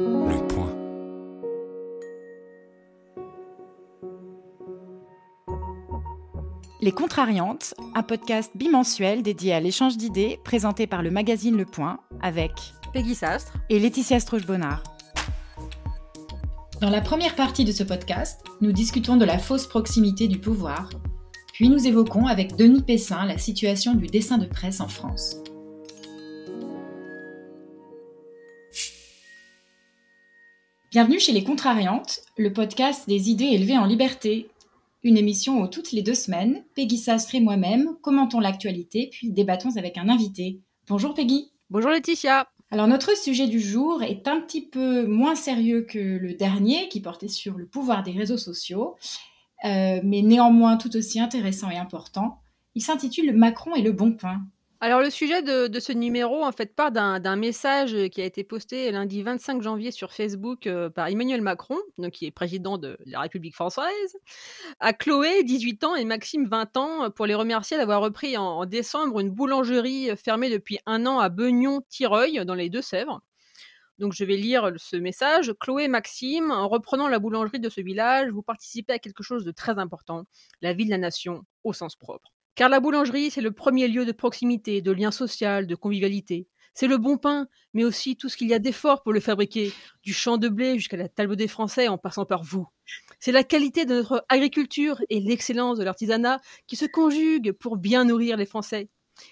Le 0.00 0.46
point. 0.46 0.76
Les 6.80 6.92
Contrariantes, 6.92 7.74
un 7.96 8.04
podcast 8.04 8.52
bimensuel 8.54 9.24
dédié 9.24 9.54
à 9.54 9.58
l'échange 9.58 9.96
d'idées 9.96 10.38
présenté 10.44 10.86
par 10.86 11.02
le 11.02 11.10
magazine 11.10 11.56
Le 11.56 11.64
Point 11.64 11.98
avec 12.20 12.52
Peggy 12.92 13.16
Sastre 13.16 13.54
et 13.70 13.80
Laetitia 13.80 14.20
Stroche-Bonnard. 14.20 14.84
Dans 16.80 16.90
la 16.90 17.00
première 17.00 17.34
partie 17.34 17.64
de 17.64 17.72
ce 17.72 17.82
podcast, 17.82 18.44
nous 18.60 18.70
discutons 18.70 19.16
de 19.16 19.24
la 19.24 19.38
fausse 19.38 19.66
proximité 19.66 20.28
du 20.28 20.38
pouvoir, 20.38 20.90
puis 21.54 21.68
nous 21.68 21.88
évoquons 21.88 22.28
avec 22.28 22.54
Denis 22.54 22.82
Pessin 22.82 23.26
la 23.26 23.36
situation 23.36 23.94
du 23.94 24.06
dessin 24.06 24.38
de 24.38 24.46
presse 24.46 24.80
en 24.80 24.86
France. 24.86 25.38
Bienvenue 30.90 31.20
chez 31.20 31.32
Les 31.32 31.44
Contrariantes, 31.44 32.20
le 32.38 32.50
podcast 32.50 33.06
des 33.06 33.28
idées 33.28 33.44
élevées 33.44 33.76
en 33.76 33.84
liberté. 33.84 34.48
Une 35.02 35.18
émission 35.18 35.60
où 35.60 35.66
toutes 35.68 35.92
les 35.92 36.00
deux 36.00 36.14
semaines, 36.14 36.64
Peggy 36.74 36.96
Sastre 36.96 37.34
et 37.34 37.40
moi-même 37.40 37.94
commentons 38.00 38.40
l'actualité 38.40 39.10
puis 39.12 39.30
débattons 39.30 39.76
avec 39.76 39.98
un 39.98 40.08
invité. 40.08 40.62
Bonjour 40.88 41.12
Peggy. 41.12 41.52
Bonjour 41.68 41.90
Laetitia. 41.90 42.48
Alors 42.70 42.86
notre 42.86 43.14
sujet 43.18 43.48
du 43.48 43.60
jour 43.60 44.02
est 44.02 44.26
un 44.28 44.40
petit 44.40 44.62
peu 44.66 45.04
moins 45.06 45.34
sérieux 45.34 45.82
que 45.82 45.98
le 45.98 46.32
dernier 46.32 46.88
qui 46.88 47.02
portait 47.02 47.28
sur 47.28 47.58
le 47.58 47.66
pouvoir 47.66 48.02
des 48.02 48.12
réseaux 48.12 48.38
sociaux, 48.38 48.96
euh, 49.66 50.00
mais 50.02 50.22
néanmoins 50.22 50.78
tout 50.78 50.96
aussi 50.96 51.20
intéressant 51.20 51.68
et 51.68 51.76
important. 51.76 52.38
Il 52.74 52.80
s'intitule 52.80 53.36
Macron 53.36 53.74
et 53.74 53.82
le 53.82 53.92
bon 53.92 54.12
pain. 54.12 54.40
Alors 54.80 55.00
le 55.00 55.10
sujet 55.10 55.42
de, 55.42 55.80
ce 55.80 55.90
numéro 55.90 56.44
en 56.44 56.52
fait 56.52 56.72
part 56.76 56.92
d'un 56.92 57.36
message 57.36 57.96
qui 58.10 58.20
a 58.20 58.24
été 58.24 58.44
posté 58.44 58.92
lundi 58.92 59.24
25 59.24 59.60
janvier 59.60 59.90
sur 59.90 60.12
Facebook 60.12 60.68
euh, 60.68 60.88
par 60.88 61.08
Emmanuel 61.08 61.42
Macron, 61.42 61.78
donc 61.98 62.12
qui 62.12 62.26
est 62.26 62.30
président 62.30 62.78
de 62.78 62.96
la 63.04 63.18
République 63.18 63.56
française, 63.56 64.16
à 64.78 64.92
Chloé, 64.92 65.42
18 65.42 65.82
ans, 65.82 65.96
et 65.96 66.04
Maxime, 66.04 66.46
20 66.46 66.76
ans, 66.76 67.10
pour 67.10 67.26
les 67.26 67.34
remercier 67.34 67.76
d'avoir 67.76 68.00
repris 68.00 68.36
en, 68.36 68.66
décembre 68.66 69.18
une 69.18 69.30
boulangerie 69.30 70.10
fermée 70.16 70.48
depuis 70.48 70.78
un 70.86 71.06
an 71.06 71.18
à 71.18 71.28
Beugnon-Tireuil, 71.28 72.44
dans 72.46 72.54
les 72.54 72.70
Deux-Sèvres. 72.70 73.20
Donc 73.98 74.12
je 74.12 74.24
vais 74.24 74.36
lire 74.36 74.72
ce 74.76 74.94
message. 74.94 75.52
Chloé 75.58 75.88
Maxime, 75.88 76.52
en 76.52 76.68
reprenant 76.68 77.08
la 77.08 77.18
boulangerie 77.18 77.58
de 77.58 77.68
ce 77.68 77.80
village, 77.80 78.30
vous 78.30 78.42
participez 78.42 78.92
à 78.92 78.98
quelque 79.00 79.24
chose 79.24 79.44
de 79.44 79.50
très 79.50 79.76
important, 79.80 80.22
la 80.62 80.72
vie 80.72 80.84
de 80.84 80.90
la 80.90 80.98
nation 80.98 81.42
au 81.64 81.72
sens 81.72 81.96
propre. 81.96 82.32
Car 82.58 82.68
la 82.68 82.80
boulangerie, 82.80 83.30
c'est 83.30 83.40
le 83.40 83.52
premier 83.52 83.86
lieu 83.86 84.04
de 84.04 84.10
proximité, 84.10 84.82
de 84.82 84.90
lien 84.90 85.12
social, 85.12 85.68
de 85.68 85.76
convivialité. 85.76 86.48
C'est 86.74 86.88
le 86.88 86.98
bon 86.98 87.16
pain, 87.16 87.46
mais 87.72 87.84
aussi 87.84 88.16
tout 88.16 88.28
ce 88.28 88.36
qu'il 88.36 88.48
y 88.48 88.52
a 88.52 88.58
d'effort 88.58 89.04
pour 89.04 89.12
le 89.12 89.20
fabriquer, 89.20 89.72
du 90.02 90.12
champ 90.12 90.38
de 90.38 90.48
blé 90.48 90.74
jusqu'à 90.74 90.96
la 90.96 91.08
table 91.08 91.36
des 91.36 91.46
Français 91.46 91.86
en 91.86 91.98
passant 91.98 92.24
par 92.24 92.42
vous. 92.42 92.66
C'est 93.20 93.30
la 93.30 93.44
qualité 93.44 93.84
de 93.84 93.94
notre 93.94 94.24
agriculture 94.28 95.00
et 95.08 95.20
l'excellence 95.20 95.78
de 95.78 95.84
l'artisanat 95.84 96.40
qui 96.66 96.74
se 96.74 96.84
conjuguent 96.84 97.52
pour 97.52 97.76
bien 97.76 98.06
nourrir 98.06 98.36
les 98.36 98.44
Français. 98.44 98.88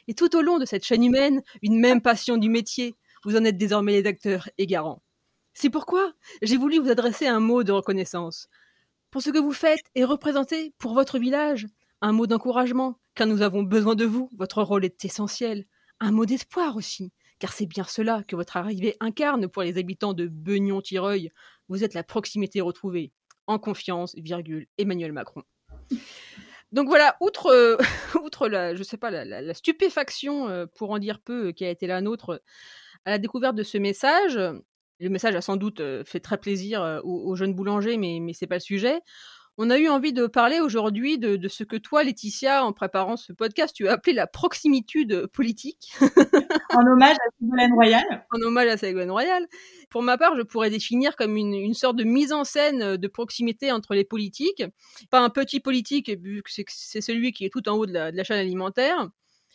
Et 0.06 0.14
tout 0.14 0.36
au 0.36 0.40
long 0.40 0.58
de 0.58 0.64
cette 0.64 0.84
chaîne 0.84 1.02
humaine, 1.02 1.42
une 1.62 1.80
même 1.80 2.02
passion 2.02 2.36
du 2.36 2.48
métier. 2.48 2.94
Vous 3.24 3.34
en 3.34 3.44
êtes 3.44 3.58
désormais 3.58 4.00
les 4.00 4.06
acteurs 4.06 4.48
et 4.56 4.68
garants. 4.68 5.02
C'est 5.52 5.70
pourquoi 5.70 6.12
j'ai 6.42 6.58
voulu 6.58 6.78
vous 6.78 6.92
adresser 6.92 7.26
un 7.26 7.40
mot 7.40 7.64
de 7.64 7.72
reconnaissance. 7.72 8.46
Pour 9.10 9.20
ce 9.20 9.30
que 9.30 9.38
vous 9.40 9.50
faites 9.50 9.82
et 9.96 10.04
représentez 10.04 10.72
pour 10.78 10.94
votre 10.94 11.18
village, 11.18 11.66
un 12.00 12.12
mot 12.12 12.28
d'encouragement, 12.28 13.00
car 13.16 13.26
nous 13.26 13.42
avons 13.42 13.62
besoin 13.62 13.94
de 13.94 14.04
vous, 14.04 14.28
votre 14.36 14.62
rôle 14.62 14.84
est 14.84 15.04
essentiel. 15.04 15.64
Un 16.00 16.12
mot 16.12 16.26
d'espoir 16.26 16.76
aussi, 16.76 17.12
car 17.38 17.52
c'est 17.52 17.66
bien 17.66 17.84
cela 17.84 18.22
que 18.28 18.36
votre 18.36 18.58
arrivée 18.58 18.94
incarne 19.00 19.48
pour 19.48 19.62
les 19.62 19.78
habitants 19.78 20.12
de 20.12 20.28
Beugnon-Tireuil. 20.28 21.32
Vous 21.68 21.82
êtes 21.82 21.94
la 21.94 22.04
proximité 22.04 22.60
retrouvée. 22.60 23.12
En 23.46 23.58
confiance, 23.58 24.14
virgule, 24.16 24.66
Emmanuel 24.76 25.12
Macron. 25.12 25.42
Donc 26.72 26.88
voilà, 26.88 27.16
outre, 27.20 27.46
euh, 27.46 27.76
outre 28.22 28.48
la, 28.48 28.74
je 28.74 28.82
sais 28.82 28.98
pas, 28.98 29.10
la, 29.10 29.54
stupéfaction, 29.54 30.48
euh, 30.48 30.66
pour 30.66 30.90
en 30.90 30.98
dire 30.98 31.20
peu, 31.20 31.52
qui 31.52 31.64
a 31.64 31.70
été 31.70 31.86
la 31.86 32.02
nôtre 32.02 32.42
à 33.06 33.10
la 33.10 33.18
découverte 33.18 33.54
de 33.54 33.62
ce 33.62 33.78
message, 33.78 34.36
le 34.98 35.08
message 35.08 35.34
a 35.34 35.40
sans 35.40 35.56
doute 35.56 35.80
euh, 35.80 36.04
fait 36.04 36.20
très 36.20 36.38
plaisir 36.38 37.00
aux, 37.04 37.34
jeunes 37.34 37.54
boulangers, 37.54 37.96
mais, 37.96 38.18
mais 38.20 38.34
c'est 38.34 38.46
pas 38.46 38.56
le 38.56 38.60
sujet 38.60 39.00
on 39.58 39.70
a 39.70 39.78
eu 39.78 39.88
envie 39.88 40.12
de 40.12 40.26
parler 40.26 40.60
aujourd'hui 40.60 41.18
de, 41.18 41.48
ce 41.48 41.64
que 41.64 41.76
toi, 41.76 42.04
Laetitia, 42.04 42.64
en 42.64 42.72
préparant 42.72 43.16
ce 43.16 43.32
podcast, 43.32 43.74
tu 43.74 43.88
as 43.88 43.92
appelé 43.92 44.12
la 44.12 44.26
proximitude 44.26 45.26
politique. 45.28 45.92
en 46.74 46.86
hommage 46.86 47.16
à 47.16 47.30
Ségolène 47.40 47.72
Royal. 47.72 48.26
En 48.32 48.40
hommage 48.42 48.68
à 48.68 48.76
Ségolène 48.76 49.10
Royal. 49.10 49.46
Pour 49.88 50.02
ma 50.02 50.18
part, 50.18 50.36
je 50.36 50.42
pourrais 50.42 50.68
définir 50.68 51.16
comme 51.16 51.36
une, 51.36 51.72
sorte 51.72 51.96
de 51.96 52.04
mise 52.04 52.32
en 52.32 52.44
scène 52.44 52.96
de 52.96 53.08
proximité 53.08 53.72
entre 53.72 53.94
les 53.94 54.04
politiques. 54.04 54.62
Pas 55.10 55.20
un 55.20 55.30
petit 55.30 55.60
politique, 55.60 56.10
vu 56.10 56.42
que 56.42 56.50
c'est 56.68 57.00
celui 57.00 57.32
qui 57.32 57.46
est 57.46 57.50
tout 57.50 57.66
en 57.68 57.76
haut 57.76 57.86
de 57.86 57.92
la, 57.92 58.24
chaîne 58.24 58.38
alimentaire. 58.38 59.08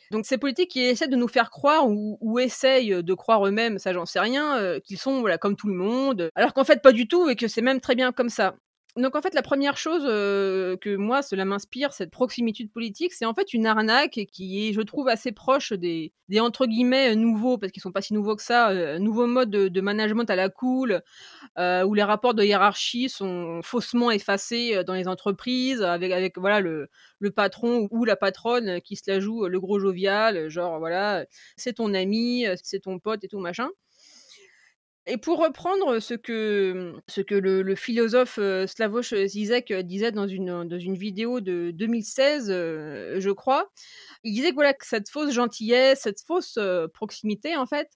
Donc 0.09 0.25
ces 0.25 0.37
politiques 0.37 0.71
qui 0.71 0.81
essaient 0.81 1.07
de 1.07 1.15
nous 1.15 1.27
faire 1.27 1.51
croire 1.51 1.87
ou, 1.87 2.39
essayent 2.39 3.03
de 3.03 3.13
croire 3.13 3.45
eux-mêmes, 3.45 3.77
ça 3.77 3.93
j'en 3.93 4.05
sais 4.05 4.19
rien, 4.19 4.57
euh, 4.57 4.79
qu'ils 4.79 4.97
sont 4.97 5.21
voilà 5.21 5.37
comme 5.37 5.55
tout 5.55 5.67
le 5.67 5.73
monde, 5.73 6.29
alors 6.35 6.53
qu'en 6.53 6.65
fait 6.65 6.81
pas 6.81 6.91
du 6.91 7.07
tout 7.07 7.29
et 7.29 7.37
que 7.37 7.47
c'est 7.47 7.61
même 7.61 7.79
très 7.79 7.95
bien 7.95 8.11
comme 8.11 8.27
ça 8.27 8.55
donc 8.97 9.15
en 9.15 9.21
fait, 9.21 9.33
la 9.33 9.41
première 9.41 9.77
chose 9.77 10.03
que 10.03 10.95
moi, 10.95 11.21
cela 11.21 11.45
m'inspire, 11.45 11.93
cette 11.93 12.11
proximité 12.11 12.67
politique, 12.67 13.13
c'est 13.13 13.25
en 13.25 13.33
fait 13.33 13.53
une 13.53 13.65
arnaque 13.65 14.19
qui 14.31 14.67
est, 14.67 14.73
je 14.73 14.81
trouve, 14.81 15.07
assez 15.07 15.31
proche 15.31 15.73
des, 15.73 16.13
des 16.29 16.39
entre 16.39 16.65
guillemets 16.65 17.15
nouveaux, 17.15 17.57
parce 17.57 17.71
qu'ils 17.71 17.81
sont 17.81 17.91
pas 17.91 18.01
si 18.01 18.13
nouveaux 18.13 18.35
que 18.35 18.43
ça, 18.43 18.99
nouveaux 18.99 19.27
modes 19.27 19.49
de, 19.49 19.81
management 19.81 20.29
à 20.29 20.35
la 20.35 20.49
cool, 20.49 21.01
où 21.57 21.93
les 21.93 22.03
rapports 22.03 22.33
de 22.33 22.43
hiérarchie 22.43 23.09
sont 23.09 23.61
faussement 23.63 24.11
effacés 24.11 24.83
dans 24.85 24.93
les 24.93 25.07
entreprises, 25.07 25.81
avec, 25.81 26.11
avec 26.11 26.37
voilà 26.37 26.59
le, 26.59 26.89
le 27.19 27.31
patron 27.31 27.87
ou 27.91 28.03
la 28.05 28.15
patronne 28.15 28.81
qui 28.81 28.95
se 28.95 29.03
la 29.07 29.19
joue 29.19 29.47
le 29.47 29.59
gros 29.59 29.79
jovial, 29.79 30.49
genre 30.49 30.79
voilà, 30.79 31.25
c'est 31.55 31.73
ton 31.73 31.93
ami, 31.93 32.45
c'est 32.63 32.81
ton 32.81 32.99
pote 32.99 33.23
et 33.23 33.27
tout 33.27 33.39
machin. 33.39 33.69
Et 35.07 35.17
pour 35.17 35.39
reprendre 35.39 35.99
ce 35.99 36.13
que, 36.13 36.93
ce 37.07 37.21
que 37.21 37.33
le, 37.33 37.75
philosophe 37.75 38.39
Slavoj 38.67 39.15
Zizek 39.25 39.73
disait 39.73 40.11
dans 40.11 40.27
une, 40.27 40.67
dans 40.67 40.79
une 40.79 40.95
vidéo 40.95 41.41
de 41.41 41.71
2016, 41.71 42.47
je 42.49 43.31
crois, 43.31 43.71
il 44.23 44.33
disait 44.33 44.51
que, 44.51 44.55
voilà, 44.55 44.73
que 44.73 44.85
cette 44.85 45.09
fausse 45.09 45.33
gentillesse, 45.33 46.01
cette 46.01 46.21
fausse 46.21 46.59
proximité, 46.93 47.55
en 47.55 47.65
fait, 47.65 47.89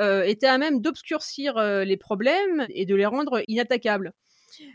était 0.00 0.46
à 0.46 0.56
même 0.56 0.80
d'obscurcir 0.80 1.58
les 1.84 1.96
problèmes 1.98 2.66
et 2.70 2.86
de 2.86 2.94
les 2.94 3.06
rendre 3.06 3.42
inattaquables. 3.46 4.12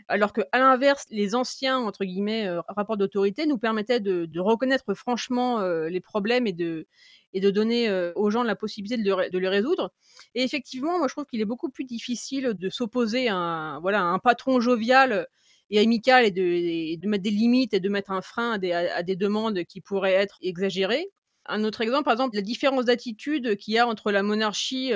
Alors 0.08 0.32
que, 0.32 0.42
à 0.52 0.60
l'inverse, 0.60 1.04
les 1.10 1.34
anciens 1.34 1.78
entre 1.78 2.04
guillemets 2.04 2.48
rapports 2.68 2.96
d'autorité 2.96 3.44
nous 3.46 3.58
permettaient 3.58 4.00
de 4.00 4.40
reconnaître 4.40 4.94
franchement 4.94 5.60
les 5.60 6.00
problèmes 6.00 6.46
et 6.46 6.52
de, 6.52 6.86
et 7.32 7.40
de 7.40 7.50
donner 7.50 7.90
aux 8.14 8.30
gens 8.30 8.42
la 8.42 8.56
possibilité 8.56 9.02
de, 9.02 9.38
les 9.38 9.48
résoudre. 9.48 9.92
Et 10.34 10.42
effectivement, 10.42 10.98
moi 10.98 11.08
je 11.08 11.14
trouve 11.14 11.26
qu'il 11.26 11.40
est 11.40 11.46
beaucoup 11.46 11.70
plus 11.70 11.84
difficile 11.84 12.54
de 12.54 12.68
s'opposer 12.70 13.28
à 13.28 13.36
un, 13.36 13.80
voilà, 13.80 14.02
un 14.02 14.18
patron 14.18 14.60
jovial 14.60 15.26
et 15.70 15.80
amical 15.80 16.24
et 16.24 16.30
de, 16.30 17.06
mettre 17.06 17.24
des 17.24 17.30
limites 17.30 17.74
et 17.74 17.80
de 17.80 17.88
mettre 17.88 18.10
un 18.10 18.22
frein 18.22 18.52
à 18.52 19.02
des, 19.02 19.16
demandes 19.16 19.64
qui 19.64 19.80
pourraient 19.80 20.14
être 20.14 20.38
exagérées. 20.42 21.08
Un 21.46 21.64
autre 21.64 21.80
exemple, 21.80 22.04
par 22.04 22.12
exemple, 22.12 22.36
la 22.36 22.42
différence 22.42 22.86
d'attitude 22.86 23.56
qu'il 23.56 23.74
y 23.74 23.78
a 23.78 23.86
entre 23.86 24.10
la 24.12 24.22
monarchie 24.22 24.92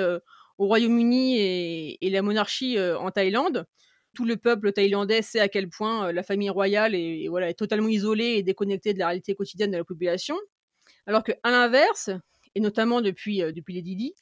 au 0.57 0.67
Royaume-Uni 0.67 1.39
et, 1.39 2.09
la 2.09 2.21
monarchie 2.21 2.77
en 2.79 3.11
Thaïlande 3.11 3.65
tout 4.13 4.25
le 4.25 4.37
peuple 4.37 4.73
thaïlandais 4.73 5.21
sait 5.21 5.39
à 5.39 5.47
quel 5.47 5.69
point 5.69 6.11
la 6.11 6.23
famille 6.23 6.49
royale 6.49 6.95
est, 6.95 7.27
voilà, 7.29 7.49
est 7.49 7.53
totalement 7.53 7.87
isolée 7.87 8.35
et 8.37 8.43
déconnectée 8.43 8.93
de 8.93 8.99
la 8.99 9.07
réalité 9.07 9.35
quotidienne 9.35 9.71
de 9.71 9.77
la 9.77 9.83
population. 9.83 10.35
Alors 11.07 11.23
qu'à 11.23 11.35
l'inverse, 11.45 12.09
et 12.55 12.59
notamment 12.59 13.01
depuis, 13.01 13.41
euh, 13.41 13.51
les 13.67 13.81
Didi, 13.81 14.13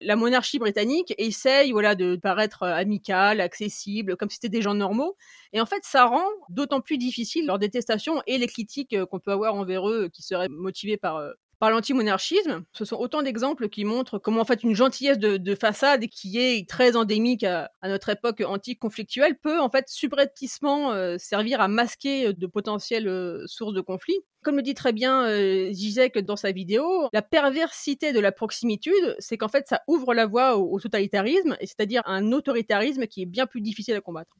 la 0.00 0.16
monarchie 0.16 0.58
britannique 0.58 1.14
essaye 1.16 1.72
de 1.72 2.16
paraître 2.16 2.64
euh, 2.64 2.74
amicale, 2.74 3.40
accessible, 3.40 4.16
comme 4.16 4.28
si 4.28 4.34
c'était 4.36 4.50
des 4.50 4.62
gens 4.62 4.74
normaux. 4.74 5.16
Et 5.52 5.60
en 5.60 5.66
fait, 5.66 5.82
ça 5.84 6.04
rend 6.04 6.26
d'autant 6.50 6.80
plus 6.80 6.98
difficile 6.98 7.46
leur 7.46 7.58
détestation 7.58 8.22
et 8.26 8.38
les 8.38 8.46
critiques 8.46 8.92
euh, 8.92 9.06
qu'on 9.06 9.20
peut 9.20 9.32
avoir 9.32 9.54
envers 9.54 9.88
eux 9.88 10.08
qui 10.12 10.22
seraient 10.22 10.48
motivées 10.48 10.98
par, 10.98 11.22
par 11.58 11.70
l'antimonarchisme. 11.70 12.64
Ce 12.72 12.84
sont 12.84 12.96
autant 12.96 13.22
d'exemples 13.22 13.68
qui 13.68 13.84
montrent 13.84 14.18
comment 14.18 14.42
en 14.42 14.44
fait 14.44 14.62
une 14.62 14.74
gentillesse 14.74 15.18
de, 15.18 15.54
façade 15.54 16.06
qui 16.08 16.38
est 16.38 16.68
très 16.68 16.96
endémique 16.96 17.44
à, 17.44 17.70
notre 17.84 18.10
époque 18.10 18.42
antique 18.46 18.78
conflictuelle 18.78 19.38
peut 19.38 19.58
en 19.58 19.70
fait 19.70 19.88
subrepticement 19.88 20.92
euh, 20.92 21.16
servir 21.18 21.60
à 21.60 21.68
masquer 21.68 22.32
de 22.34 22.46
potentielles 22.46 23.08
euh, 23.08 23.44
sources 23.46 23.72
de 23.72 23.80
conflits. 23.80 24.18
Comme 24.42 24.56
le 24.56 24.62
dit 24.62 24.74
très 24.74 24.92
bien 24.92 25.24
euh, 25.24 25.72
Zizek 25.72 26.18
dans 26.18 26.36
sa 26.36 26.52
vidéo, 26.52 27.08
la 27.12 27.22
perversité 27.22 28.12
de 28.12 28.20
la 28.20 28.32
proximitude, 28.32 29.16
c'est 29.18 29.38
qu'en 29.38 29.48
fait 29.48 29.66
ça 29.66 29.80
ouvre 29.88 30.12
la 30.12 30.26
voie 30.26 30.56
au, 30.56 30.70
au 30.74 30.78
totalitarisme, 30.78 31.56
c'est-à-dire 31.60 32.02
un 32.04 32.32
autoritarisme 32.32 33.06
qui 33.06 33.22
est 33.22 33.26
bien 33.26 33.46
plus 33.46 33.62
difficile 33.62 33.94
à 33.94 34.00
combattre. 34.00 34.36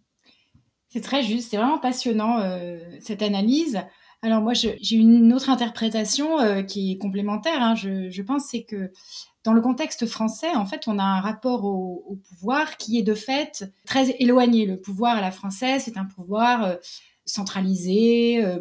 C'est 0.88 1.00
très 1.00 1.22
juste, 1.22 1.50
c'est 1.50 1.56
vraiment 1.56 1.78
passionnant 1.78 2.38
cette 3.00 3.20
analyse. 3.20 3.80
Alors 4.22 4.40
moi, 4.40 4.54
j'ai 4.54 4.96
une 4.96 5.32
autre 5.32 5.50
interprétation 5.50 6.40
euh, 6.40 6.62
qui 6.62 6.92
est 6.92 6.98
complémentaire. 6.98 7.62
Hein. 7.62 7.74
Je, 7.74 8.22
pense 8.22 8.46
c'est 8.46 8.62
que 8.62 8.90
dans 9.44 9.52
le 9.52 9.60
contexte 9.60 10.06
français, 10.06 10.54
en 10.54 10.66
fait, 10.66 10.88
on 10.88 10.98
a 10.98 11.04
un 11.04 11.20
rapport 11.20 11.64
au, 11.64 12.18
pouvoir 12.28 12.76
qui 12.76 12.98
est 12.98 13.02
de 13.02 13.14
fait 13.14 13.70
très 13.84 14.10
éloigné. 14.18 14.66
Le 14.66 14.80
pouvoir 14.80 15.18
à 15.18 15.20
la 15.20 15.30
française, 15.30 15.82
c'est 15.84 15.98
un 15.98 16.06
pouvoir 16.06 16.64
euh, 16.64 16.76
centralisé, 17.24 18.44
euh, 18.44 18.58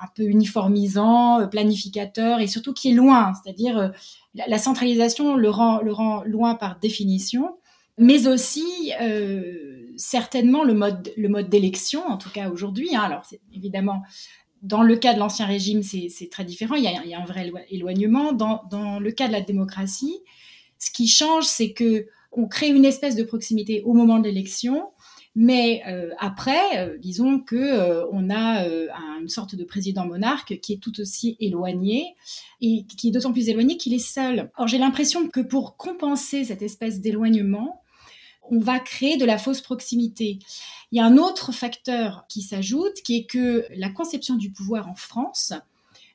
un 0.00 0.06
peu 0.14 0.24
uniformisant, 0.24 1.46
planificateur 1.48 2.40
et 2.40 2.46
surtout 2.46 2.72
qui 2.72 2.90
est 2.90 2.94
loin. 2.94 3.32
C'est-à-dire 3.34 3.92
la, 4.34 4.58
centralisation 4.58 5.36
le 5.36 5.50
rend, 5.50 5.80
le 5.80 5.92
rend 5.92 6.24
loin 6.24 6.54
par 6.56 6.80
définition, 6.80 7.56
mais 7.98 8.26
aussi 8.26 8.90
certainement 9.96 10.64
le 10.64 10.74
mode, 10.74 11.12
le 11.16 11.28
mode 11.28 11.48
d'élection, 11.48 12.04
en 12.06 12.16
tout 12.16 12.30
cas 12.30 12.50
aujourd'hui. 12.50 12.96
Hein. 12.96 13.02
Alors, 13.02 13.24
c'est 13.24 13.40
évidemment 13.52 14.02
dans 14.64 14.82
le 14.82 14.96
cas 14.96 15.12
de 15.12 15.18
l'ancien 15.18 15.46
régime, 15.46 15.82
c'est 15.82 16.28
très 16.30 16.44
différent. 16.44 16.74
Il 16.74 16.82
y, 16.82 17.14
a, 17.14 17.20
un 17.20 17.24
vrai 17.26 17.52
éloignement. 17.68 18.32
Dans, 18.32 18.98
le 18.98 19.12
cas 19.12 19.28
de 19.28 19.32
la 19.32 19.42
démocratie, 19.42 20.18
ce 20.78 20.90
qui 20.90 21.06
change, 21.06 21.44
c'est 21.44 21.72
que 21.72 22.06
on 22.32 22.48
crée 22.48 22.68
une 22.68 22.84
espèce 22.84 23.14
de 23.14 23.22
proximité 23.22 23.82
au 23.84 23.92
moment 23.92 24.18
de 24.18 24.24
l'élection, 24.24 24.88
mais 25.36 25.82
euh, 25.86 26.10
après, 26.18 26.78
euh, 26.78 26.96
disons 26.98 27.40
que 27.40 27.56
euh, 27.56 28.06
on 28.10 28.30
a 28.30 28.66
une 29.20 29.28
sorte 29.28 29.54
de 29.54 29.64
président 29.64 30.06
monarque 30.06 30.58
qui 30.60 30.72
est 30.72 30.78
tout 30.78 30.98
aussi 30.98 31.36
éloigné 31.40 32.16
et 32.60 32.84
qui 32.86 33.08
est 33.08 33.10
d'autant 33.10 33.32
plus 33.32 33.48
éloigné 33.50 33.76
qu'il 33.76 33.92
est 33.92 33.98
seul. 33.98 34.50
Or, 34.56 34.66
j'ai 34.66 34.78
l'impression 34.78 35.28
que 35.28 35.40
pour 35.40 35.76
compenser 35.76 36.44
cette 36.44 36.62
espèce 36.62 37.00
d'éloignement, 37.00 37.82
on 38.50 38.58
va 38.58 38.78
créer 38.78 39.16
de 39.16 39.24
la 39.24 39.38
fausse 39.38 39.60
proximité. 39.60 40.38
Il 40.92 40.98
y 40.98 41.00
a 41.00 41.04
un 41.04 41.16
autre 41.16 41.52
facteur 41.52 42.26
qui 42.28 42.42
s'ajoute, 42.42 42.94
qui 43.04 43.16
est 43.18 43.26
que 43.26 43.66
la 43.76 43.88
conception 43.88 44.36
du 44.36 44.50
pouvoir 44.50 44.88
en 44.88 44.94
France 44.94 45.52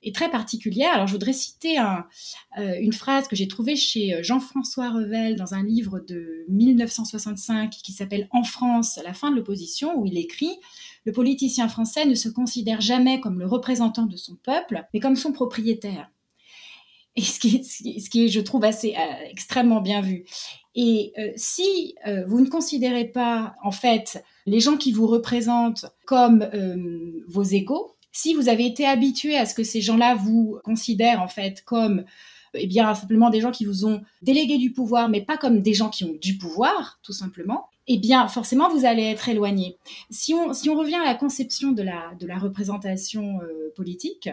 est 0.02 0.16
très 0.16 0.32
particulière. 0.32 0.94
Alors, 0.94 1.08
je 1.08 1.14
voudrais 1.14 1.34
citer 1.34 1.78
euh, 1.80 2.80
une 2.80 2.94
phrase 2.94 3.28
que 3.28 3.36
j'ai 3.36 3.48
trouvée 3.48 3.76
chez 3.76 4.24
Jean-François 4.24 4.92
Revel 4.92 5.36
dans 5.36 5.54
un 5.54 5.64
livre 5.64 6.00
de 6.00 6.46
1965 6.48 7.70
qui 7.72 7.92
s'appelle 7.92 8.30
En 8.32 8.44
France, 8.44 9.00
la 9.04 9.14
fin 9.14 9.32
de 9.32 9.36
l'opposition, 9.36 9.98
où 10.00 10.06
il 10.06 10.18
écrit 10.18 10.58
Le 11.06 11.12
politicien 11.12 11.68
français 11.68 12.06
ne 12.06 12.16
se 12.16 12.30
considère 12.30 12.80
jamais 12.80 13.20
comme 13.20 13.40
le 13.40 13.48
représentant 13.48 14.06
de 14.06 14.16
son 14.16 14.36
peuple, 14.36 14.86
mais 14.94 15.00
comme 15.00 15.18
son 15.18 15.34
propriétaire. 15.34 16.10
Et 17.16 17.22
ce 17.22 17.40
qui, 17.40 17.58
est, 17.58 18.00
ce 18.00 18.10
qui 18.10 18.30
je 18.30 18.40
trouve, 18.40 18.64
assez 18.64 18.96
euh, 18.96 19.30
extrêmement 19.30 19.82
bien 19.82 20.02
vu. 20.02 20.26
Et 20.82 21.12
euh, 21.18 21.34
si 21.36 21.94
euh, 22.08 22.24
vous 22.26 22.40
ne 22.40 22.48
considérez 22.48 23.04
pas, 23.04 23.54
en 23.62 23.72
fait, 23.72 24.24
les 24.46 24.62
gens 24.62 24.78
qui 24.78 24.94
vous 24.94 25.08
représentent 25.08 25.88
comme 26.06 26.42
euh, 26.54 27.22
vos 27.28 27.44
égaux, 27.44 27.98
si 28.14 28.34
vous 28.34 28.48
avez 28.48 28.66
été 28.66 28.86
habitué 28.86 29.36
à 29.36 29.46
ce 29.46 29.54
que 29.54 29.66
ces 29.66 29.82
gens-là 29.82 30.16
vous 30.16 30.58
considèrent, 30.64 31.22
en 31.22 31.28
fait, 31.28 31.66
comme 31.66 32.06
eh 32.54 32.66
bien, 32.66 32.96
simplement 32.96 33.30
des 33.30 33.42
gens 33.42 33.52
qui 33.52 33.66
vous 33.66 33.86
ont 33.86 34.02
délégué 34.22 34.58
du 34.58 34.72
pouvoir, 34.72 35.10
mais 35.10 35.20
pas 35.20 35.36
comme 35.36 35.62
des 35.62 35.74
gens 35.74 35.90
qui 35.90 36.06
ont 36.06 36.16
du 36.22 36.38
pouvoir, 36.38 37.02
tout 37.04 37.12
simplement, 37.12 37.66
eh 37.88 37.98
bien, 37.98 38.30
forcément, 38.30 38.70
vous 38.70 38.86
allez 38.86 39.04
être 39.04 39.28
éloigné. 39.28 39.76
Si 40.10 40.34
on, 40.34 40.54
si 40.54 40.70
on 40.70 40.76
revient 40.76 40.96
à 40.96 41.04
la 41.04 41.16
conception 41.16 41.74
de 41.74 41.84
la, 41.84 42.14
de 42.22 42.26
la 42.26 42.38
représentation 42.38 43.40
politique, 43.76 44.30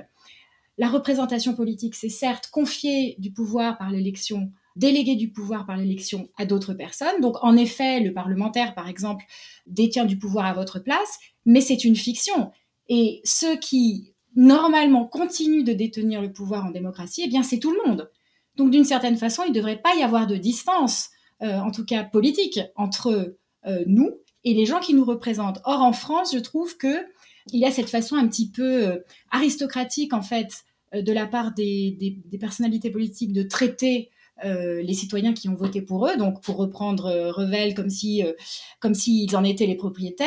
la 0.78 0.88
représentation 0.88 1.54
politique, 1.54 1.96
c'est 1.96 2.08
certes 2.08 2.50
confier 2.52 3.16
du 3.18 3.32
pouvoir 3.32 3.78
par 3.78 3.90
l'élection 3.90 4.52
déléguer 4.76 5.16
du 5.16 5.30
pouvoir 5.30 5.66
par 5.66 5.76
l'élection 5.76 6.28
à 6.36 6.44
d'autres 6.44 6.74
personnes. 6.74 7.20
Donc, 7.20 7.36
en 7.42 7.56
effet, 7.56 8.00
le 8.00 8.12
parlementaire, 8.12 8.74
par 8.74 8.88
exemple, 8.88 9.24
détient 9.66 10.04
du 10.04 10.18
pouvoir 10.18 10.44
à 10.46 10.52
votre 10.52 10.78
place, 10.78 11.18
mais 11.46 11.60
c'est 11.60 11.84
une 11.84 11.96
fiction. 11.96 12.52
Et 12.88 13.20
ceux 13.24 13.56
qui, 13.56 14.12
normalement, 14.36 15.06
continuent 15.06 15.64
de 15.64 15.72
détenir 15.72 16.20
le 16.20 16.32
pouvoir 16.32 16.66
en 16.66 16.70
démocratie, 16.70 17.22
eh 17.24 17.28
bien, 17.28 17.42
c'est 17.42 17.58
tout 17.58 17.72
le 17.72 17.88
monde. 17.88 18.10
Donc, 18.56 18.70
d'une 18.70 18.84
certaine 18.84 19.16
façon, 19.16 19.42
il 19.44 19.50
ne 19.50 19.54
devrait 19.54 19.80
pas 19.80 19.94
y 19.96 20.02
avoir 20.02 20.26
de 20.26 20.36
distance, 20.36 21.10
euh, 21.42 21.58
en 21.58 21.70
tout 21.70 21.84
cas 21.84 22.04
politique, 22.04 22.60
entre 22.76 23.36
euh, 23.66 23.84
nous 23.86 24.10
et 24.44 24.54
les 24.54 24.66
gens 24.66 24.78
qui 24.78 24.94
nous 24.94 25.04
représentent. 25.04 25.60
Or, 25.64 25.82
en 25.82 25.92
France, 25.92 26.32
je 26.32 26.38
trouve 26.38 26.76
que 26.76 27.04
il 27.52 27.60
y 27.60 27.64
a 27.64 27.70
cette 27.70 27.88
façon 27.88 28.16
un 28.16 28.26
petit 28.26 28.50
peu 28.50 28.88
euh, 28.88 28.98
aristocratique, 29.30 30.12
en 30.12 30.22
fait, 30.22 30.64
de 30.94 31.12
la 31.12 31.26
part 31.26 31.52
des, 31.52 31.96
des, 31.98 32.38
personnalités 32.38 32.90
politiques 32.90 33.32
de 33.32 33.42
traiter 33.42 34.08
euh, 34.44 34.82
les 34.82 34.92
citoyens 34.92 35.32
qui 35.32 35.48
ont 35.48 35.54
voté 35.54 35.80
pour 35.80 36.06
eux, 36.06 36.16
donc 36.16 36.42
pour 36.42 36.56
reprendre 36.56 37.06
euh, 37.06 37.32
Revel 37.32 37.74
comme 37.74 37.88
si 37.88 38.22
euh, 38.22 38.32
comme 38.80 38.94
s'ils 38.94 39.34
en 39.34 39.44
étaient 39.44 39.66
les 39.66 39.76
propriétaires. 39.76 40.26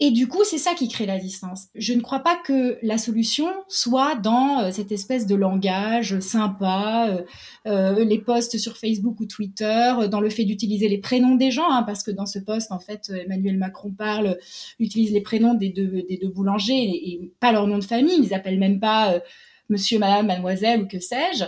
Et 0.00 0.10
du 0.10 0.26
coup, 0.26 0.42
c'est 0.44 0.58
ça 0.58 0.74
qui 0.74 0.88
crée 0.88 1.06
la 1.06 1.18
distance. 1.18 1.66
Je 1.76 1.94
ne 1.94 2.00
crois 2.00 2.18
pas 2.18 2.36
que 2.36 2.78
la 2.82 2.98
solution 2.98 3.46
soit 3.68 4.16
dans 4.16 4.70
cette 4.72 4.90
espèce 4.90 5.24
de 5.24 5.36
langage 5.36 6.18
sympa, 6.18 7.24
les 7.64 8.18
posts 8.18 8.58
sur 8.58 8.76
Facebook 8.76 9.20
ou 9.20 9.26
Twitter, 9.26 9.94
dans 10.10 10.20
le 10.20 10.30
fait 10.30 10.44
d'utiliser 10.44 10.88
les 10.88 10.98
prénoms 10.98 11.36
des 11.36 11.52
gens, 11.52 11.70
hein, 11.70 11.84
parce 11.84 12.02
que 12.02 12.10
dans 12.10 12.26
ce 12.26 12.40
post, 12.40 12.72
en 12.72 12.80
fait, 12.80 13.12
Emmanuel 13.24 13.56
Macron 13.56 13.92
parle, 13.92 14.36
utilise 14.80 15.12
les 15.12 15.20
prénoms 15.20 15.54
des 15.54 15.68
deux, 15.68 16.02
des 16.08 16.18
deux 16.20 16.28
boulangers 16.28 16.74
et, 16.74 17.30
pas 17.38 17.52
leur 17.52 17.68
nom 17.68 17.78
de 17.78 17.84
famille. 17.84 18.18
Ils 18.20 18.34
appellent 18.34 18.58
même 18.58 18.80
pas 18.80 19.22
monsieur, 19.68 19.98
madame, 19.98 20.26
mademoiselle 20.26 20.82
ou 20.82 20.88
que 20.88 21.00
sais-je. 21.00 21.44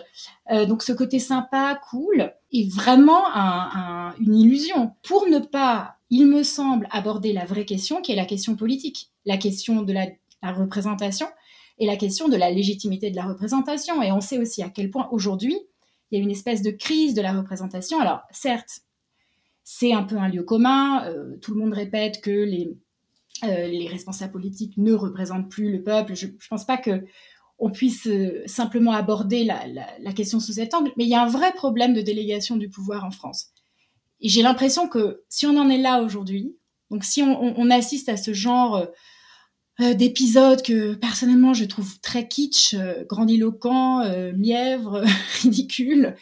Euh, 0.51 0.67
donc 0.67 0.83
ce 0.83 0.93
côté 0.93 1.19
sympa, 1.19 1.81
cool, 1.91 2.33
est 2.53 2.73
vraiment 2.73 3.25
une 4.19 4.37
illusion 4.37 4.93
pour 5.03 5.27
ne 5.29 5.39
pas, 5.39 5.97
il 6.11 6.27
me 6.27 6.43
semble, 6.43 6.89
aborder 6.91 7.33
la 7.33 7.45
vraie 7.45 7.65
question 7.65 8.01
qui 8.01 8.13
est 8.13 8.17
la 8.17 8.27
question 8.27 8.55
politique, 8.55 9.11
la 9.25 9.37
question 9.37 9.83
de 9.83 9.93
la, 9.93 10.07
représentation 10.43 11.27
et 11.79 11.87
la 11.87 11.97
question 11.97 12.29
de 12.29 12.37
la 12.37 12.51
légitimité 12.53 13.11
de 13.11 13.17
la 13.17 13.25
représentation. 13.25 14.01
Et 14.03 14.13
on 14.13 14.21
sait 14.21 14.39
aussi 14.39 14.63
à 14.63 14.71
quel 14.71 14.91
point 14.91 15.09
aujourd'hui, 15.11 15.59
il 16.11 16.19
y 16.19 16.21
a 16.21 16.23
une 16.23 16.31
espèce 16.31 16.63
de 16.63 16.71
crise 16.71 17.15
de 17.15 17.23
la 17.23 17.33
représentation. 17.33 18.01
Alors 18.01 18.21
certes, 18.31 18.83
c'est 19.65 19.93
un 19.93 20.05
peu 20.05 20.17
un 20.17 20.29
lieu 20.29 20.45
commun, 20.45 21.05
euh, 21.07 21.37
tout 21.43 21.53
le 21.53 21.61
monde 21.61 21.73
répète 21.73 22.21
que 22.21 22.31
euh, 22.31 23.67
les 23.67 23.89
responsables 23.89 24.33
politiques 24.33 24.77
ne 24.77 24.93
représentent 24.93 25.51
plus 25.51 25.73
le 25.73 25.83
peuple. 25.83 26.15
Je 26.15 26.29
ne 26.29 26.33
pense 26.49 26.65
pas 26.65 26.77
que 26.77 27.05
on 27.59 27.71
puisse 27.71 28.07
euh, 28.07 28.43
simplement 28.47 28.93
aborder 28.93 29.45
la, 29.45 30.13
question 30.13 30.41
sous 30.41 30.53
cet 30.53 30.75
angle, 30.75 30.93
mais 30.97 31.05
il 31.05 31.11
y 31.11 31.15
a 31.15 31.23
un 31.23 31.29
vrai 31.29 31.53
problème 31.53 31.95
de 31.95 32.01
délégation 32.01 32.57
du 32.57 32.69
pouvoir 32.69 33.05
en 33.05 33.11
France. 33.11 33.49
Et 34.21 34.29
j'ai 34.29 34.43
l'impression 34.43 34.89
que 34.89 35.23
si 35.29 35.47
on 35.47 35.57
en 35.57 35.69
est 35.69 35.79
là 35.79 36.03
aujourd'hui, 36.03 36.57
donc 36.91 37.05
si 37.05 37.23
on, 37.23 37.71
assiste 37.71 38.09
à 38.09 38.17
ce 38.17 38.33
genre 38.33 38.77
euh, 38.77 38.87
euh, 39.81 39.95
d'épisodes 39.95 40.63
que 40.63 40.95
personnellement 40.95 41.53
je 41.53 41.65
trouve 41.65 42.01
très 42.01 42.29
kitsch, 42.29 42.75
grandiloquent, 43.09 44.05
mièvre, 44.35 45.05
ridicule, 45.43 46.15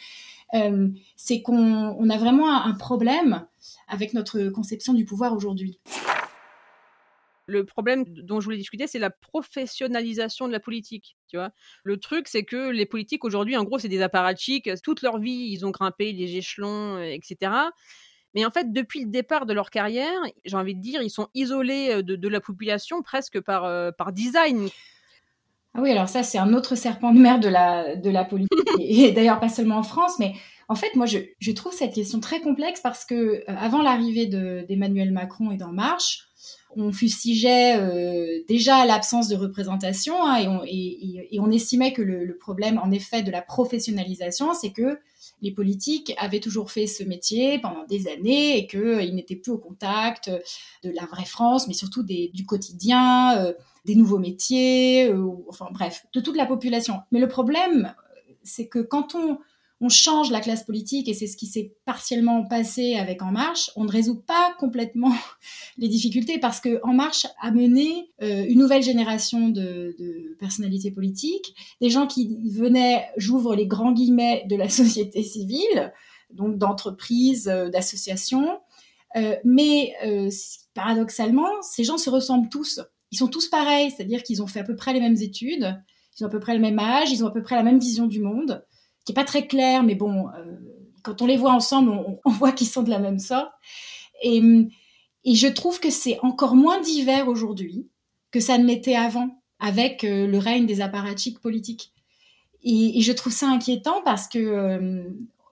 c'est 1.15 1.41
qu'on 1.41 2.09
a 2.09 2.17
vraiment 2.17 2.63
un 2.63 2.73
problème 2.73 3.45
avec 3.87 4.13
notre 4.13 4.49
conception 4.49 4.93
du 4.93 5.05
pouvoir 5.05 5.33
aujourd'hui. 5.33 5.79
Le 7.47 7.63
problème 7.63 8.05
dont 8.05 8.39
je 8.39 8.45
voulais 8.45 8.57
discuter, 8.57 8.87
c'est 8.87 8.99
la 8.99 9.09
professionnalisation 9.09 10.47
de 10.47 10.51
la 10.51 10.59
politique. 10.59 11.15
Tu 11.27 11.37
vois, 11.37 11.51
le 11.83 11.97
truc, 11.97 12.27
c'est 12.27 12.43
que 12.43 12.69
les 12.69 12.85
politiques 12.85 13.23
aujourd'hui, 13.23 13.55
en 13.55 13.63
gros, 13.63 13.79
c'est 13.79 13.87
des 13.87 14.01
apparatchiks. 14.01 14.69
Toute 14.83 15.01
leur 15.01 15.19
vie, 15.19 15.49
ils 15.51 15.65
ont 15.65 15.71
grimpé 15.71 16.11
les 16.11 16.37
échelons, 16.37 16.99
etc. 16.99 17.51
Mais 18.33 18.45
en 18.45 18.51
fait, 18.51 18.73
depuis 18.73 19.01
le 19.01 19.09
départ 19.09 19.45
de 19.45 19.53
leur 19.53 19.69
carrière, 19.69 20.19
j'ai 20.43 20.57
envie 20.57 20.75
de 20.75 20.81
dire, 20.81 21.01
ils 21.01 21.09
sont 21.09 21.27
isolés 21.33 22.03
de, 22.03 22.27
la 22.27 22.41
population 22.41 23.01
presque 23.01 23.39
par, 23.39 23.93
par 23.95 24.11
design. 24.11 24.69
Ah 25.75 25.81
oui, 25.81 25.91
alors 25.91 26.07
ça, 26.07 26.23
c'est 26.23 26.37
un 26.37 26.53
autre 26.53 26.75
serpent 26.75 27.13
de 27.13 27.19
mer 27.19 27.39
de 27.39 27.49
la, 27.49 27.97
de 27.97 28.09
la 28.09 28.23
politique. 28.23 28.49
et 28.79 29.11
d'ailleurs, 29.11 29.41
pas 29.41 29.49
seulement 29.49 29.77
en 29.77 29.83
France, 29.83 30.17
mais 30.19 30.33
en 30.69 30.75
fait, 30.75 30.95
moi, 30.95 31.05
je, 31.05 31.19
je 31.39 31.51
trouve 31.51 31.73
cette 31.73 31.93
question 31.93 32.21
très 32.21 32.39
complexe 32.39 32.79
parce 32.79 33.03
que 33.03 33.43
avant 33.47 33.81
l'arrivée 33.81 34.25
d'Emmanuel 34.25 35.11
Macron 35.11 35.51
et 35.51 35.57
d'En 35.57 35.73
Marche, 35.73 36.29
on 36.77 36.91
fustigeait 36.91 37.77
euh, 37.77 38.43
déjà 38.47 38.85
l'absence 38.85 39.27
de 39.27 39.35
représentation 39.35 40.25
hein, 40.25 40.61
et, 40.65 41.39
on, 41.39 41.51
estimait 41.51 41.93
que 41.93 42.01
le, 42.01 42.37
problème, 42.37 42.79
en 42.83 42.91
effet, 42.91 43.23
de 43.23 43.31
la 43.31 43.41
professionnalisation, 43.41 44.53
c'est 44.53 44.71
que 44.71 44.99
les 45.41 45.51
politiques 45.51 46.13
avaient 46.17 46.39
toujours 46.39 46.71
fait 46.71 46.87
ce 46.87 47.03
métier 47.03 47.59
pendant 47.59 47.85
des 47.85 48.07
années 48.07 48.57
et 48.57 48.67
qu'ils 48.67 48.79
euh, 48.79 49.11
n'étaient 49.11 49.35
plus 49.35 49.51
au 49.51 49.57
contact 49.57 50.29
de 50.83 50.89
la 50.91 51.05
vraie 51.05 51.25
France, 51.25 51.67
mais 51.67 51.73
surtout 51.73 52.03
du 52.03 52.45
quotidien, 52.45 53.37
euh, 53.37 53.53
des 53.85 53.95
nouveaux 53.95 54.19
métiers, 54.19 55.13
enfin 55.47 55.67
bref, 55.71 56.05
de 56.13 56.19
toute 56.19 56.35
la 56.35 56.45
population. 56.45 57.01
Mais 57.11 57.19
le 57.19 57.27
problème, 57.27 57.93
c'est 58.43 58.67
que 58.67 58.79
quand 58.79 59.15
on 59.15 59.37
on 59.81 59.89
change 59.89 60.31
la 60.31 60.39
classe 60.39 60.63
politique 60.63 61.09
et 61.09 61.13
c'est 61.13 61.27
ce 61.27 61.35
qui 61.35 61.47
s'est 61.47 61.75
partiellement 61.83 62.45
passé 62.45 62.95
avec 62.95 63.21
En 63.21 63.31
Marche, 63.31 63.71
on 63.75 63.83
ne 63.83 63.91
résout 63.91 64.21
pas 64.21 64.55
complètement 64.57 65.13
les 65.77 65.87
difficultés 65.87 66.39
parce 66.39 66.59
que 66.59 66.79
En 66.83 66.93
Marche 66.93 67.27
a 67.41 67.51
mené 67.51 68.09
euh, 68.21 68.45
une 68.47 68.59
nouvelle 68.59 68.83
génération 68.83 69.49
de, 69.49 69.95
personnalités 70.39 70.91
politiques, 70.91 71.55
des 71.81 71.89
gens 71.89 72.07
qui 72.07 72.37
venaient, 72.49 73.05
j'ouvre 73.17 73.55
les 73.55 73.67
grands 73.67 73.91
guillemets, 73.91 74.45
de 74.49 74.55
la 74.55 74.69
société 74.69 75.23
civile, 75.23 75.91
donc 76.31 76.57
d'entreprises, 76.57 77.49
euh, 77.49 77.69
d'associations, 77.69 78.59
euh, 79.17 79.35
mais 79.43 79.93
paradoxalement, 80.73 81.49
ces 81.61 81.85
gens 81.85 81.97
se 81.97 82.09
ressemblent 82.09 82.49
tous. 82.49 82.81
Ils 83.11 83.17
sont 83.17 83.27
tous 83.27 83.47
pareils, 83.47 83.91
c'est-à-dire 83.91 84.23
qu'ils 84.23 84.41
ont 84.41 84.47
fait 84.47 84.59
à 84.59 84.63
peu 84.63 84.75
près 84.75 84.93
les 84.93 84.99
mêmes 84.99 85.15
études, 85.21 85.81
ils 86.17 86.23
ont 86.23 86.27
à 86.27 86.29
peu 86.29 86.39
près 86.39 86.53
le 86.53 86.59
même 86.59 86.79
âge, 86.79 87.11
ils 87.11 87.23
ont 87.23 87.27
à 87.27 87.31
peu 87.31 87.41
près 87.41 87.55
la 87.55 87.63
même 87.63 87.79
vision 87.79 88.07
du 88.07 88.19
monde 88.19 88.65
qui 89.05 89.11
est 89.11 89.15
pas 89.15 89.23
très 89.23 89.47
clair, 89.47 89.83
mais 89.83 89.95
bon, 89.95 90.27
euh, 90.29 90.55
quand 91.03 91.21
on 91.21 91.25
les 91.25 91.37
voit 91.37 91.53
ensemble, 91.53 91.91
on, 91.91 92.29
voit 92.29 92.51
qu'ils 92.51 92.67
sont 92.67 92.83
de 92.83 92.89
la 92.89 92.99
même 92.99 93.19
sorte. 93.19 93.51
Et, 94.21 94.41
et 95.23 95.35
je 95.35 95.47
trouve 95.47 95.79
que 95.79 95.89
c'est 95.89 96.19
encore 96.21 96.55
moins 96.55 96.81
divers 96.81 97.27
aujourd'hui 97.27 97.87
que 98.31 98.39
ça 98.39 98.57
ne 98.57 98.65
l'était 98.65 98.95
avant, 98.95 99.41
avec 99.59 100.03
euh, 100.03 100.27
le 100.27 100.37
règne 100.37 100.65
des 100.65 100.81
apparatchiks 100.81 101.39
politiques. 101.39 101.93
Et, 102.63 102.99
je 103.01 103.11
trouve 103.11 103.31
ça 103.31 103.47
inquiétant 103.47 104.01
parce 104.03 104.27
que 104.27 104.39
euh, 104.39 105.03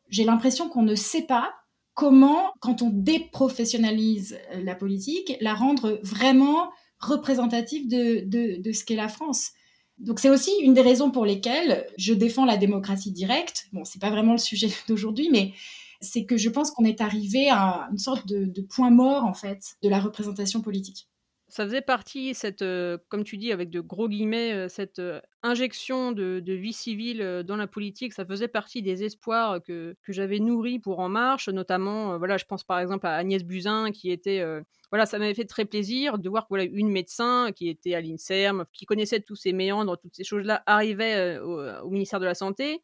j'ai 0.10 0.24
l'impression 0.24 0.68
qu'on 0.68 0.82
ne 0.82 0.96
sait 0.96 1.22
pas 1.22 1.54
comment, 1.94 2.52
quand 2.60 2.82
on 2.82 2.90
déprofessionnalise 2.90 4.38
euh, 4.54 4.64
la 4.64 4.76
politique, 4.76 5.38
la 5.40 5.54
rendre 5.54 6.00
vraiment 6.04 6.72
représentative 7.00 7.88
de, 7.88 8.60
de 8.60 8.72
ce 8.72 8.84
qu'est 8.84 8.96
la 8.96 9.10
France. 9.10 9.52
Donc 10.00 10.20
c'est 10.20 10.30
aussi 10.30 10.52
une 10.62 10.74
des 10.74 10.82
raisons 10.82 11.12
pour 11.12 11.26
lesquelles 11.26 11.88
je 11.98 12.14
défends 12.14 12.46
la 12.46 12.58
démocratie 12.58 13.12
directe. 13.12 13.68
Bon, 13.74 13.84
c'est 13.86 14.02
pas 14.02 14.10
vraiment 14.10 14.34
le 14.34 14.38
sujet 14.38 14.70
d'aujourd'hui, 14.88 15.30
mais 15.32 15.54
c'est 16.02 16.26
que 16.26 16.38
je 16.38 16.50
pense 16.50 16.72
qu'on 16.72 16.84
est 16.84 17.02
arrivé 17.02 17.50
à 17.50 17.88
une 17.92 17.98
sorte 17.98 18.28
de, 18.28 18.46
de, 18.46 18.62
point 18.62 18.90
mort 18.90 19.24
en 19.24 19.34
fait 19.34 19.76
de 19.82 19.90
la 19.90 20.00
représentation 20.00 20.62
politique 20.62 21.08
ça 21.54 21.66
faisait 21.66 21.82
partie, 21.82 22.34
cette, 22.34 22.64
euh, 22.64 22.98
comme 23.10 23.24
tu 23.24 23.38
dis, 23.38 23.52
avec 23.52 23.70
de 23.70 23.80
gros 23.80 24.10
guillemets, 24.10 24.54
euh, 24.54 24.70
cette 24.70 24.98
euh, 24.98 25.22
injection 25.44 26.12
de, 26.12 26.42
vie 26.48 26.74
civile 26.74 27.44
dans 27.46 27.58
la 27.58 27.68
politique, 27.68 28.12
ça 28.14 28.26
faisait 28.26 28.48
partie 28.48 28.82
des 28.82 29.04
espoirs 29.04 29.62
que, 29.62 29.96
que 30.02 30.14
j'avais 30.14 30.40
nourris 30.40 30.80
pour 30.80 30.98
En 30.98 31.10
Marche, 31.10 31.50
notamment, 31.50 32.18
voilà, 32.18 32.38
je 32.38 32.46
pense 32.46 32.64
par 32.64 32.80
exemple 32.80 33.06
à 33.06 33.14
Agnès 33.14 33.44
Buzyn, 33.44 33.92
qui 33.92 34.10
était, 34.10 34.44
voilà, 34.90 35.06
ça 35.06 35.20
m'avait 35.20 35.36
fait 35.36 35.46
très 35.46 35.66
plaisir 35.66 36.18
de 36.18 36.28
voir 36.28 36.46
que 36.46 36.50
voilà, 36.50 36.64
une 36.64 36.90
médecin 36.90 37.52
qui 37.56 37.70
était 37.70 37.94
à 37.94 38.02
l'INSERM, 38.02 38.66
qui 38.74 38.88
connaissait 38.88 39.20
tous 39.20 39.36
ces 39.36 39.54
méandres, 39.54 40.00
toutes 40.00 40.16
ces 40.16 40.24
choses-là, 40.24 40.64
arrivait 40.66 41.38
au, 41.38 41.90
ministère 41.92 42.20
de 42.20 42.26
la 42.26 42.36
Santé 42.36 42.82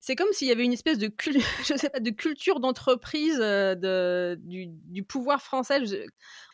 c'est 0.00 0.16
comme 0.16 0.32
s'il 0.32 0.48
y 0.48 0.52
avait 0.52 0.64
une 0.64 0.72
espèce 0.72 0.98
de, 0.98 1.08
culture 2.10 2.60
d'entreprise 2.60 3.38
de, 3.38 4.36
du, 4.42 4.66
du, 4.68 5.02
pouvoir 5.02 5.42
français. 5.42 5.80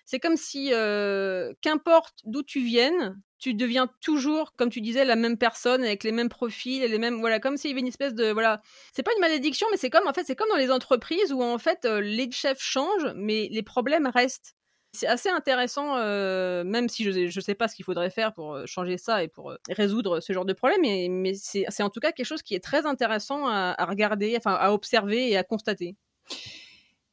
C'est 0.05 0.19
comme 0.19 0.37
si, 0.37 0.71
euh, 0.73 1.53
qu'importe 1.61 2.21
d'où 2.25 2.43
tu 2.43 2.61
viennes, 2.61 3.21
tu 3.39 3.55
deviens 3.55 3.89
toujours, 4.01 4.55
comme 4.57 4.71
tu 4.71 4.81
disais, 4.81 5.05
la 5.05 5.17
même 5.17 5.37
personne 5.37 5.83
avec 5.83 6.05
les 6.05 6.13
mêmes 6.13 6.29
profils 6.29 6.83
et 6.83 6.89
les 6.89 6.99
mêmes, 6.99 7.19
voilà, 7.19 7.41
comme 7.41 7.57
s'il 7.57 7.71
y 7.71 7.73
avait 7.73 7.81
une 7.81 7.89
espèce 7.89 8.15
de, 8.15 8.31
voilà, 8.31 8.61
c'est 8.93 9.03
pas 9.03 9.13
une 9.15 9.21
malédiction, 9.21 9.67
mais 9.71 9.77
c'est 9.77 9.91
comme, 9.91 10.07
en 10.07 10.13
fait, 10.13 10.25
c'est 10.25 10.37
comme 10.37 10.49
dans 10.49 10.57
les 10.57 10.71
entreprises 10.71 11.33
où 11.33 11.43
en 11.43 11.59
fait 11.59 11.85
euh, 11.85 12.01
les 12.01 12.31
chefs 12.31 12.61
changent, 12.61 13.13
mais 13.17 13.49
les 13.51 13.63
problèmes 13.63 14.07
restent. 14.07 14.55
C'est 14.95 15.07
assez 15.07 15.31
intéressant, 15.31 15.97
euh, 15.97 16.65
même 16.65 16.89
si 16.91 17.03
je 17.05 17.35
ne 17.35 17.41
sais 17.43 17.55
pas 17.55 17.67
ce 17.67 17.75
qu'il 17.75 17.85
faudrait 17.85 18.11
faire 18.11 18.35
pour 18.35 18.59
changer 18.67 18.99
ça 18.99 19.25
et 19.25 19.29
pour 19.29 19.55
résoudre 19.71 20.21
ce 20.21 20.35
genre 20.35 20.45
de 20.45 20.53
problème, 20.53 20.81
mais, 20.83 21.33
c'est 21.35 21.83
en 21.83 21.89
tout 21.89 22.01
cas 22.01 22.13
quelque 22.13 22.27
chose 22.27 22.43
qui 22.43 22.55
est 22.55 22.63
très 22.63 22.85
intéressant 22.85 23.47
à, 23.47 23.85
regarder, 23.87 24.35
enfin 24.37 24.53
à 24.53 24.73
observer 24.73 25.31
et 25.31 25.37
à 25.39 25.45
constater. 25.45 25.97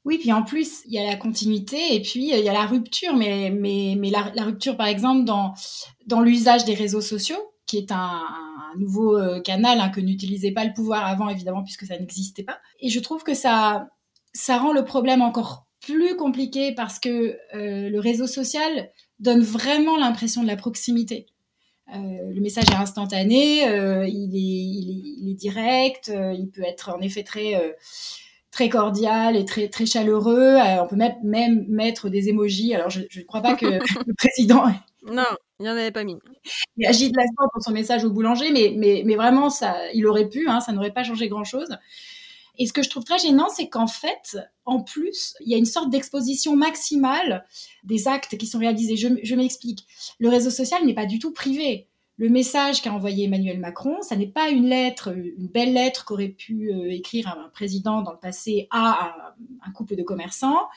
Oui, 0.06 0.18
puis 0.18 0.32
en 0.32 0.44
plus, 0.44 0.82
il 0.86 0.94
y 0.94 1.00
a 1.00 1.06
la 1.06 1.18
continuité 1.18 1.94
et 1.94 2.02
puis 2.02 2.30
il 2.30 2.44
y 2.44 2.50
a 2.50 2.54
la 2.54 2.66
rupture, 2.66 3.16
mais, 3.16 3.50
la, 4.12 4.44
rupture, 4.44 4.76
par 4.76 4.88
exemple, 4.88 5.24
dans, 5.24 5.54
l'usage 6.22 6.66
des 6.66 6.74
réseaux 6.74 7.02
sociaux, 7.02 7.54
qui 7.66 7.78
est 7.78 7.92
un, 7.92 8.24
nouveau 8.78 9.18
euh, 9.18 9.42
canal 9.42 9.80
hein, 9.80 9.90
que 9.90 10.00
n'utilisait 10.00 10.52
pas 10.52 10.64
le 10.64 10.74
pouvoir 10.74 11.06
avant, 11.06 11.30
évidemment, 11.30 11.64
puisque 11.64 11.86
ça 11.86 11.98
n'existait 11.98 12.44
pas. 12.44 12.60
Et 12.80 12.90
je 12.90 13.00
trouve 13.00 13.24
que 13.24 13.34
ça, 13.34 13.88
ça 14.34 14.58
rend 14.58 14.74
le 14.74 14.86
problème 14.86 15.22
encore 15.22 15.69
plus 15.82 16.16
compliqué 16.16 16.74
parce 16.74 17.00
que 17.00 17.38
euh, 17.56 17.90
le 17.90 18.00
réseau 18.00 18.28
social 18.28 18.92
donne 19.20 19.42
vraiment 19.42 19.98
l'impression 19.98 20.44
de 20.44 20.48
la 20.48 20.56
proximité. 20.56 21.28
Euh, 21.94 21.98
le 21.98 22.42
message 22.42 22.66
est 22.72 22.76
instantané, 22.76 23.64
il, 23.64 23.66
est, 23.66 24.12
il, 24.12 24.36
est, 24.36 25.14
il, 25.22 25.32
est, 25.32 25.34
direct, 25.34 26.12
il 26.14 26.50
peut 26.50 26.62
être 26.64 26.90
en 26.96 27.02
effet 27.02 27.24
très 27.24 27.56
très 28.52 28.70
cordial 28.70 29.36
et 29.36 29.46
très 29.46 29.68
très 29.68 29.86
chaleureux. 29.86 30.56
Euh, 30.56 30.84
on 30.84 30.88
peut 30.88 30.96
même, 30.96 31.16
même 31.24 31.66
mettre 31.68 32.10
des 32.10 32.30
émojis. 32.30 32.74
Alors 32.74 32.90
je 32.90 33.02
ne 33.02 33.24
crois 33.24 33.42
pas 33.42 33.56
que 33.56 33.66
le 34.08 34.14
président 34.14 34.64
non, 35.04 35.24
il 35.60 35.64
n'y 35.64 35.70
en 35.70 35.78
avait 35.78 35.92
pas 35.92 36.04
mis. 36.04 36.18
Il 36.76 36.86
agit 36.86 37.10
de 37.10 37.16
la 37.16 37.24
sorte 37.24 37.52
pour 37.54 37.64
son 37.64 37.72
message 37.72 38.04
au 38.04 38.12
boulanger, 38.12 38.52
mais, 38.52 38.74
mais, 38.76 39.04
mais 39.06 39.16
vraiment, 39.16 39.50
ça, 39.50 39.78
il 39.94 40.06
aurait 40.06 40.28
pu, 40.28 40.50
hein, 40.50 40.60
ça 40.60 40.74
n'aurait 40.74 40.92
pas 40.92 41.06
changé 41.06 41.30
grand-chose. 41.30 41.70
Et 42.60 42.68
ce 42.68 42.74
que 42.74 42.84
je 42.84 42.90
trouve 42.90 43.06
très 43.06 43.18
gênant, 43.18 43.48
c'est 43.50 43.70
qu'en 43.70 43.88
fait, 43.88 44.38
en 44.66 44.84
plus, 44.84 45.34
il 45.40 45.50
y 45.50 45.56
a 45.56 45.58
une 45.58 45.66
sorte 45.66 45.90
d'exposition 45.90 46.58
maximale 46.58 47.46
des 47.86 48.08
actes 48.08 48.38
qui 48.38 48.46
sont 48.46 48.60
réalisés. 48.60 48.98
Je, 48.98 49.36
m'explique. 49.36 49.88
Le 50.20 50.28
réseau 50.30 50.52
social 50.52 50.86
n'est 50.86 50.94
pas 50.94 51.06
du 51.06 51.20
tout 51.20 51.32
privé 51.32 51.88
le 52.18 52.28
message 52.28 52.82
qu'a 52.82 52.92
envoyé 52.92 53.26
Emmanuel 53.26 53.60
Macron, 53.60 54.02
ça 54.02 54.18
n'est 54.18 54.28
pas 54.28 54.50
une 54.50 54.66
lettre, 54.66 55.16
une 55.16 55.48
belle 55.48 55.74
lettre 55.74 56.04
qu'aurait 56.04 56.28
pu 56.28 56.70
euh, 56.70 56.92
écrire 56.92 57.30
un 57.30 57.48
président 57.48 58.02
dans 58.02 58.12
le 58.12 58.20
passé 58.20 58.68
à 58.72 59.16
un, 59.66 59.72
couple 59.72 59.96
de 59.96 60.04
commerçants 60.04 60.68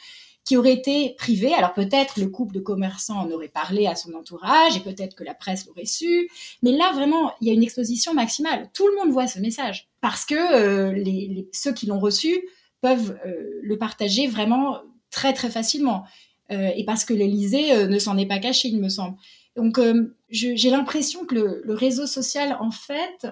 qui 0.45 0.57
aurait 0.57 0.73
été 0.73 1.15
privé. 1.19 1.55
Alors 1.55 1.73
peut-être 1.73 2.19
le 2.19 2.29
couple 2.29 2.55
de 2.55 2.61
commerçants 2.61 3.21
en 3.21 3.31
aurait 3.31 3.49
parlé 3.49 3.87
à 3.87 3.95
son 3.95 4.13
entourage 4.15 4.77
et 4.77 4.81
peut-être 4.81 5.15
que 5.15 5.25
la 5.25 5.35
presse 5.35 5.67
l'aurait 5.67 5.87
su. 5.87 6.29
Mais 6.63 6.73
là, 6.73 6.93
vraiment, 6.93 7.33
il 7.41 7.49
y 7.49 7.51
a 7.51 7.55
une 7.55 7.63
exposition 7.63 8.15
maximale. 8.15 8.69
Tout 8.75 8.87
le 8.89 8.97
monde 8.97 9.13
voit 9.13 9.27
ce 9.27 9.39
message 9.39 9.89
parce 10.01 10.25
que 10.25 10.35
euh, 10.35 11.43
ceux 11.53 11.73
qui 11.73 11.87
l'ont 11.87 12.01
reçu 12.01 12.43
peuvent 12.81 13.19
euh, 13.27 13.61
le 13.63 13.79
partager 13.79 14.27
vraiment 14.27 14.79
très 15.11 15.33
très 15.33 15.51
facilement. 15.51 16.05
et 16.51 16.85
parce 16.85 17.05
que 17.05 17.15
l'Élysée 17.15 17.87
ne 17.87 17.99
s'en 17.99 18.19
est 18.19 18.27
pas 18.27 18.39
caché, 18.39 18.69
il 18.69 18.81
me 18.81 18.91
semble. 18.91 19.17
Donc, 19.57 19.79
euh, 19.79 20.15
j'ai 20.31 20.71
l'impression 20.71 21.27
que 21.27 21.35
le, 21.65 21.75
réseau 21.75 22.07
social, 22.07 22.57
en 22.61 22.71
fait, 22.71 23.27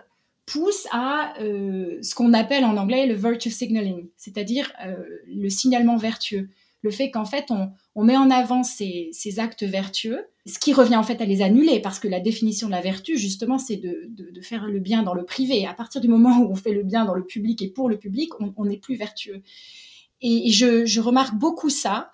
pousse 0.46 0.86
à 0.90 1.34
euh, 1.40 1.98
ce 2.02 2.14
qu'on 2.14 2.34
appelle 2.34 2.64
en 2.64 2.76
anglais 2.76 3.06
le 3.06 3.14
virtue 3.14 3.50
signaling, 3.50 4.08
c'est-à-dire 4.16 4.72
euh, 4.84 4.96
le 5.26 5.48
signalement 5.48 5.96
vertueux. 5.96 6.48
Le 6.82 6.90
fait 6.90 7.10
qu'en 7.10 7.25
fait, 7.25 7.50
on, 7.50 8.04
met 8.04 8.16
en 8.16 8.30
avant 8.30 8.62
ces, 8.62 9.10
actes 9.38 9.64
vertueux, 9.64 10.26
ce 10.46 10.58
qui 10.58 10.72
revient 10.72 10.96
en 10.96 11.02
fait 11.02 11.20
à 11.20 11.26
les 11.26 11.42
annuler, 11.42 11.80
parce 11.80 11.99
que 11.99 12.08
la 12.08 12.20
définition 12.20 12.68
de 12.68 12.72
la 12.72 12.80
vertu, 12.80 13.18
justement, 13.18 13.58
c'est 13.58 13.76
de, 13.76 14.40
faire 14.42 14.66
le 14.66 14.80
bien 14.80 15.02
dans 15.02 15.14
le 15.14 15.25
privé. 15.25 15.66
À 15.66 15.75
partir 15.75 16.00
du 16.00 16.08
moment 16.08 16.38
où 16.38 16.50
on 16.50 16.54
fait 16.54 16.72
le 16.72 16.82
bien 16.82 17.04
dans 17.04 17.14
le 17.14 17.25
public 17.25 17.60
et 17.60 17.68
pour 17.68 17.88
le 17.88 17.99
public, 17.99 18.30
on 18.40 18.64
n'est 18.64 18.78
plus 18.78 18.96
vertueux. 18.96 19.42
Et 20.22 20.50
je, 20.50 21.00
remarque 21.00 21.34
beaucoup 21.34 21.70
ça 21.70 22.10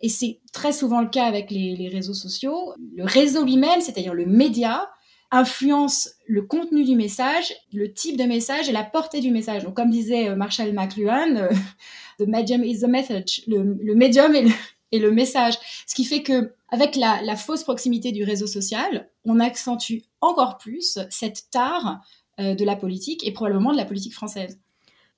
et 0.00 0.08
c'est 0.08 0.40
très 0.52 0.72
souvent 0.72 1.00
le 1.00 1.08
cas 1.08 1.24
avec 1.24 1.50
les, 1.50 1.88
réseaux 1.88 2.14
sociaux. 2.14 2.72
Le 2.94 3.04
réseau 3.04 3.44
lui-même, 3.44 3.80
c'est-à-dire 3.80 4.14
le 4.14 4.26
média, 4.26 4.88
influence 5.30 6.10
le 6.26 6.42
contenu 6.42 6.84
du 6.84 6.96
message, 6.96 7.52
le 7.72 7.92
type 7.92 8.16
de 8.16 8.24
message 8.24 8.68
et 8.68 8.72
la 8.72 8.84
portée 8.84 9.20
du 9.20 9.30
message. 9.30 9.64
Donc, 9.64 9.74
comme 9.74 9.90
disait 9.90 10.28
euh, 10.28 10.36
Marshall 10.36 10.72
McLuhan, 10.72 11.36
euh, 11.36 11.48
the 12.18 12.26
medium 12.26 12.64
is 12.64 12.80
the 12.80 12.88
message. 12.88 13.42
Le, 13.46 13.94
médium 13.94 14.34
est 14.34 14.42
le, 14.42 14.50
et 14.92 14.98
le 14.98 15.10
message. 15.10 15.54
Ce 15.86 15.94
qui 15.94 16.04
fait 16.04 16.22
que, 16.22 16.52
avec 16.70 16.96
la, 16.96 17.36
fausse 17.36 17.64
proximité 17.64 18.12
du 18.12 18.24
réseau 18.24 18.46
social, 18.46 19.10
on 19.24 19.40
accentue 19.40 20.02
encore 20.20 20.58
plus 20.58 20.98
cette 21.10 21.50
tare 21.50 22.00
euh, 22.40 22.54
de 22.54 22.64
la 22.64 22.76
politique 22.76 23.26
et 23.26 23.32
probablement 23.32 23.72
de 23.72 23.76
la 23.76 23.84
politique 23.84 24.14
française. 24.14 24.58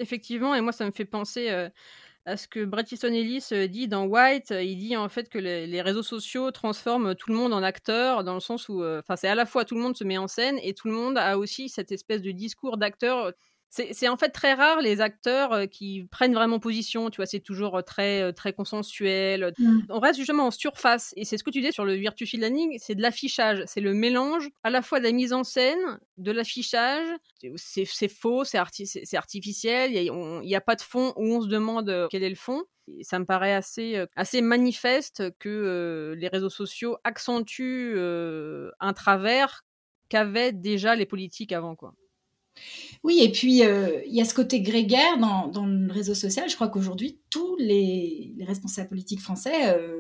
Effectivement, 0.01 0.55
et 0.55 0.61
moi, 0.61 0.73
ça 0.73 0.87
me 0.87 0.93
fait 0.93 1.05
penser 1.05 1.51
à 2.27 2.37
ce 2.37 2.47
que 2.49 2.65
Bret 2.65 2.85
Easton 2.91 3.13
Ellis 3.13 3.49
euh, 3.53 3.67
dit 3.67 3.89
dans 3.89 4.05
White. 4.07 4.51
Il 4.51 4.77
dit 4.77 4.97
en 4.97 5.09
fait 5.09 5.29
que 5.29 5.39
les, 5.39 5.83
réseaux 5.83 6.03
sociaux 6.03 6.51
transforment 6.51 7.15
tout 7.15 7.31
le 7.31 7.37
monde 7.37 7.53
en 7.53 7.63
acteur, 7.63 8.25
dans 8.25 8.35
le 8.35 8.41
sens 8.41 8.69
où, 8.69 8.83
euh, 8.83 9.01
enfin, 9.01 9.17
c'est 9.17 9.29
à 9.29 9.35
la 9.35 9.47
fois 9.47 9.65
tout 9.65 9.75
le 9.75 9.81
monde 9.81 9.97
se 9.97 10.05
met 10.05 10.19
en 10.19 10.29
scène 10.29 10.59
et 10.63 10.75
tout 10.75 10.89
le 10.89 10.95
monde 10.95 11.19
a 11.19 11.39
aussi 11.39 11.69
cette 11.69 11.93
espèce 11.93 12.23
de 12.23 12.31
discours 12.31 12.77
d'acteur 12.77 13.33
c'est 13.71 14.09
en 14.09 14.17
fait 14.17 14.31
très 14.31 14.55
rare 14.55 14.81
les 14.81 15.01
acteurs 15.01 15.69
qui 15.71 16.05
prennent 16.11 16.35
vraiment 16.35 16.59
position, 16.59 17.09
tu 17.09 17.17
vois, 17.17 17.27
c'est 17.27 17.41
toujours 17.41 17.83
très, 17.85 18.33
très 18.33 18.53
consensuel. 18.53 19.53
Mm. 19.59 19.81
On 19.91 20.01
reste 20.01 20.19
justement 20.19 20.49
en 20.49 20.51
surface. 20.51 21.15
Et 21.17 21.25
c'est 21.25 21.39
ce 21.39 21.45
que 21.45 21.51
tu 21.51 21.61
disais 21.61 21.71
sur 21.71 21.85
le 21.85 21.95
virtue 21.95 22.27
signaling, 22.27 22.77
c'est 22.81 22.97
de 22.97 23.03
l'affichage. 23.03 23.63
C'est 23.67 23.81
le 23.81 23.95
mélange 23.95 24.51
à 24.65 24.71
la 24.71 24.83
fois 24.83 24.99
de 24.99 25.05
la 25.05 25.13
mise 25.13 25.33
en 25.33 25.45
scène, 25.45 26.01
de 26.19 26.33
l'affichage. 26.33 27.07
C'est 27.57 28.09
faux, 28.09 28.45
c'est 28.45 28.59
artificiel, 28.59 29.93
il 29.95 30.13
n'y 30.43 30.55
a, 30.57 30.61
pas 30.61 30.75
de 30.75 30.83
fond 30.83 31.13
où 31.17 31.33
on 31.35 31.41
se 31.41 31.47
demande 31.47 32.09
quel 32.11 32.25
est 32.25 32.29
le 32.29 32.35
fond. 32.35 32.65
Et 32.99 33.05
ça 33.05 33.21
me 33.21 33.25
paraît 33.25 33.55
assez, 33.55 34.05
assez 34.17 34.43
manifeste 34.43 35.31
que 35.39 36.17
les 36.19 36.29
réseaux 36.29 36.51
sociaux 36.51 36.97
accentuent 37.05 37.97
un 38.81 38.93
travers 38.95 39.63
qu'avaient 40.09 40.53
déjà 40.53 40.97
les 40.97 41.07
politiques 41.07 41.53
avant, 41.53 41.77
quoi. 41.77 41.95
Oui, 43.03 43.21
et 43.23 43.33
puis 43.33 43.65
euh, 43.65 44.03
il 44.07 44.15
y 44.15 44.21
a 44.21 44.25
ce 44.25 44.35
côté 44.35 44.61
grégaire 44.61 45.19
dans, 45.19 45.67
le 45.67 45.93
réseau 45.93 46.15
social. 46.15 46.49
Je 46.51 46.55
crois 46.55 46.69
qu'aujourd'hui, 46.69 47.19
tous 47.31 47.57
les, 47.57 48.35
responsables 48.47 48.89
politiques 48.89 49.21
français, 49.21 49.75
euh, 49.75 49.97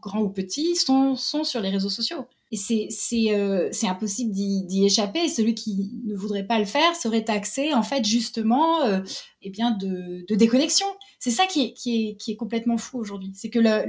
grands 0.00 0.22
ou 0.22 0.30
petits, 0.30 0.74
sont, 0.74 1.14
sur 1.16 1.60
les 1.60 1.68
réseaux 1.68 1.90
sociaux. 1.90 2.26
Et 2.50 2.56
c'est 2.56 3.34
euh, 3.34 3.70
impossible 3.82 4.32
d'y 4.32 4.84
échapper. 4.84 5.28
celui 5.28 5.54
qui 5.54 5.90
ne 6.04 6.14
voudrait 6.14 6.46
pas 6.46 6.58
le 6.58 6.64
faire 6.64 6.96
serait 6.96 7.24
taxé, 7.24 7.74
en 7.74 7.82
fait, 7.82 8.04
justement, 8.04 8.80
eh 9.42 9.50
de, 9.50 10.34
déconnexion. 10.34 10.86
C'est 11.18 11.30
ça 11.30 11.46
qui 11.46 11.74
est, 11.86 12.36
complètement 12.36 12.78
fou 12.78 12.98
aujourd'hui. 12.98 13.32
C'est 13.34 13.50
que 13.50 13.58
la, 13.58 13.84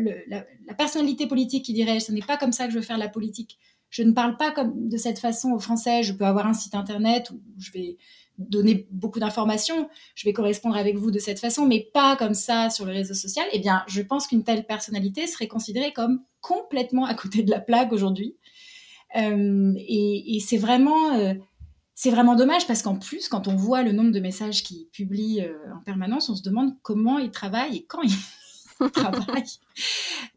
personnalité 0.78 1.28
politique 1.28 1.64
qui 1.66 1.74
dirait 1.74 2.02
ce 2.02 2.12
n'est 2.12 2.22
pas 2.22 2.38
comme 2.38 2.52
ça 2.52 2.66
que 2.66 2.74
je 2.74 2.78
veux 2.78 2.86
faire 2.86 2.98
la 2.98 3.10
politique, 3.10 3.58
je 3.90 4.02
ne 4.02 4.12
parle 4.12 4.38
pas 4.38 4.54
de 4.74 4.98
cette 4.98 5.20
façon 5.20 5.52
aux 5.52 5.60
Français. 5.60 6.02
Je 6.02 6.14
peux 6.14 6.26
avoir 6.26 6.48
un 6.48 6.54
site 6.54 6.74
internet 6.74 7.30
où 7.30 7.40
je 7.60 7.72
vais 7.72 7.98
donner 8.38 8.88
beaucoup 8.92 9.20
d'informations, 9.20 9.90
je 10.16 10.26
vais 10.26 10.34
correspondre 10.34 10.76
avec 10.76 10.98
vous 10.98 11.12
de 11.12 11.20
cette 11.20 11.40
façon, 11.40 11.66
mais 11.66 11.90
pas 11.94 12.16
comme 12.16 12.34
ça 12.34 12.70
sur 12.70 12.86
le 12.86 12.92
réseau 12.92 13.14
social, 13.14 13.46
eh 13.52 13.60
bien, 13.60 13.84
je 13.88 14.02
pense 14.02 14.28
qu'une 14.28 14.44
telle 14.44 14.66
personnalité 14.66 15.28
serait 15.28 15.48
considérée 15.48 15.94
comme 15.94 16.22
complètement 16.42 17.06
à 17.06 17.14
côté 17.14 17.44
de 17.44 17.52
la 17.52 17.60
plaque 17.60 17.92
aujourd'hui. 17.92 18.36
Euh, 19.16 19.74
et, 19.78 20.40
c'est 20.46 20.58
vraiment, 20.58 21.14
euh, 21.14 21.34
vraiment 22.06 22.36
dommage 22.36 22.66
parce 22.66 22.82
qu'en 22.82 22.98
plus, 22.98 23.30
quand 23.30 23.48
on 23.48 23.56
voit 23.56 23.84
le 23.84 23.92
nombre 23.92 24.12
de 24.12 24.20
messages 24.20 24.64
qu'ils 24.64 24.88
publient 24.88 25.42
euh, 25.42 25.54
en 25.76 25.84
permanence, 25.84 26.30
on 26.30 26.36
se 26.36 26.44
demande 26.44 26.76
comment 26.82 27.20
ils 27.20 27.32
travaillent 27.32 27.78
et 27.78 27.86
quand 27.86 28.02
ils 28.02 28.90
travaillent. 28.92 29.60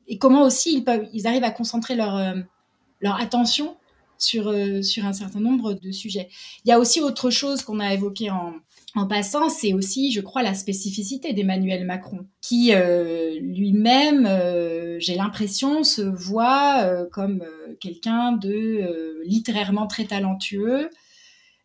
Et 0.06 0.18
comment 0.18 0.42
aussi 0.42 0.74
ils 0.74 0.84
peuvent, 0.84 1.08
ils 1.12 1.26
arrivent 1.26 1.44
à 1.44 1.50
concentrer 1.50 1.96
leur 1.96 3.20
attention 3.20 3.76
sur, 4.18 4.48
euh, 4.48 4.82
sur 4.82 5.04
un 5.04 5.12
certain 5.12 5.40
nombre 5.40 5.74
de 5.74 5.90
sujets. 5.92 6.28
Il 6.64 6.68
y 6.68 6.72
a 6.72 6.78
aussi 6.78 7.00
autre 7.00 7.30
chose 7.30 7.62
qu'on 7.62 7.80
a 7.80 7.92
évoqué 7.92 8.30
en, 8.30 8.54
en 8.94 9.06
passant, 9.06 9.48
c'est 9.48 9.72
aussi, 9.72 10.12
je 10.12 10.20
crois, 10.20 10.42
la 10.42 10.54
spécificité 10.54 11.32
d'Emmanuel 11.32 11.84
Macron, 11.84 12.26
qui 12.40 12.72
euh, 12.74 13.38
lui-même, 13.40 14.26
euh, 14.26 14.96
j'ai 14.98 15.14
l'impression, 15.14 15.84
se 15.84 16.02
voit 16.02 17.06
comme 17.12 17.44
quelqu'un 17.80 18.32
de 18.32 19.22
littérairement 19.24 19.86
très 19.86 20.04
talentueux 20.04 20.88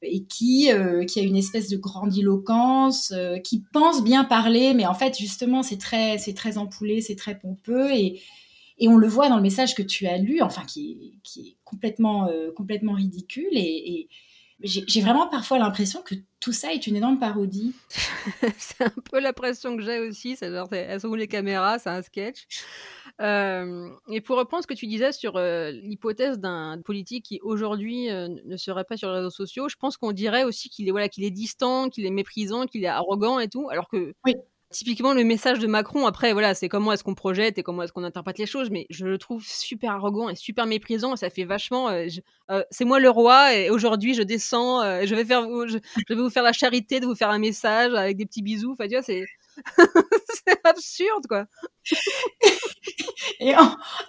et 0.03 0.23
qui, 0.23 0.69
qui 1.07 1.19
a 1.19 1.23
une 1.23 1.37
espèce 1.37 1.69
de 1.69 1.77
grandiloquence, 1.77 3.13
qui 3.43 3.63
pense 3.71 4.03
bien 4.03 4.23
parler, 4.23 4.73
mais 4.73 4.85
en 4.85 4.95
fait, 4.95 5.17
justement, 5.17 5.63
c'est 5.63 5.77
très, 5.77 6.17
c'est 6.17 6.33
très 6.33 6.57
ampoulé, 6.57 7.01
c'est 7.01 7.15
très 7.15 7.37
pompeux 7.37 7.91
et, 7.91 8.19
et 8.81 8.87
on 8.87 8.97
le 8.97 9.07
voit 9.07 9.29
dans 9.29 9.37
le 9.37 9.43
message 9.43 9.75
que 9.75 9.83
tu 9.83 10.07
as 10.07 10.17
lu, 10.17 10.41
enfin 10.41 10.63
qui, 10.65 11.13
est 11.37 11.55
complètement, 11.63 12.27
euh, 12.27 12.51
complètement 12.51 12.93
ridicule. 12.93 13.51
Et, 13.53 14.09
j'ai 14.63 15.01
vraiment 15.01 15.27
parfois 15.27 15.57
l'impression 15.57 16.03
que 16.03 16.13
tout 16.39 16.53
ça 16.53 16.71
est 16.71 16.85
une 16.85 16.95
énorme 16.95 17.17
parodie. 17.17 17.73
c'est 18.59 18.83
un 18.83 18.93
peu 19.11 19.19
l'impression 19.19 19.75
que 19.75 19.81
j'ai 19.81 19.99
aussi. 19.99 20.35
C'est 20.35 20.51
genre, 20.51 20.71
elles 20.71 21.01
sont 21.01 21.07
où 21.07 21.15
les 21.15 21.27
caméras 21.27 21.79
C'est 21.79 21.89
un 21.89 22.03
sketch. 22.03 22.45
Euh, 23.21 23.89
et 24.07 24.21
pour 24.21 24.37
reprendre 24.37 24.61
ce 24.61 24.67
que 24.67 24.75
tu 24.75 24.85
disais 24.85 25.13
sur 25.13 25.35
euh, 25.35 25.71
l'hypothèse 25.71 26.37
d'un 26.37 26.79
politique 26.85 27.25
qui 27.25 27.39
aujourd'hui 27.41 28.07
ne 28.09 28.55
serait 28.55 28.83
pas 28.83 28.97
sur 28.97 29.09
les 29.09 29.15
réseaux 29.15 29.31
sociaux, 29.31 29.67
je 29.67 29.77
pense 29.77 29.97
qu'on 29.97 30.11
dirait 30.11 30.43
aussi 30.43 30.69
qu'il 30.69 30.87
est 30.87 30.91
voilà 30.91 31.09
qu'il 31.09 31.23
est 31.23 31.31
distant, 31.31 31.89
qu'il 31.89 32.05
est 32.05 32.11
méprisant, 32.11 32.67
qu'il 32.67 32.83
est 32.83 32.87
arrogant 32.87 33.39
et 33.39 33.47
tout, 33.47 33.67
alors 33.71 33.89
que 33.89 34.13
oui. 34.25 34.35
Typiquement, 34.71 35.13
le 35.13 35.23
message 35.25 35.59
de 35.59 35.67
Macron, 35.67 36.05
après, 36.05 36.31
voilà, 36.31 36.55
c'est 36.55 36.69
comment 36.69 36.93
est-ce 36.93 37.03
qu'on 37.03 37.13
projette 37.13 37.57
et 37.57 37.63
comment 37.63 37.83
est-ce 37.83 37.91
qu'on 37.91 38.05
interprète 38.05 38.39
les 38.39 38.45
choses, 38.45 38.69
mais 38.69 38.87
je 38.89 39.05
le 39.05 39.17
trouve 39.17 39.43
super 39.45 39.91
arrogant 39.91 40.29
et 40.29 40.35
super 40.35 40.65
méprisant. 40.65 41.15
ça 41.17 41.29
fait 41.29 41.43
vachement. 41.43 41.89
Euh, 41.89 42.07
euh, 42.49 42.63
c'est 42.71 42.85
moi 42.85 42.99
le 42.99 43.09
roi 43.09 43.53
et 43.53 43.69
aujourd'hui 43.69 44.13
je 44.13 44.21
descends, 44.23 44.81
euh, 44.81 45.01
je 45.05 45.13
vais 45.13 45.25
faire, 45.25 45.43
je, 45.67 45.77
vais 46.09 46.15
vous 46.15 46.29
faire 46.29 46.43
la 46.43 46.53
charité 46.53 46.99
de 46.99 47.05
vous 47.05 47.15
faire 47.15 47.29
un 47.29 47.39
message 47.39 47.93
avec 47.93 48.15
des 48.17 48.25
petits 48.25 48.41
bisous. 48.41 48.71
Enfin, 48.73 48.87
tu 48.87 48.95
vois, 48.95 49.03
c'est 49.03 49.25
c'est 50.45 50.59
absurde, 50.63 51.27
quoi. 51.27 51.45
Et 53.39 53.53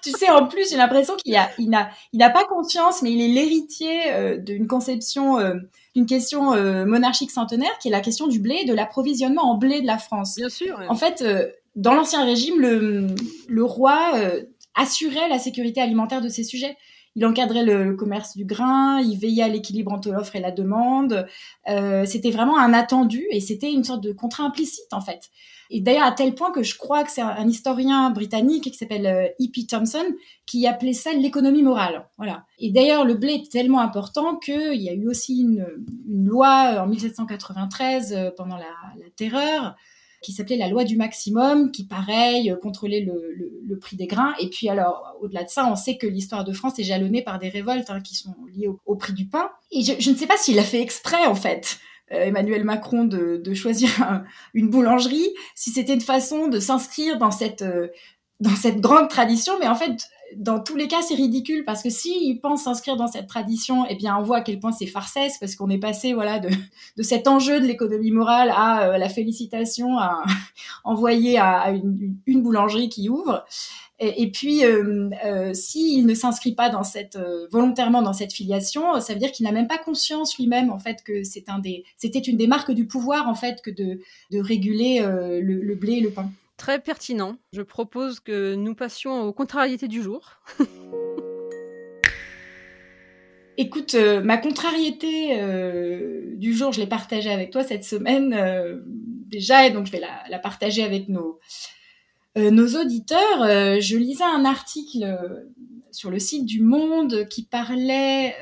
tu 0.03 0.11
sais, 0.11 0.31
en 0.31 0.47
plus, 0.47 0.71
j'ai 0.71 0.77
l'impression 0.77 1.17
qu'il 1.17 1.37
a, 1.37 1.51
il 1.59 1.71
n'a, 1.71 1.91
il 2.13 2.19
n'a 2.19 2.31
pas 2.31 2.45
conscience, 2.45 3.03
mais 3.03 3.13
il 3.13 3.21
est 3.21 3.29
l'héritier 3.29 4.13
euh, 4.13 4.37
d'une 4.39 4.67
conception, 4.67 5.39
euh, 5.39 5.55
d'une 5.95 6.07
question 6.07 6.55
euh, 6.55 6.85
monarchique 6.85 7.31
centenaire, 7.31 7.79
qui 7.81 7.89
est 7.89 7.93
la 7.93 8.01
question 8.01 8.27
du 8.27 8.41
blé, 8.41 8.65
de 8.65 8.75
l'approvisionnement 8.75 9.51
en 9.51 9.59
blé 9.59 9.81
de 9.81 9.87
la 9.87 9.99
France. 9.99 10.37
Bien 10.37 10.49
sûr. 10.49 10.81
En 10.89 10.97
fait, 10.97 11.25
dans 11.77 11.95
l'ancien 11.95 12.25
régime, 12.25 12.61
le, 12.61 13.09
le 13.49 13.65
roi 13.65 14.13
assurait 14.75 15.29
la 15.29 15.39
sécurité 15.39 15.81
alimentaire 15.81 16.21
de 16.21 16.29
ses 16.29 16.45
sujets. 16.45 16.77
Il 17.15 17.27
encadrait 17.27 17.65
le, 17.65 17.95
commerce 17.95 18.37
du 18.37 18.45
grain, 18.45 19.01
il 19.01 19.19
veillait 19.19 19.43
à 19.43 19.49
l'équilibre 19.49 19.93
entre 19.93 20.11
l'offre 20.11 20.35
et 20.37 20.41
la 20.41 20.51
demande. 20.51 21.27
c'était 22.07 22.31
vraiment 22.31 22.59
un 22.59 22.73
attendu 22.73 23.27
et 23.31 23.41
c'était 23.41 23.73
une 23.73 23.85
sorte 23.85 24.03
de 24.03 24.13
contrat 24.13 24.45
implicite 24.45 24.93
en 24.93 25.01
fait. 25.01 25.31
Et 25.75 25.81
d'ailleurs, 25.81 26.05
à 26.05 26.13
tel 26.13 26.35
point 26.35 26.53
que 26.53 26.63
je 26.63 26.77
crois 26.77 27.03
que 27.03 27.11
c'est 27.11 27.23
un, 27.23 27.49
historien 27.49 28.11
britannique 28.11 28.65
qui 28.65 28.75
s'appelle 28.75 29.33
E.P. 29.41 29.67
Thompson 29.67 30.05
qui 30.45 30.67
appelait 30.67 30.93
ça 30.93 31.15
l'économie 31.15 31.63
morale. 31.63 32.07
Voilà. 32.19 32.45
Et 32.59 32.71
d'ailleurs, 32.71 33.07
le 33.07 33.15
blé 33.15 33.35
est 33.35 33.51
tellement 33.51 33.81
important 33.81 34.37
qu'il 34.37 34.81
y 34.81 34.91
a 34.91 34.93
eu 34.93 35.09
aussi 35.09 35.41
une, 35.41 35.67
loi 36.07 36.83
en 36.83 36.87
1793 36.87 38.13
euh, 38.13 38.31
pendant 38.37 38.57
la, 38.57 38.67
terreur 39.17 39.75
qui 40.23 40.33
s'appelait 40.33 40.57
la 40.57 40.69
loi 40.69 40.85
du 40.85 40.97
maximum, 40.97 41.71
qui, 41.73 41.85
pareil, 41.85 42.51
euh, 42.51 42.57
contrôlait 42.57 43.01
le, 43.01 43.79
prix 43.79 43.97
des 43.97 44.07
grains. 44.07 44.35
Et 44.39 44.49
puis, 44.49 44.69
alors, 44.69 45.17
au-delà 45.21 45.43
de 45.43 45.49
ça, 45.49 45.67
on 45.67 45.75
sait 45.75 45.97
que 45.97 46.07
l'histoire 46.07 46.45
de 46.45 46.53
France 46.53 46.79
est 46.79 46.85
jalonnée 46.85 47.23
par 47.23 47.39
des 47.39 47.49
révoltes 47.49 47.91
hein, 47.91 48.01
qui 48.01 48.15
sont 48.15 48.35
liées 48.55 48.69
au, 48.87 48.95
prix 48.95 49.13
du 49.13 49.27
pain. 49.27 49.51
Et 49.73 49.83
je, 49.83 50.11
ne 50.11 50.15
sais 50.15 50.27
pas 50.27 50.37
s'il 50.37 50.59
a 50.59 50.63
fait 50.63 50.81
exprès, 50.81 51.27
en 51.27 51.35
fait. 51.35 51.79
Euh, 52.13 52.25
Emmanuel 52.25 52.65
Macron 52.65 53.05
de, 53.05 53.55
choisir 53.55 53.91
une 54.55 54.71
boulangerie, 54.71 55.29
si 55.55 55.71
c'était 55.71 55.95
une 55.95 56.01
façon 56.01 56.49
de 56.49 56.61
s'inscrire 56.61 57.19
dans 57.19 57.31
cette 57.31 57.63
euh, 57.63 57.89
dans 58.41 58.57
cette 58.57 58.81
grande 58.81 59.09
tradition, 59.09 59.53
mais 59.61 59.69
en 59.69 59.77
fait, 59.77 60.09
dans 60.37 60.61
tous 60.61 60.77
les 60.77 60.89
cas, 60.89 61.03
c'est 61.03 61.15
ridicule 61.15 61.65
parce 61.65 61.83
que 61.83 61.91
s'il 61.91 62.41
pense 62.41 62.65
s'inscrire 62.65 62.97
dans 62.97 63.07
cette 63.07 63.27
tradition, 63.27 63.85
eh 63.89 63.95
bien, 63.95 64.17
on 64.17 64.23
voit 64.23 64.39
à 64.39 64.41
quel 64.41 64.61
point 64.61 64.73
c'est 64.73 64.87
farcesse 64.87 65.39
parce 65.39 65.57
qu'on 65.57 65.71
est 65.71 65.79
passé, 65.79 66.13
voilà, 66.13 66.39
de, 66.39 66.49
de 66.97 67.03
cet 67.03 67.29
enjeu 67.29 67.61
de 67.61 67.67
l'économie 67.67 68.11
morale 68.11 68.51
à 68.55 68.89
euh, 68.89 68.99
la 68.99 69.09
félicitation 69.09 69.99
à 69.99 70.23
envoyer 70.85 71.39
à, 71.39 71.71
une, 71.71 72.43
boulangerie 72.43 72.89
qui 72.89 73.09
ouvre. 73.09 73.45
Et, 74.05 74.33
puis, 74.33 74.65
euh, 74.65 75.11
euh, 75.25 75.55
s'il 75.55 76.07
ne 76.07 76.15
s'inscrit 76.15 76.57
pas 76.57 76.71
dans 76.71 76.83
cette, 76.83 77.15
euh, 77.15 77.47
volontairement 77.53 78.03
dans 78.03 78.13
cette 78.13 78.33
filiation, 78.33 79.01
ça 79.01 79.13
veut 79.13 79.21
dire 79.21 79.31
qu'il 79.31 79.47
n'a 79.47 79.53
même 79.53 79.69
pas 79.69 79.79
conscience 79.79 80.37
lui-même 80.37 80.73
en 80.73 80.81
fait 80.81 81.05
que 81.05 81.23
c'est 81.23 81.49
un 81.49 81.61
des, 81.61 81.85
c'était 81.97 82.19
une 82.19 82.37
des 82.37 82.49
marques 82.49 82.73
du 82.73 82.87
pouvoir 82.87 83.29
en 83.29 83.37
fait 83.37 83.63
que 83.63 83.71
de, 83.71 84.01
de 84.33 84.41
réguler 84.41 85.01
le, 85.01 85.75
blé 85.77 85.95
et 85.95 86.01
le 86.01 86.11
pain. 86.11 86.33
Très 86.57 86.81
pertinent. 86.81 87.37
Je 87.53 87.63
propose 87.63 88.21
que 88.21 88.55
nous 88.55 88.75
passions 88.75 89.23
aux 89.23 89.33
contrariétés 89.33 89.89
du 89.89 90.03
jour. 90.03 90.41
Écoute, 93.59 93.95
ma 93.95 94.39
contrariété 94.39 95.37
du 96.37 96.55
jour, 96.55 96.73
je 96.73 96.81
l'ai 96.81 96.87
partagée 96.87 97.31
avec 97.31 97.51
toi 97.51 97.63
cette 97.63 97.85
semaine 97.85 98.35
déjà, 99.33 99.67
et 99.67 99.71
donc 99.71 99.87
je 99.87 99.93
vais 99.93 100.01
la, 100.01 100.39
partager 100.39 100.85
avec 100.85 101.09
nos, 101.09 101.41
euh, 102.39 102.81
auditeurs, 102.81 103.43
euh, 103.43 103.81
je 103.81 103.97
lisais 103.97 104.23
un 104.23 104.45
article 104.45 105.03
euh, 105.03 105.51
sur 105.91 106.11
le 106.11 106.21
site 106.21 106.47
du 106.47 106.63
Monde 106.63 107.27
qui 107.29 107.45
parlait 107.45 108.35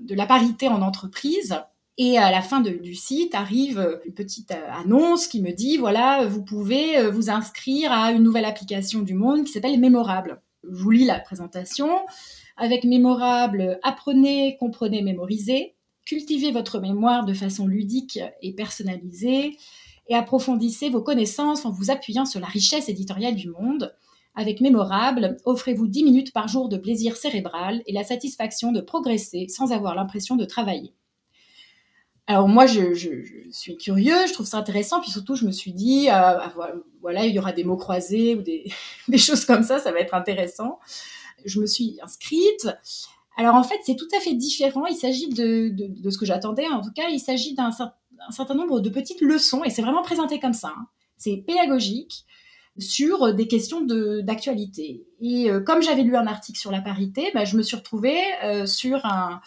de 0.00 0.14
la 0.14 0.26
parité 0.26 0.66
en 0.68 0.82
entreprise. 0.82 1.54
Et 2.02 2.16
à 2.16 2.30
la 2.30 2.40
fin 2.40 2.62
du 2.62 2.94
site 2.94 3.34
arrive 3.34 4.00
une 4.06 4.14
petite 4.14 4.54
annonce 4.72 5.26
qui 5.26 5.42
me 5.42 5.52
dit, 5.52 5.76
voilà, 5.76 6.24
vous 6.24 6.42
pouvez 6.42 7.10
vous 7.10 7.28
inscrire 7.28 7.92
à 7.92 8.10
une 8.12 8.22
nouvelle 8.22 8.46
application 8.46 9.02
du 9.02 9.12
Monde 9.12 9.44
qui 9.44 9.52
s'appelle 9.52 9.78
Mémorable. 9.78 10.40
Je 10.64 10.82
vous 10.82 10.92
lis 10.92 11.04
la 11.04 11.20
présentation. 11.20 11.90
Avec 12.56 12.84
Mémorable, 12.84 13.78
apprenez, 13.82 14.56
comprenez, 14.58 15.02
mémorisez. 15.02 15.74
Cultivez 16.06 16.52
votre 16.52 16.80
mémoire 16.80 17.26
de 17.26 17.34
façon 17.34 17.66
ludique 17.66 18.18
et 18.40 18.54
personnalisée 18.54 19.58
et 20.08 20.14
approfondissez 20.14 20.88
vos 20.88 21.02
connaissances 21.02 21.66
en 21.66 21.70
vous 21.70 21.90
appuyant 21.90 22.24
sur 22.24 22.40
la 22.40 22.46
richesse 22.46 22.88
éditoriale 22.88 23.34
du 23.34 23.50
monde. 23.50 23.94
Avec 24.34 24.62
Mémorable, 24.62 25.36
offrez-vous 25.44 25.86
10 25.86 26.04
minutes 26.04 26.32
par 26.32 26.48
jour 26.48 26.70
de 26.70 26.78
plaisir 26.78 27.18
cérébral 27.18 27.82
et 27.84 27.92
la 27.92 28.04
satisfaction 28.04 28.72
de 28.72 28.80
progresser 28.80 29.48
sans 29.48 29.70
avoir 29.70 29.94
l'impression 29.94 30.36
de 30.36 30.46
travailler. 30.46 30.94
Alors 32.30 32.46
moi, 32.46 32.64
je, 32.64 32.94
suis 33.50 33.76
curieux, 33.76 34.28
je 34.28 34.32
trouve 34.32 34.46
ça 34.46 34.58
intéressant, 34.58 35.00
puis 35.00 35.10
surtout, 35.10 35.34
je 35.34 35.44
me 35.44 35.50
suis 35.50 35.72
dit, 35.72 36.06
euh, 36.06 36.12
ah, 36.12 36.52
voilà, 37.00 37.26
il 37.26 37.34
y 37.34 37.40
aura 37.40 37.50
des 37.50 37.64
mots 37.64 37.76
croisés 37.76 38.36
ou 38.36 38.42
des, 39.08 39.18
choses 39.18 39.44
comme 39.44 39.64
ça, 39.64 39.80
ça 39.80 39.90
va 39.90 39.98
être 39.98 40.14
intéressant. 40.14 40.78
Je 41.44 41.58
me 41.58 41.66
suis 41.66 41.98
inscrite. 42.04 42.68
Alors 43.36 43.56
en 43.56 43.64
fait, 43.64 43.80
c'est 43.84 43.96
tout 43.96 44.06
à 44.16 44.20
fait 44.20 44.34
différent. 44.34 44.86
Il 44.86 44.94
s'agit 44.94 45.28
de, 45.28 45.74
ce 46.08 46.16
que 46.16 46.24
j'attendais. 46.24 46.68
En 46.68 46.82
tout 46.82 46.92
cas, 46.94 47.08
il 47.10 47.18
s'agit 47.18 47.54
d'un 47.54 47.72
certain 47.72 47.96
un 48.28 48.32
certain 48.32 48.54
nombre 48.54 48.80
de 48.80 48.90
petites 48.90 49.22
leçons, 49.22 49.64
et 49.64 49.70
c'est 49.70 49.82
vraiment 49.82 50.02
présenté 50.02 50.38
comme 50.38 50.52
ça. 50.52 50.68
Hein. 50.68 50.86
C'est 51.16 51.38
pédagogique 51.38 52.26
sur 52.78 53.34
des 53.34 53.48
questions 53.48 53.80
d'actualité. 53.80 55.02
Et 55.20 55.50
euh, 55.50 55.60
comme 55.60 55.82
j'avais 55.82 56.02
lu 56.02 56.14
un 56.16 56.26
article 56.28 56.60
sur 56.60 56.70
la 56.70 56.80
parité, 56.80 57.30
bah, 57.34 57.44
je 57.44 57.56
me 57.56 57.62
suis 57.62 57.76
retrouvée 57.76 58.20
euh, 58.44 58.66
sur 58.66 59.04
un, 59.06 59.40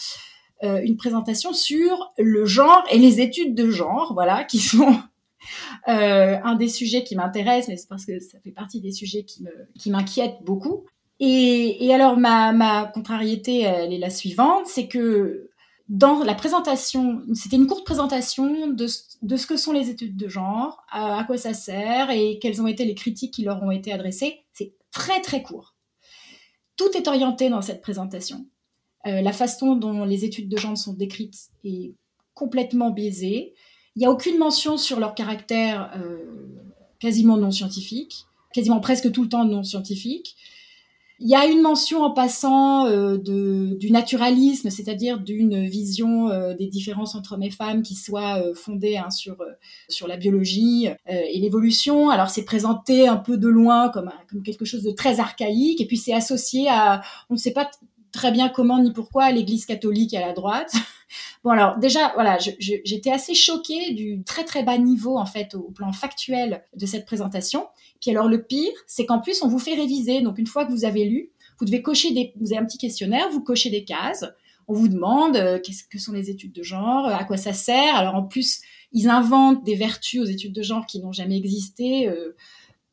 euh, 0.63 0.82
une 0.84 0.98
présentation 0.98 1.54
sur 1.54 2.13
le 2.18 2.46
genre 2.46 2.84
et 2.92 2.98
les 2.98 3.22
études 3.22 3.56
de 3.56 3.70
genre, 3.70 4.13
voilà, 4.13 4.44
qui 4.44 4.60
sont 4.60 4.96
un 5.88 6.56
des 6.56 6.70
sujets 6.70 7.04
qui 7.04 7.16
m'intéresse, 7.16 7.68
mais 7.68 7.78
c'est 7.78 7.89
parce 7.89 8.06
que 8.06 8.20
ça 8.20 8.39
fait 8.39 8.52
partie 8.52 8.80
des 8.82 8.92
sujets 8.92 9.26
qui 9.26 9.89
m'inquiètent 9.89 10.38
qui 10.38 10.44
beaucoup. 10.44 10.86
Et, 11.20 11.94
alors 11.94 12.18
ma, 12.18 12.52
ma 12.52 12.86
contrariété, 12.86 13.62
elle 13.62 13.94
est 13.94 13.98
la 13.98 14.10
suivante, 14.10 14.68
c'est 14.68 14.88
que 14.88 15.50
dans 15.89 16.24
la 16.24 16.34
présentation, 16.34 17.22
c'était 17.34 17.56
une 17.56 17.68
courte 17.68 17.86
présentation 17.86 18.68
de, 18.68 18.88
ce 18.88 19.48
que 19.48 19.58
sont 19.58 19.74
les 19.74 19.89
études 19.89 20.16
de 20.16 20.28
genre, 20.28 20.84
à, 20.89 21.24
quoi 21.26 21.38
ça 21.38 21.54
sert 21.54 22.10
et 22.10 22.39
quelles 22.39 22.62
ont 22.62 22.68
été 22.68 22.86
les 22.86 22.96
critiques 22.96 23.34
qui 23.34 23.44
leur 23.44 23.62
ont 23.63 23.72
été 23.72 23.92
adressées. 23.92 24.44
C'est 24.54 24.74
très 24.92 25.22
très 25.22 25.44
court. 25.44 25.76
Tout 26.78 26.89
est 26.96 27.08
orienté 27.08 27.50
dans 27.50 27.62
cette 27.62 27.82
présentation. 27.82 28.48
La 29.06 29.34
façon 29.34 29.76
dont 29.76 30.06
les 30.06 30.26
études 30.26 30.50
de 30.50 30.58
genre 30.58 30.78
sont 30.78 30.94
décrites 30.94 31.50
est 31.63 31.94
complètement 32.34 32.92
biaisée. 32.92 33.54
Il 33.96 34.00
n'y 34.00 34.06
a 34.06 34.12
aucune 34.12 34.38
mention 34.38 34.78
sur 34.78 35.00
leur 35.00 35.13
caractère 35.13 35.92
quasiment 37.00 37.36
non 37.36 37.52
scientifique, 37.52 38.26
quasiment 38.54 38.80
presque 38.80 39.12
tout 39.12 39.24
le 39.24 39.30
temps 39.30 39.44
non 39.44 39.63
scientifique. 39.63 40.38
Il 41.20 41.30
y 41.30 41.36
a 41.36 41.46
une 41.46 41.62
mention 41.62 42.02
en 42.02 42.12
passant 42.12 42.86
euh, 42.88 43.18
de, 43.18 43.78
du 43.80 43.92
naturalisme, 43.92 44.70
c'est-à-dire 44.70 45.20
d'une 45.20 45.66
vision 45.66 46.30
euh, 46.30 46.54
des 46.54 46.68
différences 46.68 47.16
entre 47.16 47.34
hommes 47.34 47.44
et 47.44 47.52
femmes 47.52 47.82
qui 47.82 47.96
soit 47.96 48.42
euh, 48.42 48.54
fondée 48.54 48.98
hein, 48.98 49.10
sur, 49.10 49.38
sur 49.88 50.08
la 50.08 50.18
biologie 50.18 50.88
et 51.08 51.39
l'évolution. 51.39 52.10
Alors 52.10 52.30
c'est 52.30 52.46
présenté 52.46 53.08
un 53.08 53.18
peu 53.18 53.38
de 53.38 53.48
loin 53.48 53.89
comme, 53.89 54.12
comme 54.30 54.44
quelque 54.44 54.66
chose 54.66 54.84
de 54.84 54.92
très 54.92 55.20
archaïque, 55.20 55.80
et 55.82 55.86
puis 55.86 55.98
c'est 55.98 56.13
associé 56.13 56.68
à, 56.70 57.02
on 57.30 57.36
ne 57.36 57.39
sait 57.39 57.54
pas 57.54 57.70
très 58.13 58.32
bien 58.32 58.47
comment 58.47 58.82
ni 58.82 58.93
pourquoi, 58.93 59.32
l'Église 59.32 59.65
catholique 59.65 60.13
à 60.13 60.21
la 60.21 60.32
droite. 60.32 60.71
Bon 61.43 61.52
alors 61.52 61.78
déjà 61.78 62.12
voilà, 62.15 62.39
j'étais 62.39 63.12
assez 63.12 63.36
choquée 63.36 63.93
du 63.93 64.23
très 64.23 64.45
très 64.45 64.63
bas 64.63 64.78
niveau 64.80 65.17
en 65.17 65.28
fait 65.28 65.54
au 65.54 65.69
plan 65.69 65.91
factuel 65.91 66.63
de 66.76 66.86
cette 66.88 67.06
présentation. 67.06 67.67
Puis 68.02 68.10
alors 68.10 68.28
le 68.28 68.41
pire, 68.41 68.71
c'est 68.88 69.06
qu'en 69.06 69.19
plus 69.19 69.43
on 69.43 69.47
vous 69.47 69.60
fait 69.60 69.76
réviser. 69.76 70.21
Donc 70.21 70.39
une 70.39 70.47
fois 70.47 70.65
que 70.65 70.71
vous 70.71 70.86
avez 70.86 71.04
lu, 71.04 71.32
vous 71.60 71.65
devez 71.65 71.84
cocher 71.84 72.13
des, 72.13 72.34
vous 72.39 72.54
avez 72.54 72.62
un 72.62 72.65
petit 72.65 72.80
questionnaire, 72.80 73.30
vous 73.30 73.43
cochez 73.43 73.69
des 73.69 73.84
cases. 73.84 74.26
On 74.67 74.73
vous 74.73 74.88
demande 74.88 75.36
euh, 75.36 75.60
qu'est-ce 75.60 75.84
que 75.84 75.99
sont 75.99 76.13
les 76.13 76.30
études 76.30 76.54
de 76.54 76.63
genre, 76.63 77.08
à 77.08 77.26
quoi 77.26 77.38
ça 77.38 77.54
sert? 77.54 77.95
Alors 77.95 78.15
en 78.15 78.23
plus 78.23 78.62
ils 78.93 79.10
inventent 79.10 79.63
des 79.65 79.76
vertus 79.76 80.21
aux 80.21 80.26
études 80.26 80.54
de 80.54 80.63
genre 80.63 80.86
qui 80.88 80.99
n'ont 80.99 81.12
jamais 81.12 81.38
existé. 81.38 82.08
Euh. 82.08 82.36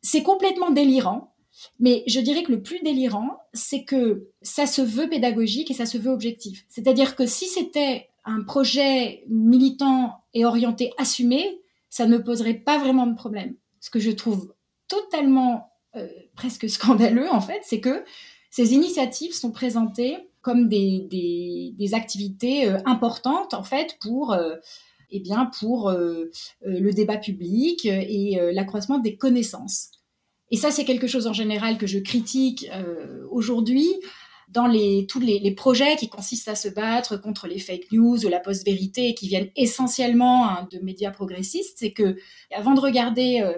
c'est 0.02 0.22
complètement 0.22 0.70
délirant. 0.70 1.32
Mais 1.78 2.02
je 2.06 2.20
dirais 2.20 2.42
que 2.42 2.52
le 2.52 2.62
plus 2.62 2.80
délirant, 2.80 3.38
c'est 3.52 3.84
que 3.84 4.28
ça 4.42 4.66
se 4.66 4.82
veut 4.82 5.08
pédagogique 5.08 5.70
et 5.70 5.74
ça 5.74 5.86
se 5.86 5.98
veut 5.98 6.10
objectif. 6.10 6.64
C'est-à-dire 6.68 7.16
que 7.16 7.26
si 7.26 7.46
c'était 7.46 8.08
un 8.24 8.42
projet 8.42 9.24
militant 9.28 10.22
et 10.34 10.44
orienté 10.44 10.92
assumé, 10.98 11.60
ça 11.88 12.06
ne 12.06 12.18
poserait 12.18 12.54
pas 12.54 12.78
vraiment 12.78 13.06
de 13.06 13.14
problème. 13.14 13.54
Ce 13.80 13.90
que 13.90 13.98
je 13.98 14.10
trouve 14.10 14.52
totalement 14.88 15.70
euh, 15.96 16.08
presque 16.36 16.68
scandaleux, 16.68 17.28
en 17.30 17.40
fait, 17.40 17.60
c'est 17.62 17.80
que 17.80 18.04
ces 18.50 18.74
initiatives 18.74 19.32
sont 19.32 19.50
présentées 19.50 20.18
comme 20.42 20.68
des, 20.68 21.90
activités 21.92 22.68
euh, 22.68 22.78
importantes, 22.86 23.54
en 23.54 23.62
fait, 23.62 23.98
pour, 24.00 24.32
euh, 24.32 24.56
eh 25.10 25.20
bien, 25.20 25.50
pour 25.58 25.90
le 25.90 26.90
débat 26.92 27.16
public 27.16 27.84
et 27.84 28.38
l'accroissement 28.52 28.98
des 28.98 29.16
connaissances. 29.16 29.90
Et 30.50 30.56
ça, 30.56 30.70
c'est 30.70 30.84
quelque 30.84 31.06
chose 31.06 31.26
en 31.26 31.32
général 31.32 31.78
que 31.78 31.86
je 31.86 31.98
critique 31.98 32.68
aujourd'hui 33.30 33.88
dans 34.50 34.66
les, 34.66 35.06
tous 35.08 35.20
les, 35.20 35.54
projets 35.54 35.96
qui 35.96 36.08
consistent 36.08 36.48
à 36.48 36.54
se 36.54 36.68
battre 36.68 37.16
contre 37.16 37.46
les 37.46 37.58
fake 37.58 37.92
news 37.92 38.24
ou 38.24 38.28
la 38.28 38.40
post-vérité 38.40 39.14
qui 39.14 39.28
viennent 39.28 39.50
essentiellement 39.56 40.48
hein, 40.48 40.68
de 40.72 40.78
médias 40.80 41.12
progressistes, 41.12 41.78
c'est 41.78 41.92
que 41.92 42.16
avant 42.52 42.74
de 42.74 42.80
regarder 42.80 43.40
euh, 43.42 43.52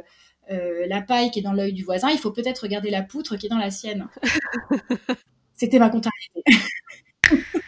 euh, 0.51 0.87
la 0.87 1.01
paille 1.01 1.31
qui 1.31 1.39
est 1.39 1.43
dans 1.43 1.55
l'œil 1.55 1.73
du 1.73 1.83
voisin, 1.83 2.11
il 2.11 2.19
faut 2.19 2.31
peut-être 2.31 2.61
regarder 2.61 2.91
la 2.91 3.03
poutre 3.03 3.37
qui 3.37 3.47
est 3.47 3.49
dans 3.49 3.59
la 3.59 3.71
sienne. 3.71 4.09
C'était 5.55 5.79
ma 5.79 5.89
contrariété. 5.89 6.43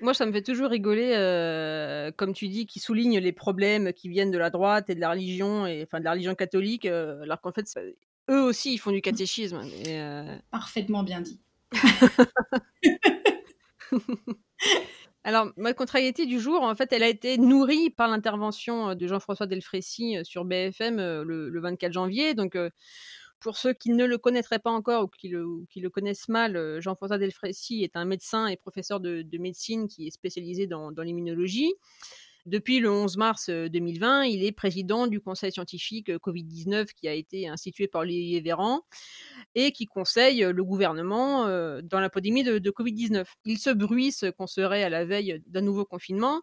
Moi, 0.00 0.14
ça 0.14 0.26
me 0.26 0.32
fait 0.32 0.42
toujours 0.42 0.70
rigoler, 0.70 1.10
euh, 1.14 2.12
comme 2.16 2.32
tu 2.32 2.46
dis, 2.46 2.66
qui 2.66 2.78
souligne 2.78 3.18
les 3.18 3.32
problèmes 3.32 3.92
qui 3.92 4.08
viennent 4.08 4.30
de 4.30 4.38
la 4.38 4.50
droite 4.50 4.90
et 4.90 4.94
de 4.94 5.00
la 5.00 5.10
religion, 5.10 5.66
et 5.66 5.82
enfin 5.82 5.98
de 5.98 6.04
la 6.04 6.12
religion 6.12 6.36
catholique, 6.36 6.86
alors 6.86 7.40
qu'en 7.40 7.50
fait, 7.50 7.66
eux 8.30 8.42
aussi, 8.42 8.74
ils 8.74 8.78
font 8.78 8.92
du 8.92 9.02
catéchisme. 9.02 9.60
Parfaitement 10.50 11.02
bien 11.02 11.20
dit. 11.20 11.40
Alors, 15.24 15.52
ma 15.56 15.74
contrariété 15.74 16.26
du 16.26 16.40
jour, 16.40 16.62
en 16.62 16.74
fait, 16.74 16.92
elle 16.92 17.02
a 17.02 17.08
été 17.08 17.36
nourrie 17.38 17.90
par 17.90 18.08
l'intervention 18.08 18.90
euh, 18.90 18.94
de 18.94 19.06
Jean-François 19.06 19.46
Delfrécy 19.46 20.16
euh, 20.16 20.24
sur 20.24 20.46
BFM 20.46 20.98
euh, 20.98 21.22
le, 21.22 21.60
24 21.60 21.92
janvier. 21.92 22.34
Donc, 22.34 22.56
pour 23.40 23.58
ceux 23.58 23.74
qui 23.74 23.90
ne 23.90 24.06
le 24.06 24.16
connaîtraient 24.16 24.58
pas 24.58 24.70
encore 24.70 25.04
ou 25.04 25.08
qui 25.08 25.28
le, 25.28 25.44
qui 25.68 25.80
le 25.80 25.90
connaissent 25.90 26.28
mal, 26.28 26.80
Jean-François 26.80 27.18
Delfrécy 27.18 27.84
est 27.84 27.94
un 27.94 28.04
médecin 28.04 28.46
et 28.46 28.56
professeur 28.56 29.00
de, 29.00 29.24
médecine 29.38 29.86
qui 29.86 30.06
est 30.06 30.10
spécialisé 30.10 30.66
dans, 30.66 30.92
dans 30.92 31.02
l'immunologie. 31.02 31.74
Depuis 32.48 32.80
le 32.80 32.90
11 32.90 33.18
mars 33.18 33.50
2020, 33.50 34.24
il 34.24 34.42
est 34.42 34.52
président 34.52 35.06
du 35.06 35.20
conseil 35.20 35.52
scientifique 35.52 36.08
Covid-19 36.08 36.86
qui 36.96 37.06
a 37.06 37.12
été 37.12 37.46
institué 37.46 37.88
par 37.88 38.00
Olivier 38.00 38.40
Véran 38.40 38.80
et 39.54 39.70
qui 39.70 39.84
conseille 39.84 40.40
le 40.40 40.64
gouvernement 40.64 41.44
dans 41.82 42.00
la 42.00 42.08
pandémie 42.08 42.44
de, 42.44 42.70
Covid-19. 42.70 43.26
Il 43.44 43.58
se 43.58 43.68
bruisse 43.68 44.24
qu'on 44.38 44.46
serait 44.46 44.82
à 44.82 44.88
la 44.88 45.04
veille 45.04 45.42
d'un 45.46 45.60
nouveau 45.60 45.84
confinement. 45.84 46.40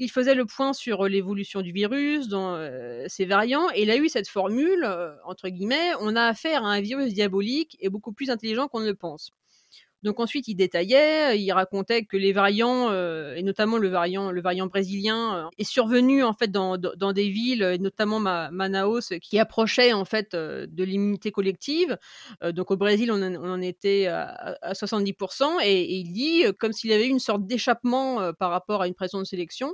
Il 0.00 0.10
faisait 0.10 0.34
le 0.34 0.46
point 0.46 0.72
sur 0.72 1.04
l'évolution 1.06 1.60
du 1.60 1.70
virus, 1.70 2.26
dans 2.26 2.58
ses 3.06 3.24
variants, 3.24 3.68
et 3.72 3.82
il 3.82 3.90
a 3.92 3.96
eu 3.96 4.08
cette 4.08 4.28
formule, 4.28 4.84
entre 5.24 5.48
guillemets, 5.48 5.92
on 6.00 6.16
a 6.16 6.24
affaire 6.24 6.64
à 6.64 6.72
un 6.72 6.80
virus 6.80 7.14
diabolique 7.14 7.76
et 7.78 7.88
beaucoup 7.88 8.12
plus 8.12 8.30
intelligent 8.30 8.66
qu'on 8.66 8.80
ne 8.80 8.86
le 8.86 8.96
pense. 8.96 9.30
Donc 10.06 10.20
ensuite, 10.20 10.46
il 10.46 10.54
détaillait, 10.54 11.36
il 11.36 11.50
racontait 11.50 12.04
que 12.04 12.16
les 12.16 12.32
variants, 12.32 12.90
euh, 12.92 13.34
et 13.34 13.42
notamment 13.42 13.76
le 13.76 13.88
variant, 13.88 14.30
le 14.30 14.40
variant 14.40 14.66
brésilien, 14.66 15.36
euh, 15.36 15.48
est 15.58 15.64
survenu 15.64 16.22
en 16.22 16.32
fait 16.32 16.46
dans, 16.46 16.78
dans, 16.78 17.12
des 17.12 17.28
villes, 17.28 17.76
notamment 17.80 18.20
Manaus, 18.20 19.12
qui 19.20 19.40
approchaient 19.40 19.92
en 19.92 20.04
fait 20.04 20.34
euh, 20.34 20.68
de 20.70 20.84
l'immunité 20.84 21.32
collective. 21.32 21.98
donc 22.52 22.70
au 22.70 22.76
Brésil, 22.76 23.10
on 23.10 23.20
en, 23.20 23.60
était 23.60 24.06
à, 24.06 24.72
70%, 24.74 25.60
et, 25.64 25.92
il 25.96 26.12
dit 26.12 26.44
comme 26.60 26.72
s'il 26.72 26.90
y 26.90 26.92
avait 26.92 27.06
eu 27.06 27.10
une 27.10 27.18
sorte 27.18 27.44
d'échappement 27.44 28.32
par 28.34 28.52
rapport 28.52 28.82
à 28.82 28.86
une 28.86 28.94
pression 28.94 29.18
de 29.18 29.24
sélection. 29.24 29.72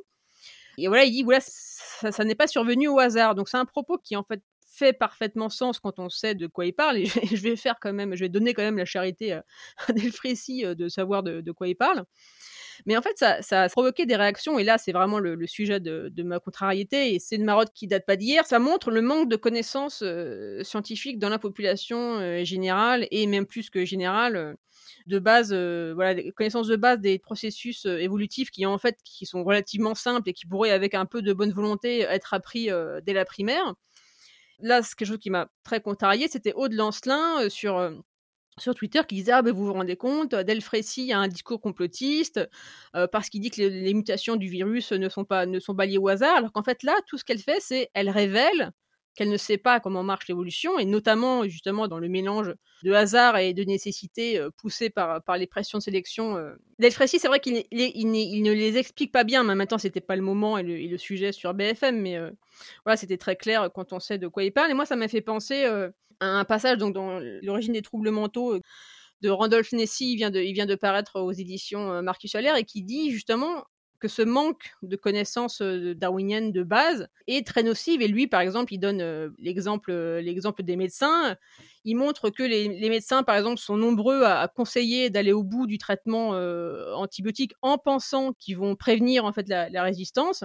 Et 0.78 0.88
voilà, 0.88 1.04
il 1.04 1.12
dit 1.12 1.24
voilà, 1.24 1.40
ça, 1.42 2.10
ça 2.10 2.24
n'est 2.24 2.34
pas 2.34 2.46
survenu 2.46 2.88
au 2.88 2.98
hasard. 2.98 3.34
Donc 3.34 3.50
c'est 3.50 3.58
un 3.58 3.66
propos 3.66 3.98
qui 3.98 4.16
en 4.16 4.22
fait 4.22 4.40
fait 4.72 4.92
parfaitement 4.92 5.50
sens 5.50 5.78
quand 5.78 5.98
on 5.98 6.08
sait 6.08 6.34
de 6.34 6.46
quoi 6.46 6.66
il 6.66 6.72
parle. 6.72 6.98
Et 6.98 7.04
je 7.36 7.42
vais 7.42 7.56
faire 7.56 7.76
quand 7.80 7.92
même, 7.92 8.14
je 8.14 8.20
vais 8.20 8.28
donner 8.28 8.54
quand 8.54 8.62
même 8.62 8.78
la 8.78 8.84
charité 8.84 9.32
à, 9.88 9.92
Delfrécy 9.92 10.64
euh, 10.64 10.74
de 10.74 10.88
savoir 10.88 11.22
de, 11.22 11.52
quoi 11.52 11.68
il 11.68 11.76
parle. 11.76 12.04
Mais 12.86 12.96
en 12.96 13.02
fait, 13.02 13.16
ça, 13.18 13.62
a 13.62 13.68
provoqué 13.68 14.06
des 14.06 14.16
réactions, 14.16 14.58
et 14.58 14.64
là, 14.64 14.78
c'est 14.78 14.92
vraiment 14.92 15.18
le, 15.18 15.46
sujet 15.46 15.78
de, 15.78 16.22
ma 16.22 16.40
contrariété, 16.40 17.14
et 17.14 17.18
c'est 17.18 17.36
une 17.36 17.44
marotte 17.44 17.70
qui 17.74 17.86
date 17.86 18.06
pas 18.06 18.16
d'hier. 18.16 18.46
Ça 18.46 18.58
montre 18.58 18.90
le 18.90 19.02
manque 19.02 19.28
de 19.28 19.36
connaissances 19.36 20.02
euh, 20.02 20.64
scientifiques 20.64 21.18
dans 21.18 21.28
la 21.28 21.38
population 21.38 22.18
euh, 22.18 22.44
générale, 22.44 23.06
et 23.10 23.26
même 23.26 23.46
plus 23.46 23.68
que 23.68 23.84
générale, 23.84 24.56
de 25.06 25.18
base, 25.18 25.52
voilà, 25.52 26.14
des 26.14 26.32
connaissances 26.32 26.68
de 26.68 26.76
base 26.76 26.98
des 26.98 27.18
processus 27.18 27.84
évolutifs 27.84 28.50
qui, 28.50 28.64
en 28.64 28.78
fait, 28.78 28.96
qui 29.04 29.26
sont 29.26 29.44
relativement 29.44 29.94
simples 29.94 30.30
et 30.30 30.32
qui 30.32 30.46
pourraient, 30.46 30.70
avec 30.70 30.94
un 30.94 31.06
peu 31.06 31.22
de 31.22 31.32
bonne 31.32 31.52
volonté, 31.52 32.00
être 32.00 32.34
appris 32.34 32.68
dès 33.02 33.12
la 33.12 33.24
primaire 33.24 33.74
là, 34.62 34.82
ce 34.82 34.94
quelque 34.96 35.08
chose 35.08 35.18
qui 35.18 35.30
m'a 35.30 35.48
très 35.64 35.80
contrarié, 35.80 36.28
c'était 36.28 36.52
Aude 36.54 36.72
Lancelin 36.72 37.48
sur 37.48 38.02
sur 38.58 38.74
Twitter 38.74 39.00
qui 39.08 39.14
disait 39.14 39.32
ah 39.32 39.42
ben 39.42 39.52
vous 39.54 39.64
vous 39.64 39.72
rendez 39.72 39.96
compte 39.96 40.34
Delfrécy 40.34 41.12
a 41.12 41.18
un 41.18 41.28
discours 41.28 41.60
complotiste 41.60 42.40
parce 43.10 43.30
qu'il 43.30 43.40
dit 43.40 43.50
que 43.50 43.62
les, 43.62 43.94
mutations 43.94 44.36
du 44.36 44.46
virus 44.46 44.92
ne 44.92 45.08
sont 45.08 45.24
pas 45.24 45.46
ne 45.46 45.58
sont 45.58 45.74
pas 45.74 45.86
liées 45.86 45.98
au 45.98 46.08
hasard 46.08 46.36
alors 46.36 46.52
qu'en 46.52 46.62
fait 46.62 46.82
là 46.82 46.94
tout 47.06 47.16
ce 47.16 47.24
qu'elle 47.24 47.38
fait 47.38 47.60
c'est 47.60 47.88
elle 47.94 48.10
révèle 48.10 48.72
qu'elle 49.14 49.28
ne 49.28 49.36
sait 49.36 49.58
pas 49.58 49.80
comment 49.80 50.02
marche 50.02 50.28
l'évolution, 50.28 50.78
et 50.78 50.84
notamment 50.84 51.44
justement 51.44 51.86
dans 51.88 51.98
le 51.98 52.08
mélange 52.08 52.54
de 52.82 52.92
hasard 52.92 53.36
et 53.36 53.52
de 53.52 53.62
nécessité 53.64 54.38
euh, 54.38 54.50
poussé 54.56 54.90
par, 54.90 55.22
par 55.22 55.36
les 55.36 55.46
pressions 55.46 55.78
de 55.78 55.82
sélection. 55.82 56.36
Euh. 56.36 56.54
c'est 56.78 57.28
vrai 57.28 57.40
qu'il 57.40 57.64
il, 57.70 58.42
ne 58.42 58.52
les 58.52 58.78
explique 58.78 59.12
pas 59.12 59.24
bien, 59.24 59.44
mais 59.44 59.54
maintenant 59.54 59.78
c'était 59.78 60.00
pas 60.00 60.16
le 60.16 60.22
moment 60.22 60.56
et 60.56 60.62
le, 60.62 60.98
sujet 60.98 61.32
sur 61.32 61.52
BFM, 61.52 62.00
mais 62.00 62.16
euh, 62.16 62.30
voilà, 62.84 62.96
c'était 62.96 63.18
très 63.18 63.36
clair 63.36 63.70
quand 63.74 63.92
on 63.92 64.00
sait 64.00 64.18
de 64.18 64.28
quoi 64.28 64.44
il 64.44 64.52
parle. 64.52 64.70
Et 64.70 64.74
moi, 64.74 64.86
ça 64.86 64.96
m'a 64.96 65.08
fait 65.08 65.20
penser 65.20 65.64
euh, 65.64 65.90
à 66.20 66.26
un 66.26 66.44
passage 66.44 66.78
donc, 66.78 66.94
dans 66.94 67.18
l'origine 67.42 67.72
des 67.72 67.82
troubles 67.82 68.10
mentaux 68.10 68.58
de 69.20 69.28
Randolph 69.28 69.72
Nessy, 69.72 70.12
il 70.12 70.16
vient 70.16 70.30
de, 70.30 70.40
il 70.40 70.52
vient 70.52 70.66
de 70.66 70.74
paraître 70.74 71.20
aux 71.20 71.32
éditions 71.32 72.02
Marcus 72.02 72.34
Allaire, 72.34 72.56
et 72.56 72.64
qui 72.64 72.82
dit 72.82 73.10
justement 73.10 73.64
que 74.02 74.08
ce 74.08 74.22
manque 74.22 74.74
de 74.82 74.96
connaissances 74.96 75.62
darwiniennes 75.62 76.50
de 76.50 76.64
base 76.64 77.06
est 77.28 77.46
très 77.46 77.62
nocive. 77.62 78.02
Et 78.02 78.08
lui, 78.08 78.26
par 78.26 78.40
exemple, 78.40 78.74
il 78.74 78.78
donne 78.78 79.32
l'exemple, 79.38 79.92
l'exemple 79.92 80.64
des 80.64 80.74
médecins. 80.74 81.36
Il 81.84 81.94
montre 81.94 82.28
que 82.30 82.42
les, 82.42 82.90
médecins, 82.90 83.22
par 83.22 83.36
exemple, 83.36 83.60
sont 83.60 83.76
nombreux 83.76 84.24
à, 84.24 84.48
conseiller 84.48 85.08
d'aller 85.08 85.32
au 85.32 85.44
bout 85.44 85.68
du 85.68 85.78
traitement 85.78 86.30
antibiotique 86.96 87.52
en 87.62 87.78
pensant 87.78 88.32
qu'ils 88.32 88.58
vont 88.58 88.74
prévenir 88.74 89.24
en 89.24 89.32
fait 89.32 89.48
la, 89.48 89.68
la 89.68 89.84
résistance. 89.84 90.42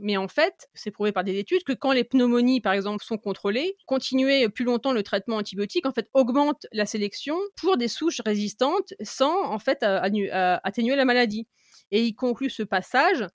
Mais 0.00 0.16
en 0.16 0.26
fait, 0.26 0.68
c'est 0.74 0.90
prouvé 0.90 1.12
par 1.12 1.22
des 1.22 1.38
études 1.38 1.62
que 1.62 1.72
quand 1.72 1.92
les 1.92 2.02
pneumonies, 2.02 2.60
par 2.60 2.72
exemple, 2.72 3.04
sont 3.04 3.18
contrôlées, 3.18 3.76
continuer 3.86 4.48
plus 4.48 4.64
longtemps 4.64 4.92
le 4.92 5.04
traitement 5.04 5.36
antibiotique, 5.36 5.86
en 5.86 5.92
fait, 5.92 6.10
augmente 6.12 6.66
la 6.72 6.86
sélection 6.86 7.36
pour 7.54 7.76
des 7.76 7.88
souches 7.88 8.20
résistantes 8.26 8.94
sans, 9.00 9.44
en 9.44 9.60
fait, 9.60 9.84
atténuer 9.84 10.96
la 10.96 11.04
maladie. 11.04 11.46
Et 11.90 12.04
il 12.04 12.14
conclut 12.14 12.50
ce 12.50 12.62
passage 12.62 13.26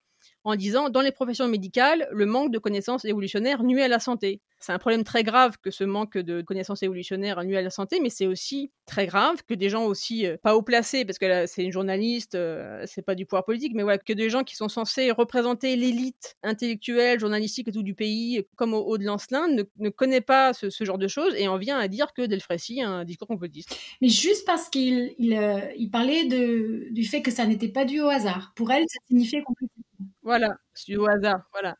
en 0.43 0.55
disant 0.55 0.89
dans 0.89 1.01
les 1.01 1.11
professions 1.11 1.47
médicales, 1.47 2.07
le 2.11 2.25
manque 2.25 2.51
de 2.51 2.59
connaissances 2.59 3.05
évolutionnaires 3.05 3.63
nuit 3.63 3.81
à 3.81 3.87
la 3.87 3.99
santé. 3.99 4.41
C'est 4.62 4.71
un 4.71 4.78
problème 4.78 5.04
très 5.04 5.24
grave 5.24 5.58
que 5.62 5.71
ce 5.71 5.84
manque 5.84 6.17
de 6.17 6.41
connaissances 6.41 6.84
évolutionnaires 6.84 7.43
nuit 7.43 7.58
à 7.58 7.62
la 7.62 7.71
santé, 7.71 8.00
mais 8.00 8.10
c'est 8.10 8.28
aussi 8.28 8.71
très 8.86 9.08
grave 9.08 9.41
que 9.47 9.56
des 9.56 9.69
gens 9.69 9.86
aussi 9.86 10.28
euh, 10.28 10.38
pas 10.41 10.56
haut 10.56 10.62
placés, 10.62 11.04
parce 11.04 11.17
que 11.17 11.47
c'est 11.47 11.63
une 11.63 11.71
journaliste, 11.71 12.36
euh, 12.36 12.84
c'est 12.86 13.02
pas 13.02 13.15
du 13.15 13.26
pouvoir 13.26 13.43
politique, 13.43 13.74
mais 13.74 13.82
voilà, 13.82 13.97
que 13.97 14.13
des 14.13 14.30
gens 14.30 14.43
qui 14.43 14.56
sont 14.56 14.69
censés 14.69 15.12
représenter 15.12 15.76
l'élite 15.76 16.38
intellectuelle, 16.43 17.19
journalistique 17.19 17.69
et 17.69 17.71
tout 17.71 17.82
du 17.82 17.95
pays, 17.95 18.45
comme 18.56 18.74
au 18.74 18.86
haut 18.86 18.97
de 19.00 19.04
Lancelin, 19.04 19.47
ne, 19.47 19.63
ne 19.78 19.89
connaît 19.89 20.21
pas 20.21 20.54
ce, 20.54 20.69
genre 20.82 20.97
de 20.97 21.08
choses 21.08 21.34
et 21.36 21.47
en 21.47 21.58
vient 21.58 21.80
à 21.80 21.88
dire 21.88 22.13
que 22.13 22.21
Delfrécy 22.24 22.82
a 22.82 22.89
un 22.89 23.04
discours 23.04 23.28
complotiste. 23.28 23.76
Mais 24.02 24.10
juste 24.10 24.45
parce 24.45 24.69
qu'il 24.69 25.15
il, 25.17 25.34
euh, 25.34 25.60
il 25.76 25.89
parlait 25.89 26.26
de, 26.26 26.88
du 26.91 27.04
fait 27.04 27.21
que 27.21 27.32
ça 27.32 27.45
n'était 27.45 27.69
pas 27.69 27.86
dû 27.86 28.00
au 28.02 28.10
hasard. 28.10 28.54
Pour 28.56 28.71
elle, 28.71 28.84
ça 28.88 29.00
signifiait 29.08 29.41
complètement. 29.41 29.84
Voilà, 30.24 30.56
c'est 30.74 30.95
au 30.95 31.08
hasard, 31.08 31.41
voilà. 31.52 31.78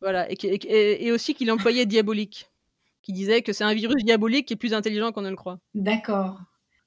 Voilà, 0.00 0.30
et, 0.30 1.06
et, 1.06 1.12
aussi 1.12 1.34
qu'il 1.34 1.50
employait 1.50 1.86
diabolique, 1.86 2.48
qui 3.02 3.12
disait 3.12 3.42
que 3.42 3.52
c'est 3.52 3.64
un 3.64 3.74
virus 3.74 4.04
diabolique 4.04 4.46
qui 4.46 4.54
est 4.54 4.56
plus 4.56 4.74
intelligent 4.74 5.10
qu'on 5.12 5.22
ne 5.22 5.30
le 5.30 5.36
croit. 5.36 5.58
D'accord. 5.74 6.38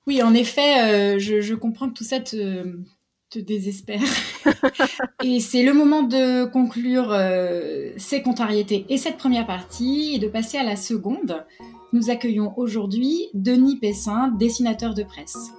Oui, 0.07 0.23
en 0.23 0.33
effet, 0.33 1.15
euh, 1.15 1.19
je, 1.19 1.53
comprends 1.53 1.89
que 1.89 1.93
tout 1.93 2.03
ça 2.03 2.19
te, 2.19 2.77
désespère. 3.35 4.01
et 5.23 5.39
c'est 5.39 5.63
le 5.63 5.73
moment 5.73 6.03
de 6.03 6.45
conclure 6.45 7.11
euh, 7.11 7.91
ces 7.97 8.21
contrariétés 8.21 8.85
et 8.89 8.97
cette 8.97 9.17
première 9.17 9.45
partie 9.45 10.13
et 10.15 10.19
de 10.19 10.27
passer 10.27 10.57
à 10.57 10.63
la 10.63 10.75
seconde. 10.75 11.45
Nous 11.93 12.09
accueillons 12.09 12.53
aujourd'hui 12.57 13.29
Denis 13.33 13.77
Pessin, 13.77 14.29
dessinateur 14.29 14.93
de 14.93 15.03
presse. 15.03 15.51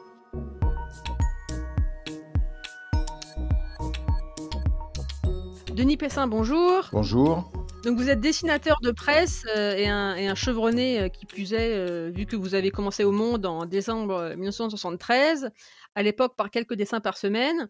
Denis 5.74 5.96
Pessin, 5.96 6.26
bonjour. 6.26 6.88
Bonjour. 6.92 7.50
Donc 7.85 7.96
vous 7.96 8.11
êtes 8.11 8.20
dessinateur 8.20 8.78
de 8.82 8.90
presse 8.90 9.44
euh, 9.56 9.74
et, 9.74 9.88
un, 9.88 10.35
chevronné 10.35 11.00
euh, 11.00 11.08
qui 11.08 11.24
plus 11.24 11.54
est, 11.54 11.74
euh, 11.74 12.11
vu 12.14 12.26
que 12.26 12.37
vous 12.37 12.54
avez 12.54 12.70
commencé 12.70 13.04
au 13.04 13.11
Monde 13.11 13.46
en 13.46 13.64
décembre 13.64 14.35
1973, 14.37 15.50
à 15.94 16.02
l'époque 16.02 16.37
par 16.37 16.50
quelques 16.50 16.74
dessins 16.74 17.00
par 17.00 17.16
semaine. 17.16 17.68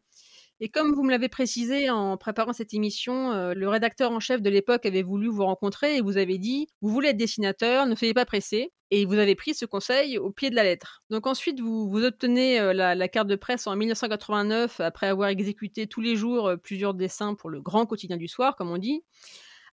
Et 0.65 0.69
comme 0.69 0.95
vous 0.95 1.03
me 1.03 1.11
l'avez 1.11 1.29
précisé 1.29 1.91
en 1.91 2.17
préparant 2.17 2.53
cette 2.53 2.73
émission, 2.73 3.33
euh, 3.33 3.53
le 3.53 3.69
rédacteur 3.69 4.13
en 4.13 4.21
chef 4.21 4.41
de 4.41 4.49
l'époque 4.49 4.87
avait 4.87 5.03
voulu 5.03 5.29
vous 5.29 5.45
rencontrer 5.45 5.97
et 5.97 6.01
vous 6.01 6.19
avez 6.19 6.39
dit 6.39 6.69
Vous 6.83 6.89
voulez 6.89 7.09
être 7.09 7.17
dessinateur, 7.17 7.87
ne 7.87 7.97
soyez 7.97 8.15
pas 8.15 8.25
pressé. 8.25 8.73
Et 8.95 9.07
vous 9.07 9.15
avez 9.15 9.35
pris 9.35 9.55
ce 9.55 9.65
conseil 9.65 10.19
au 10.19 10.31
pied 10.31 10.51
de 10.51 10.55
la 10.55 10.65
lettre. 10.65 11.03
Donc 11.09 11.27
ensuite, 11.27 11.61
vous, 11.61 12.05
obtenez 12.05 12.61
euh, 12.61 12.75
la, 12.75 13.09
carte 13.09 13.27
de 13.27 13.37
presse 13.37 13.67
en 13.67 13.75
1989 13.75 14.81
après 14.81 15.07
avoir 15.07 15.31
exécuté 15.31 15.87
tous 15.87 16.03
les 16.03 16.15
jours 16.15 16.47
euh, 16.47 16.57
plusieurs 16.59 16.93
dessins 16.93 17.35
pour 17.35 17.49
le 17.49 17.63
grand 17.63 17.87
quotidien 17.87 18.19
du 18.19 18.29
soir, 18.29 18.55
comme 18.55 18.71
on 18.71 18.77
dit. 18.77 19.03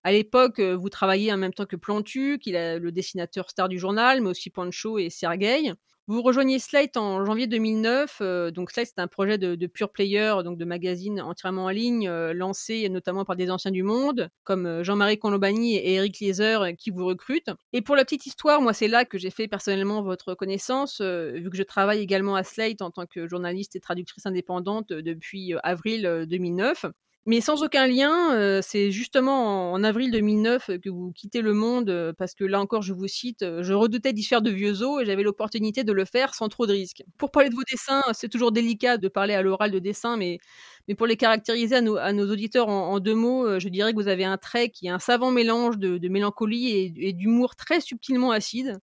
À 0.03 0.11
l'époque, 0.11 0.59
vous 0.59 0.89
travailliez 0.89 1.31
en 1.33 1.37
même 1.37 1.53
temps 1.53 1.65
que 1.65 1.75
Plantu, 1.75 2.39
qui 2.39 2.53
est 2.53 2.79
le 2.79 2.91
dessinateur 2.91 3.49
star 3.49 3.69
du 3.69 3.79
journal, 3.79 4.21
mais 4.21 4.29
aussi 4.29 4.49
Pancho 4.49 4.97
et 4.97 5.09
Sergei. 5.09 5.73
Vous 6.09 6.23
rejoignez 6.23 6.57
Slate 6.57 6.97
en 6.97 7.23
janvier 7.23 7.45
2009. 7.45 8.17
Euh, 8.21 8.49
donc 8.49 8.71
Slate, 8.71 8.87
c'est 8.87 8.99
un 8.99 9.05
projet 9.05 9.37
de, 9.37 9.67
pure 9.67 9.91
player, 9.91 10.37
donc 10.43 10.57
de 10.57 10.65
magazine 10.65 11.21
entièrement 11.21 11.65
en 11.65 11.69
ligne, 11.69 12.09
euh, 12.09 12.33
lancé 12.33 12.89
notamment 12.89 13.25
par 13.25 13.35
des 13.35 13.51
anciens 13.51 13.69
du 13.69 13.83
monde, 13.83 14.31
comme 14.43 14.65
euh, 14.65 14.83
Jean-Marie 14.83 15.19
Colobani 15.19 15.75
et 15.75 15.93
Eric 15.93 16.17
Lieser, 16.19 16.57
qui 16.79 16.89
vous 16.89 17.05
recrutent. 17.05 17.51
Et 17.73 17.83
pour 17.83 17.95
la 17.95 18.05
petite 18.05 18.25
histoire, 18.25 18.59
moi, 18.59 18.73
c'est 18.73 18.87
là 18.87 19.05
que 19.05 19.19
j'ai 19.19 19.29
fait 19.29 19.47
personnellement 19.47 20.01
votre 20.01 20.33
connaissance, 20.33 20.99
vu 20.99 21.47
que 21.51 21.57
je 21.57 21.61
travaille 21.61 21.99
également 21.99 22.33
à 22.33 22.43
Slate 22.43 22.81
en 22.81 22.89
tant 22.89 23.05
que 23.05 23.27
journaliste 23.27 23.75
et 23.75 23.79
traductrice 23.79 24.25
indépendante 24.25 24.91
depuis 24.91 25.53
avril 25.61 26.25
2009. 26.27 26.87
Mais 27.29 27.41
sans 27.41 27.61
aucun 27.61 27.85
lien, 27.85 28.33
euh, 28.33 28.59
c'est 28.63 28.89
justement 28.89 29.71
en, 29.71 29.83
avril 29.83 30.09
2009 30.09 30.79
que 30.81 30.89
vous 30.89 31.11
quittez 31.11 31.41
le 31.43 31.53
monde, 31.53 31.91
euh, 31.91 32.11
parce 32.11 32.33
que 32.33 32.43
là 32.43 32.59
encore, 32.59 32.81
je 32.81 32.91
vous 32.91 33.07
cite, 33.07 33.43
euh, 33.43 33.61
je 33.61 33.71
redoutais 33.75 34.13
d'y 34.13 34.23
faire 34.23 34.41
de 34.41 34.49
vieux 34.49 34.81
os 34.81 34.99
et 34.99 35.05
j'avais 35.05 35.21
l'opportunité 35.21 35.83
de 35.83 35.93
le 35.93 36.05
faire 36.05 36.33
sans 36.33 36.49
trop 36.49 36.65
de 36.65 36.71
risques. 36.71 37.03
Pour 37.19 37.29
parler 37.29 37.49
de 37.49 37.53
vos 37.53 37.61
dessins, 37.71 38.01
c'est 38.13 38.29
toujours 38.29 38.51
délicat 38.51 38.97
de 38.97 39.07
parler 39.09 39.35
à 39.35 39.43
l'oral 39.43 39.69
de 39.69 39.77
dessins, 39.77 40.17
mais, 40.17 40.39
mais 40.87 40.95
pour 40.95 41.05
les 41.05 41.17
caractériser 41.17 41.75
à 41.75 42.13
nos 42.13 42.31
auditeurs 42.31 42.67
en, 42.67 42.99
deux 42.99 43.13
mots, 43.13 43.59
je 43.59 43.69
dirais 43.69 43.91
que 43.93 43.97
vous 44.01 44.07
avez 44.07 44.25
un 44.25 44.37
trait 44.37 44.69
qui 44.69 44.87
est 44.87 44.89
un 44.89 44.97
savant 44.97 45.29
mélange 45.29 45.77
de, 45.77 45.99
mélancolie 46.09 46.95
et 46.97 47.13
d'humour 47.13 47.55
très 47.55 47.79
subtilement 47.79 48.31
acide. 48.31 48.79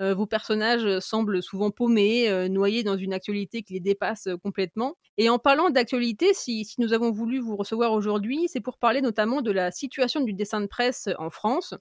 Euh, 0.00 0.14
vos 0.14 0.26
personnages 0.26 0.84
euh, 0.86 1.00
semblent 1.00 1.42
souvent 1.42 1.70
paumés, 1.70 2.30
euh, 2.30 2.48
noyés 2.48 2.82
dans 2.82 2.96
une 2.96 3.12
actualité 3.12 3.62
qui 3.62 3.74
les 3.74 3.80
dépasse 3.80 4.28
complètement. 4.42 4.96
Et 5.18 5.28
en 5.28 5.38
parlant 5.38 5.68
d'actualité, 5.68 6.32
si, 6.32 6.66
nous 6.78 6.94
avons 6.94 7.10
voulu 7.10 7.38
vous 7.38 7.56
recevoir 7.56 7.92
aujourd'hui, 7.92 8.46
c'est 8.48 8.60
pour 8.60 8.78
parler 8.78 9.02
notamment 9.02 9.42
de 9.42 9.50
la 9.50 9.70
situation 9.70 10.22
du 10.22 10.32
dessin 10.32 10.62
de 10.62 10.66
presse 10.66 11.08
en 11.18 11.28
France. 11.28 11.74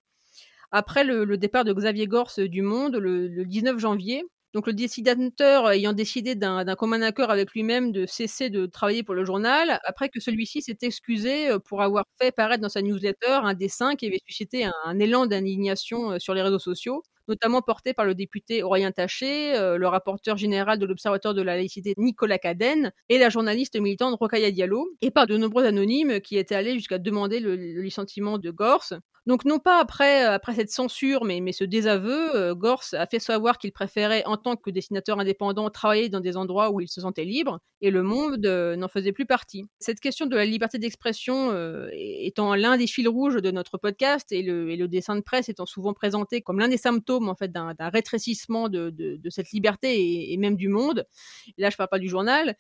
Après 0.72 1.04
le, 1.04 1.26
départ 1.38 1.64
de 1.64 1.74
Xavier 1.74 2.08
Gors 2.08 2.32
du 2.38 2.62
Monde 2.62 2.96
le 2.96 3.44
19 3.46 3.80
janvier, 3.80 4.24
donc 4.54 4.68
le 4.68 4.74
dessinateur 4.74 5.70
ayant 5.70 5.94
décidé 5.94 6.36
d'un 6.36 6.76
commun 6.76 7.02
accord 7.02 7.30
avec 7.30 7.52
lui-même 7.54 7.92
de 7.92 8.06
cesser 8.06 8.50
de 8.50 8.66
travailler 8.66 9.04
pour 9.04 9.16
le 9.16 9.24
journal, 9.24 9.80
après 9.84 10.10
que 10.10 10.20
celui-ci 10.20 10.62
s'est 10.62 10.78
excusé 10.82 11.50
pour 11.66 11.82
avoir 11.82 12.06
fait 12.20 12.32
paraître 12.32 12.62
dans 12.62 12.70
sa 12.70 12.82
newsletter 12.82 13.40
un 13.44 13.54
dessin 13.54 13.96
qui 13.96 14.08
avait 14.08 14.20
suscité 14.28 14.66
un, 14.86 15.00
élan 15.00 15.28
d'indignation 15.28 16.20
sur 16.20 16.34
les 16.34 16.42
réseaux 16.42 16.60
sociaux, 16.60 17.04
notamment 17.30 17.62
porté 17.62 17.94
par 17.94 18.06
le 18.06 18.16
député 18.16 18.64
Aurélien 18.64 18.92
Taché, 18.92 19.56
euh, 19.56 19.78
le 19.78 19.88
rapporteur 19.88 20.38
général 20.38 20.80
de 20.80 20.86
l'Observatoire 20.86 21.34
de 21.34 21.42
la 21.42 21.56
laïcité 21.56 21.94
Nicolas 21.98 22.40
Cadenne 22.40 22.92
et 23.10 23.18
la 23.20 23.30
journaliste 23.30 23.80
militante 23.80 24.16
Rokhaya 24.20 24.52
Diallo, 24.52 24.90
et 25.02 25.12
par 25.12 25.28
de 25.28 25.38
nombreux 25.38 25.66
anonymes 25.66 26.20
qui 26.22 26.38
étaient 26.38 26.56
allés 26.56 26.74
jusqu'à 26.76 26.98
demander 27.00 27.40
le, 27.40 27.56
le 27.56 27.82
licenciement 27.82 28.38
de 28.40 28.52
Gorse. 28.52 28.94
Donc 29.26 29.46
non 29.46 29.60
pas 29.60 29.80
après, 29.80 30.26
euh, 30.26 30.34
après 30.34 30.56
cette 30.56 30.72
censure, 30.72 31.26
mais, 31.26 31.40
mais 31.40 31.52
ce 31.52 31.64
désaveu, 31.64 32.36
euh, 32.36 32.56
Gors 32.56 32.84
a 32.94 33.06
fait 33.06 33.20
savoir 33.20 33.58
qu'il 33.58 33.72
préférait, 33.72 34.24
en 34.26 34.38
tant 34.38 34.56
que 34.56 34.70
dessinateur 34.70 35.20
indépendant, 35.20 35.70
travailler 35.70 36.10
dans 36.10 36.20
des 36.20 36.38
endroits 36.38 36.72
où 36.72 36.82
il 36.82 36.88
se 36.88 37.02
sentait 37.02 37.26
libre, 37.26 37.60
et 37.82 37.92
le 37.92 38.04
monde 38.04 38.46
euh, 38.46 38.76
n'en 38.76 38.88
faisait 38.88 39.12
plus 39.12 39.26
partie. 39.26 39.66
Cette 39.80 40.00
question 40.00 40.26
de 40.26 40.36
la 40.36 40.46
liberté 40.46 40.80
d'expression 40.80 41.30
étant 41.94 42.56
l'un 42.56 42.78
des 42.78 42.88
fils 42.88 43.08
rouges 43.08 43.42
de 43.42 43.52
notre 43.52 43.78
podcast, 43.78 44.32
et 44.32 44.42
le, 44.42 44.72
et 44.72 44.76
le, 44.76 44.88
dessin 44.88 45.16
de 45.16 45.22
presse 45.22 45.50
étant 45.50 45.66
souvent 45.66 45.94
présenté 45.94 46.42
comme 46.42 46.60
l'un 46.60 46.68
des 46.68 46.78
symptômes 46.78 47.30
en 47.30 47.36
fait 47.36 47.52
d'un 47.52 47.76
rétrécissement 47.80 48.70
de, 48.70 48.90
de, 48.90 49.30
cette 49.30 49.52
liberté 49.52 50.32
et, 50.34 50.38
même 50.38 50.56
du 50.56 50.70
monde, 50.70 51.06
là 51.58 51.70
je 51.70 51.78
parle 51.78 51.90
pas 51.90 52.00
du 52.00 52.10
journal, 52.10 52.50
euh, 52.50 52.54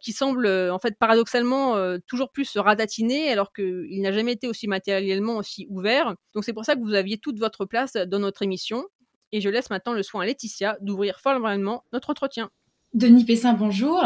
qui 0.00 0.12
semble 0.12 0.46
euh, 0.46 0.72
en 0.72 0.78
fait 0.78 0.98
paradoxalement 0.98 1.76
euh, 1.76 1.98
toujours 2.06 2.30
plus 2.30 2.44
se 2.44 2.58
ratatiner 2.58 3.30
alors 3.30 3.52
qu'il 3.52 4.00
n'a 4.00 4.12
jamais 4.12 4.32
été 4.32 4.48
aussi 4.48 4.68
matériellement 4.68 5.36
aussi 5.36 5.66
ouvert. 5.70 6.14
Donc 6.34 6.44
c'est 6.44 6.52
pour 6.52 6.64
ça 6.64 6.76
que 6.76 6.80
vous 6.80 6.94
aviez 6.94 7.18
toute 7.18 7.38
votre 7.38 7.64
place 7.64 7.94
dans 7.94 8.18
notre 8.18 8.42
émission. 8.42 8.84
Et 9.32 9.40
je 9.40 9.48
laisse 9.48 9.70
maintenant 9.70 9.92
le 9.92 10.02
soin 10.02 10.22
à 10.22 10.26
Laetitia 10.26 10.78
d'ouvrir 10.80 11.20
formellement 11.20 11.84
notre 11.92 12.10
entretien. 12.10 12.50
Denis 12.94 13.24
Pessin, 13.24 13.52
bonjour. 13.54 14.02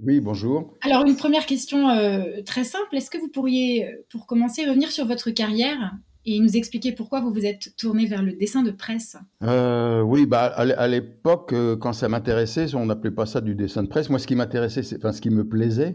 Oui, 0.00 0.20
bonjour. 0.20 0.74
Alors 0.80 1.04
une 1.04 1.16
première 1.16 1.46
question 1.46 1.88
très 2.44 2.64
simple. 2.64 2.96
Est-ce 2.96 3.10
que 3.10 3.18
vous 3.18 3.28
pourriez, 3.28 3.86
pour 4.10 4.26
commencer, 4.26 4.64
revenir 4.64 4.90
sur 4.90 5.06
votre 5.06 5.30
carrière? 5.30 5.92
Et 6.24 6.38
nous 6.40 6.56
expliquer 6.56 6.92
pourquoi 6.92 7.20
vous 7.20 7.32
vous 7.32 7.44
êtes 7.44 7.76
tourné 7.76 8.06
vers 8.06 8.22
le 8.22 8.32
dessin 8.32 8.62
de 8.62 8.70
presse. 8.70 9.16
Euh, 9.42 10.02
oui, 10.02 10.26
bah, 10.26 10.44
à 10.46 10.88
l'époque, 10.88 11.52
euh, 11.52 11.76
quand 11.76 11.92
ça 11.92 12.08
m'intéressait, 12.08 12.74
on 12.74 12.86
n'appelait 12.86 13.10
pas 13.10 13.26
ça 13.26 13.40
du 13.40 13.54
dessin 13.54 13.82
de 13.82 13.88
presse. 13.88 14.08
Moi, 14.08 14.18
ce 14.18 14.26
qui 14.26 14.36
m'intéressait, 14.36 14.82
enfin, 14.96 15.12
ce 15.12 15.20
qui 15.20 15.30
me 15.30 15.46
plaisait, 15.46 15.94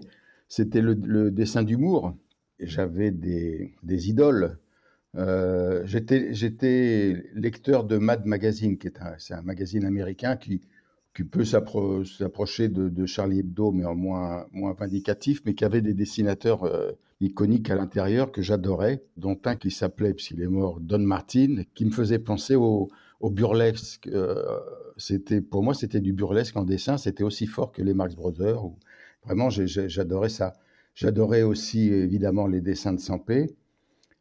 c'était 0.49 0.81
le, 0.81 1.31
dessin 1.31 1.63
d'humour. 1.63 2.15
J'avais 2.59 3.11
des, 3.11 3.73
idoles. 4.09 4.57
Euh, 5.15 5.83
J'étais 5.85 7.23
lecteur 7.33 7.85
de 7.85 7.97
Mad 7.97 8.25
Magazine, 8.25 8.77
qui 8.77 8.87
est 8.87 8.99
un, 8.99 9.41
magazine 9.41 9.85
américain 9.85 10.35
qui, 10.35 10.61
peut 11.31 11.45
s'approcher 11.45 12.67
de, 12.67 13.05
Charlie 13.05 13.39
Hebdo, 13.39 13.71
mais 13.71 13.85
en 13.85 13.95
moins, 13.95 14.45
vindicatif, 14.77 15.41
mais 15.45 15.55
qui 15.55 15.63
avait 15.63 15.81
des 15.81 15.93
dessinateurs 15.93 16.63
iconiques 17.19 17.69
à 17.69 17.75
l'intérieur 17.75 18.31
que 18.31 18.41
j'adorais, 18.41 19.03
dont 19.17 19.39
un 19.45 19.55
qui 19.55 19.71
s'appelait, 19.71 20.13
puisqu'il 20.13 20.41
est 20.41 20.47
mort, 20.47 20.79
Don 20.79 20.99
Martin, 20.99 21.63
qui 21.73 21.85
me 21.85 21.91
faisait 21.91 22.19
penser 22.19 22.55
au, 22.55 22.89
au 23.19 23.29
burlesque. 23.29 24.07
Euh, 24.07 24.59
c'était 24.97 25.41
pour 25.41 25.63
moi, 25.63 25.73
c'était 25.73 26.01
du 26.01 26.13
burlesque 26.13 26.55
en 26.57 26.63
dessin. 26.63 26.97
C'était 26.97 27.23
aussi 27.23 27.47
fort 27.47 27.71
que 27.71 27.81
les 27.81 27.93
Marx 27.93 28.15
Brothers. 28.15 28.61
vraiment, 29.23 29.49
j'adorais 29.49 30.29
ça. 30.29 30.53
J'adorais 30.95 31.43
aussi 31.43 31.89
évidemment 31.89 32.47
les 32.47 32.61
dessins 32.61 32.93
de 32.93 32.99
Sampé, 32.99 33.55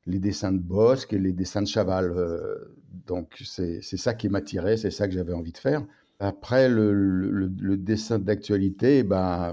les 0.07 0.19
dessins 0.19 0.53
de 0.53 0.59
Bosque 0.59 1.13
et 1.13 1.19
les 1.19 1.33
dessins 1.33 1.63
de 1.63 1.69
Chaval. 1.69 2.13
Euh, 2.13 2.77
donc 3.07 3.43
c'est 3.45 3.81
ça 3.83 4.15
qui 4.15 4.29
m'attirait, 4.29 4.77
c'est 4.77 4.91
ça 4.91 5.09
que 5.09 5.15
j'avais 5.15 5.33
envie 5.33 5.53
de 5.53 5.59
faire. 5.59 5.87
Après, 6.19 6.69
le, 6.71 7.49
dessin 7.77 8.19
d'actualité, 8.19 9.03
ben, 9.03 9.53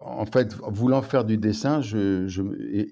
en 0.00 0.24
fait, 0.24 0.54
voulant 0.66 1.02
faire 1.02 1.24
du 1.24 1.36
dessin, 1.36 1.82
je, 1.82 2.26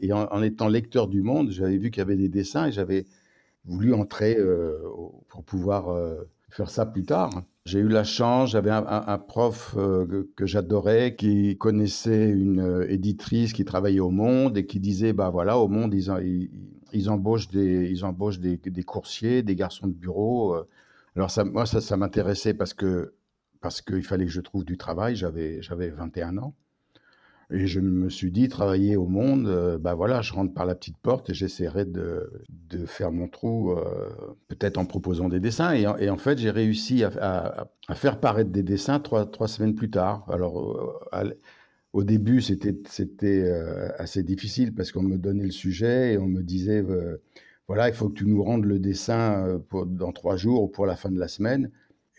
et, 0.02 0.12
en, 0.12 0.42
étant 0.42 0.68
lecteur 0.68 1.08
du 1.08 1.22
Monde, 1.22 1.50
j'avais 1.50 1.78
vu 1.78 1.90
qu'il 1.90 2.00
y 2.00 2.02
avait 2.02 2.16
des 2.16 2.28
dessins 2.28 2.66
et 2.66 2.72
j'avais 2.72 3.06
voulu 3.64 3.94
entrer 3.94 4.36
euh, 4.38 4.78
pour 5.28 5.42
pouvoir 5.42 5.88
euh, 5.88 6.28
faire 6.50 6.70
ça 6.70 6.84
plus 6.84 7.04
tard. 7.04 7.30
J'ai 7.64 7.80
eu 7.80 7.88
la 7.88 8.04
chance, 8.04 8.50
j'avais 8.50 8.70
un, 8.70 9.18
prof 9.18 9.74
euh, 9.76 10.30
que 10.36 10.46
j'adorais 10.46 11.16
qui 11.16 11.56
connaissait 11.58 12.30
une 12.30 12.86
éditrice 12.88 13.52
qui 13.52 13.64
travaillait 13.64 14.00
au 14.00 14.10
Monde 14.10 14.56
et 14.56 14.66
qui 14.66 14.80
disait, 14.80 15.12
bah 15.12 15.30
voilà, 15.30 15.58
au 15.58 15.68
Monde, 15.68 15.94
ils, 15.94 16.50
ils 16.92 17.10
embauchent 17.10 17.48
des, 17.48 17.90
ils 17.90 18.04
embauchent 18.04 18.40
des, 18.40 18.58
coursiers, 18.84 19.42
des 19.42 19.54
garçons 19.54 19.86
de 19.86 19.92
bureau. 19.92 20.56
Alors 21.16 21.30
ça, 21.30 21.44
moi, 21.44 21.66
ça, 21.66 21.80
ça 21.80 21.96
m'intéressait 21.96 22.54
parce 22.54 22.74
que 22.74 23.14
parce 23.60 23.82
qu'il 23.82 24.04
fallait 24.04 24.24
que 24.24 24.30
je 24.30 24.40
trouve 24.40 24.64
du 24.64 24.76
travail. 24.78 25.16
J'avais 25.16 25.60
21 25.90 26.38
ans. 26.38 26.54
Et 27.50 27.66
je 27.66 27.80
me 27.80 28.10
suis 28.10 28.30
dit, 28.30 28.48
travailler 28.48 28.96
au 28.96 29.06
monde, 29.06 29.46
euh, 29.46 29.78
bah 29.78 29.94
voilà, 29.94 30.20
je 30.20 30.34
rentre 30.34 30.52
par 30.52 30.66
la 30.66 30.74
petite 30.74 30.98
porte 30.98 31.30
et 31.30 31.34
j'essaierai 31.34 31.86
de, 31.86 32.30
faire 32.86 33.10
mon 33.10 33.26
trou, 33.26 33.72
euh, 33.72 34.10
peut-être 34.48 34.76
en 34.76 34.84
proposant 34.84 35.30
des 35.30 35.40
dessins. 35.40 35.72
Et 35.72 36.10
en, 36.10 36.16
fait, 36.18 36.38
j'ai 36.38 36.50
réussi 36.50 37.04
à, 37.04 37.68
faire 37.94 38.20
paraître 38.20 38.50
des 38.50 38.62
dessins 38.62 39.00
trois, 39.00 39.48
semaines 39.48 39.74
plus 39.74 39.90
tard. 39.90 40.26
Alors, 40.28 41.08
euh, 41.14 41.30
au 41.94 42.04
début, 42.04 42.42
c'était 42.42 42.74
euh, 43.24 43.88
assez 43.98 44.22
difficile 44.22 44.74
parce 44.74 44.92
qu'on 44.92 45.02
me 45.02 45.16
donnait 45.16 45.44
le 45.44 45.50
sujet 45.50 46.14
et 46.14 46.18
on 46.18 46.26
me 46.26 46.42
disait, 46.42 46.84
voilà, 47.66 47.88
il 47.88 47.94
faut 47.94 48.10
que 48.10 48.18
tu 48.18 48.26
nous 48.26 48.42
rendes 48.42 48.66
le 48.66 48.78
dessin 48.78 49.58
dans 49.86 50.12
trois 50.12 50.36
jours 50.36 50.64
ou 50.64 50.68
pour 50.68 50.84
la 50.84 50.96
fin 50.96 51.10
de 51.10 51.18
la 51.18 51.28
semaine. 51.28 51.70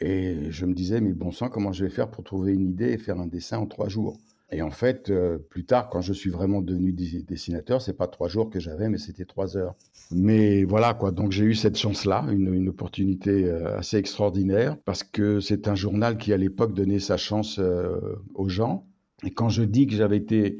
Et 0.01 0.49
je 0.49 0.65
me 0.65 0.73
disais, 0.73 1.01
mais 1.01 1.13
bon 1.13 1.31
sang, 1.31 1.49
comment 1.49 1.71
je 1.71 1.83
vais 1.83 1.91
faire 1.91 2.09
pour 2.09 2.23
trouver 2.23 2.53
une 2.53 2.67
idée 2.69 2.93
et 2.93 2.97
faire 2.97 3.19
un 3.19 3.27
dessin 3.27 3.59
en 3.59 3.67
trois 3.67 3.89
jours? 3.89 4.17
Et 4.51 4.61
en 4.61 4.71
fait, 4.71 5.09
euh, 5.09 5.37
plus 5.37 5.65
tard, 5.65 5.89
quand 5.89 6.01
je 6.01 6.11
suis 6.11 6.29
vraiment 6.29 6.61
devenu 6.61 6.91
dessinateur, 6.91 7.81
c'est 7.81 7.93
pas 7.93 8.07
trois 8.07 8.27
jours 8.27 8.49
que 8.49 8.59
j'avais, 8.59 8.89
mais 8.89 8.97
c'était 8.97 9.25
trois 9.25 9.57
heures. 9.57 9.75
Mais 10.11 10.63
voilà 10.63 10.95
quoi. 10.95 11.11
Donc 11.11 11.31
j'ai 11.31 11.45
eu 11.45 11.53
cette 11.53 11.77
chance-là, 11.77 12.25
une, 12.31 12.67
opportunité 12.67 13.45
euh, 13.45 13.77
assez 13.77 13.97
extraordinaire, 13.97 14.77
parce 14.85 15.03
que 15.03 15.39
c'est 15.39 15.67
un 15.67 15.75
journal 15.75 16.17
qui 16.17 16.33
à 16.33 16.37
l'époque 16.37 16.73
donnait 16.73 16.99
sa 16.99 17.17
chance 17.17 17.59
euh, 17.59 17.99
aux 18.33 18.49
gens. 18.49 18.87
Et 19.23 19.31
quand 19.31 19.49
je 19.49 19.63
dis 19.63 19.85
que 19.85 19.93
j'avais 19.93 20.17
été 20.17 20.59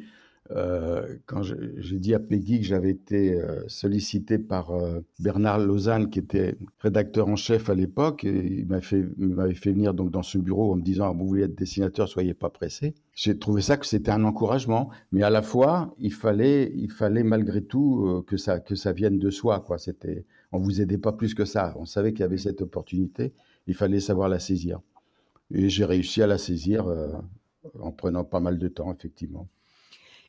euh, 0.52 1.18
quand 1.28 1.44
j'ai 1.44 2.00
dit 2.00 2.16
à 2.16 2.20
Peggy 2.20 2.60
que 2.60 2.66
j'avais 2.66 2.90
été 2.90 3.40
euh, 3.40 3.62
sollicité 3.68 4.40
par 4.40 4.72
euh, 4.72 5.02
Bernard 5.20 5.60
Lausanne, 5.60 6.10
qui 6.10 6.18
était 6.18 6.56
rédacteur 6.80 7.28
en 7.28 7.36
chef 7.36 7.70
à 7.70 7.76
l'époque, 7.76 8.24
il 8.24 8.66
m'avait 8.66 8.82
fait, 9.54 9.72
venir 9.72 9.94
donc 9.94 10.10
dans 10.10 10.24
ce 10.24 10.40
bureau 10.40 10.74
en 10.74 10.76
me 10.76 10.82
disant 10.82 11.06
ah, 11.06 11.14
Vous 11.16 11.28
voulez 11.28 11.44
être 11.44 11.56
dessinateur, 11.56 12.10
soyez 12.10 12.34
pas 12.34 12.50
pressé. 12.50 12.96
J'ai 13.14 13.38
trouvé 13.38 13.62
ça 13.62 13.78
que 13.78 13.86
c'était 13.86 14.12
un 14.12 14.24
encouragement, 14.24 14.90
mais 15.12 15.22
à 15.22 15.30
la 15.30 15.44
fois, 15.44 15.94
il 16.00 16.14
fallait, 16.14 16.72
il 16.76 16.90
fallait 16.90 17.24
malgré 17.24 17.62
tout 17.62 18.24
que, 18.26 18.38
ça, 18.38 18.60
que 18.60 18.76
ça 18.76 18.92
vienne 18.92 19.20
de 19.20 19.30
soi. 19.30 19.60
Quoi. 19.60 19.78
C'était, 19.78 20.26
on 20.52 20.58
vous 20.58 20.82
aidait 20.82 20.98
pas 20.98 21.12
plus 21.12 21.36
que 21.36 21.46
ça. 21.46 21.76
On 21.78 21.86
savait 21.86 22.12
qu'il 22.12 22.22
y 22.22 22.24
avait 22.24 22.38
cette 22.38 22.62
opportunité, 22.62 23.34
il 23.68 23.76
fallait 23.76 24.00
savoir 24.00 24.30
la 24.30 24.40
saisir. 24.40 24.80
Et 25.52 25.70
j'ai 25.70 25.86
réussi 25.86 26.22
à 26.24 26.28
la 26.28 26.38
saisir 26.38 26.86
en 27.80 27.92
prenant 27.92 28.24
pas 28.24 28.40
mal 28.40 28.58
de 28.58 28.68
temps, 28.68 28.92
effectivement. 28.94 29.48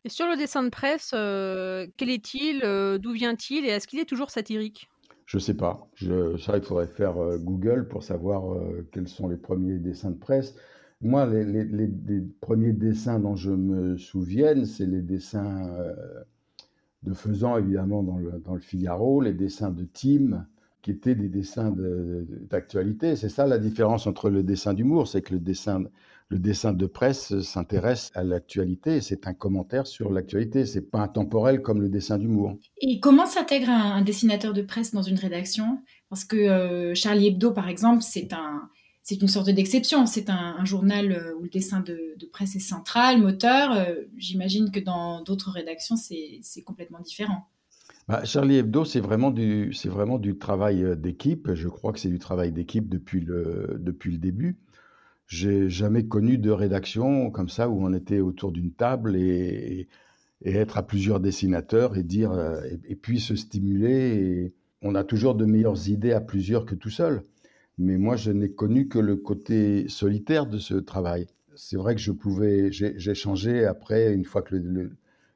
Et 0.05 0.09
sur 0.09 0.27
le 0.27 0.37
dessin 0.37 0.63
de 0.63 0.71
presse, 0.71 1.11
euh, 1.15 1.87
quel 1.97 2.09
est-il 2.09 2.63
euh, 2.65 2.97
D'où 2.97 3.13
vient-il 3.13 3.67
Et 3.67 3.69
est-ce 3.69 3.87
qu'il 3.87 3.99
est 3.99 4.09
toujours 4.09 4.31
satirique? 4.31 4.89
Je 5.27 5.37
ne 5.37 5.41
sais 5.41 5.55
pas. 5.55 5.87
Je, 5.95 6.37
il 6.57 6.63
faudrait 6.63 6.87
faire 6.87 7.19
euh, 7.19 7.37
Google 7.37 7.87
pour 7.87 8.03
savoir 8.03 8.57
quels 8.93 9.09
sont 9.09 9.29
les 9.29 9.37
premiers 9.37 9.79
dessins 9.79 10.11
de 10.11 10.19
presse. 10.19 10.55
Moi, 11.03 11.27
les, 11.27 12.23
premiers 12.41 12.73
dessins 12.73 13.21
dont 13.21 13.37
je 13.37 13.51
me 13.51 13.97
souvienne, 13.97 14.67
c'est 14.67 14.87
les 14.87 15.01
dessins 15.01 15.95
de 17.05 17.15
Faisan, 17.15 17.57
évidemment, 17.57 18.03
dans 18.03 18.19
le, 18.19 18.61
Figaro, 18.61 19.23
les 19.23 19.33
dessins 19.33 19.71
de 19.71 19.85
Tim, 19.85 20.47
qui 20.83 20.91
étaient 20.91 21.15
des 21.15 21.29
dessins 21.31 21.75
d'actualité. 22.51 23.17
C'est 23.17 23.31
ça 23.31 23.47
la 23.47 23.57
différence 23.57 24.07
entre 24.07 24.29
le 24.29 24.43
dessin 24.43 24.75
d'humour, 24.75 25.09
c'est 25.09 25.23
que 25.23 25.33
le 25.33 25.41
dessin 25.41 25.85
le 26.31 26.39
dessin 26.39 26.73
de 26.73 26.87
presse 26.87 27.41
s'intéresse 27.41 28.11
à 28.15 28.23
l'actualité. 28.23 29.01
C'est 29.01 29.27
un 29.27 29.35
commentaire 29.35 29.87
sur 29.87 30.13
l'actualité. 30.13 30.65
C'est 30.65 30.89
pas 30.89 31.01
intemporel 31.01 31.61
comme 31.61 31.83
le 31.83 31.89
dessin 31.89 32.19
d'humour. 32.19 32.57
Et 32.81 33.01
comment 33.01 33.27
s'intègre 33.27 33.69
un, 33.69 33.97
un, 33.97 34.03
dessinateur 34.03 34.53
de 34.53 34.63
presse 34.63 34.93
dans 34.95 35.03
une 35.03 35.19
rédaction? 35.19 35.81
Parce 36.09 36.25
que 36.25 36.37
euh, 36.37 36.95
Charlie 36.95 37.27
Hebdo, 37.29 37.51
par 37.51 37.69
exemple, 37.69 38.03
c'est 38.03 38.33
un, 38.33 38.69
c'est 39.03 39.21
une 39.21 39.29
sorte 39.29 39.51
d'exception. 39.51 40.07
C'est 40.07 40.31
un, 40.31 40.57
un, 40.57 40.65
journal 40.65 41.11
euh, 41.11 41.35
où 41.37 41.43
le 41.43 41.49
dessin 41.49 41.81
de, 41.81 42.15
de 42.17 42.27
presse 42.27 42.55
est 42.55 42.61
central, 42.61 43.21
moteur. 43.21 43.73
Euh, 43.73 43.97
J'imagine 44.17 44.71
que 44.71 44.79
dans 44.79 45.23
d'autres 45.25 45.51
rédactions, 45.51 45.97
c'est 45.97 46.63
complètement 46.63 47.01
différent. 47.01 47.49
Bah, 48.07 48.25
Charlie 48.25 48.57
Hebdo, 48.57 48.85
c'est 48.85 49.01
vraiment 49.01 49.33
du, 49.33 49.73
c'est 49.73 49.89
vraiment 49.89 50.19
du 50.19 50.39
travail 50.39 50.85
euh, 50.85 50.95
d'équipe. 50.95 51.55
Je 51.55 51.69
crois 51.69 51.93
que 51.93 51.99
c'est 51.99 52.09
du 52.09 52.21
travail 52.21 52.53
d'équipe 52.53 52.89
depuis 52.89 53.21
le, 53.21 53.79
depuis 53.81 54.13
le 54.13 54.19
début. 54.19 54.59
J'ai 55.31 55.69
jamais 55.69 56.07
connu 56.07 56.39
de 56.39 56.51
rédaction 56.51 57.31
comme 57.31 57.49
ça 57.49 57.69
où 57.69 57.87
on 57.87 57.95
était 57.95 58.19
autour 58.19 58.51
d'une 58.51 58.73
table 58.73 59.15
et, 59.15 59.87
être 60.45 60.77
à 60.77 60.83
plusieurs 60.83 61.21
dessinateurs 61.21 61.97
et 61.97 62.03
dire 62.03 62.33
euh, 62.33 62.61
et, 62.89 62.97
puis 62.97 63.21
se 63.21 63.37
stimuler. 63.37 64.53
On 64.83 64.97
a 64.97 65.05
toujours 65.05 65.37
de 65.37 65.45
meilleures 65.45 65.89
idées 65.89 66.13
à 66.13 66.21
plusieurs 66.21 66.67
que 66.67 66.75
tout 66.75 66.91
seul. 66.91 67.23
Mais 67.79 67.97
moi, 67.97 68.17
je 68.17 68.33
n'ai 68.33 68.51
connu 68.51 68.89
que 68.89 68.99
le 68.99 69.15
côté 69.15 69.89
solitaire 69.89 70.47
de 70.47 70.59
ce 70.59 70.75
travail. 70.75 71.29
C'est 71.55 71.77
vrai 71.77 71.95
que 71.95 72.01
je 72.01 72.11
pouvais, 72.11 72.73
j'ai 72.73 73.15
changé 73.15 73.65
après, 73.67 74.13
une 74.13 74.25
fois 74.25 74.43
que 74.43 74.57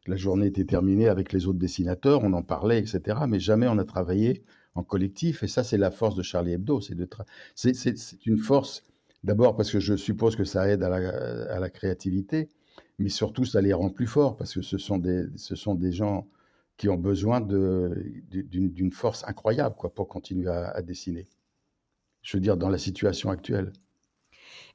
la 0.06 0.16
journée 0.16 0.46
était 0.46 0.64
terminée 0.64 1.06
avec 1.06 1.32
les 1.32 1.46
autres 1.46 1.60
dessinateurs, 1.60 2.24
on 2.24 2.32
en 2.32 2.42
parlait, 2.42 2.80
etc. 2.80 3.18
Mais 3.28 3.38
jamais 3.38 3.68
on 3.68 3.78
a 3.78 3.84
travaillé 3.84 4.42
en 4.74 4.82
collectif. 4.82 5.44
Et 5.44 5.48
ça, 5.48 5.62
c'est 5.62 5.78
la 5.78 5.92
force 5.92 6.16
de 6.16 6.22
Charlie 6.22 6.54
Hebdo. 6.54 6.80
C'est 6.80 8.26
une 8.26 8.38
force 8.38 8.82
D'abord 9.24 9.56
parce 9.56 9.72
que 9.72 9.80
je 9.80 9.96
suppose 9.96 10.36
que 10.36 10.44
ça 10.44 10.68
aide 10.68 10.82
à 10.82 11.58
la, 11.58 11.70
créativité, 11.70 12.50
mais 12.98 13.08
surtout 13.08 13.46
ça 13.46 13.62
les 13.62 13.72
rend 13.72 13.88
plus 13.88 14.06
forts 14.06 14.36
parce 14.36 14.52
que 14.52 14.60
ce 14.60 14.76
sont 14.76 14.98
des, 14.98 15.24
ce 15.36 15.56
sont 15.56 15.74
des 15.74 15.92
gens 15.92 16.28
qui 16.76 16.90
ont 16.90 16.98
besoin 16.98 17.40
d'une 17.40 18.92
force 18.92 19.24
incroyable 19.26 19.76
quoi, 19.76 19.94
pour 19.94 20.08
continuer 20.08 20.48
à, 20.48 20.68
à 20.68 20.82
dessiner. 20.82 21.26
Je 22.20 22.36
veux 22.36 22.40
dire, 22.42 22.58
dans 22.58 22.68
la 22.68 22.76
situation 22.76 23.30
actuelle. 23.30 23.72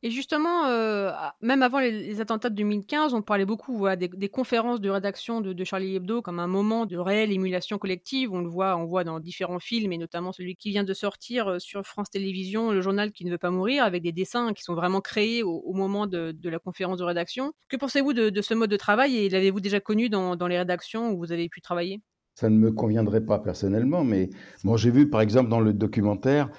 Et 0.01 0.11
justement, 0.11 0.65
euh, 0.67 1.11
même 1.41 1.61
avant 1.61 1.79
les, 1.79 2.21
attentats 2.21 2.49
de 2.49 2.55
2015, 2.55 3.13
on 3.13 3.21
parlait 3.21 3.45
beaucoup 3.45 3.85
des, 3.97 4.07
des, 4.07 4.29
conférences 4.29 4.79
de 4.79 4.89
rédaction 4.89 5.41
de, 5.41 5.63
Charlie 5.65 5.95
Hebdo 5.95 6.21
comme 6.21 6.39
un 6.39 6.47
moment 6.47 6.85
de 6.85 6.95
réelle 6.95 7.33
émulation 7.33 7.77
collective. 7.77 8.31
On 8.31 8.39
le 8.39 8.47
voit, 8.47 8.77
on 8.77 8.85
voit 8.85 9.03
dans 9.03 9.19
différents 9.19 9.59
films, 9.59 9.91
et 9.91 9.97
notamment 9.97 10.31
celui 10.31 10.55
qui 10.55 10.69
vient 10.69 10.85
de 10.85 10.93
sortir 10.93 11.49
euh, 11.49 11.59
sur 11.59 11.85
France 11.85 12.09
Télévisions, 12.09 12.71
le 12.71 12.79
journal 12.79 13.11
qui 13.11 13.25
ne 13.25 13.31
veut 13.31 13.37
pas 13.37 13.51
mourir, 13.51 13.83
avec 13.83 14.01
des 14.01 14.13
dessins 14.13 14.53
qui 14.53 14.63
sont 14.63 14.73
vraiment 14.73 15.01
créés 15.01 15.43
au, 15.43 15.73
moment 15.73 16.07
de, 16.07 16.33
la 16.43 16.59
conférence 16.59 16.99
de 16.99 17.03
rédaction. 17.03 17.51
Que 17.67 17.75
pensez-vous 17.75 18.13
de, 18.13 18.41
ce 18.41 18.53
mode 18.53 18.71
de 18.71 18.77
travail 18.77 19.17
et 19.17 19.29
l'avez-vous 19.29 19.59
déjà 19.59 19.81
connu 19.81 20.07
dans, 20.07 20.37
dans 20.37 20.47
les 20.47 20.57
rédactions 20.57 21.11
où 21.11 21.17
vous 21.17 21.33
avez 21.33 21.49
pu 21.49 21.59
travailler? 21.59 22.01
Ça 22.35 22.49
ne 22.49 22.55
me 22.55 22.71
conviendrait 22.71 23.25
pas 23.25 23.39
personnellement, 23.39 24.05
mais 24.05 24.29
bon, 24.63 24.77
j'ai 24.77 24.91
vu 24.91 25.09
par 25.09 25.19
exemple 25.19 25.49
dans 25.49 25.59
le 25.59 25.73
documentaire 25.73 26.49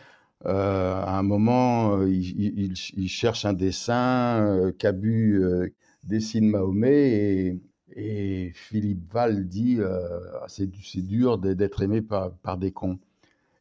à 0.45 1.19
un 1.19 1.23
moment, 1.23 1.99
euh, 1.99 2.09
il, 2.09 3.09
cherche 3.09 3.45
un 3.45 3.53
dessin, 3.53 4.47
euh, 4.47 4.73
Cabu 4.73 5.43
euh, 5.43 5.69
dessine 6.05 6.49
Mahomet 6.49 7.59
et, 7.97 8.53
Philippe 8.55 9.13
Val 9.13 9.49
dit 9.49 9.77
euh, 9.81 10.21
ah, 10.41 10.47
c'est 10.49 10.71
dur 11.07 11.39
d'être 11.39 11.83
aimé 11.83 12.01
par, 12.03 12.57
des 12.57 12.73
cons. 12.73 12.99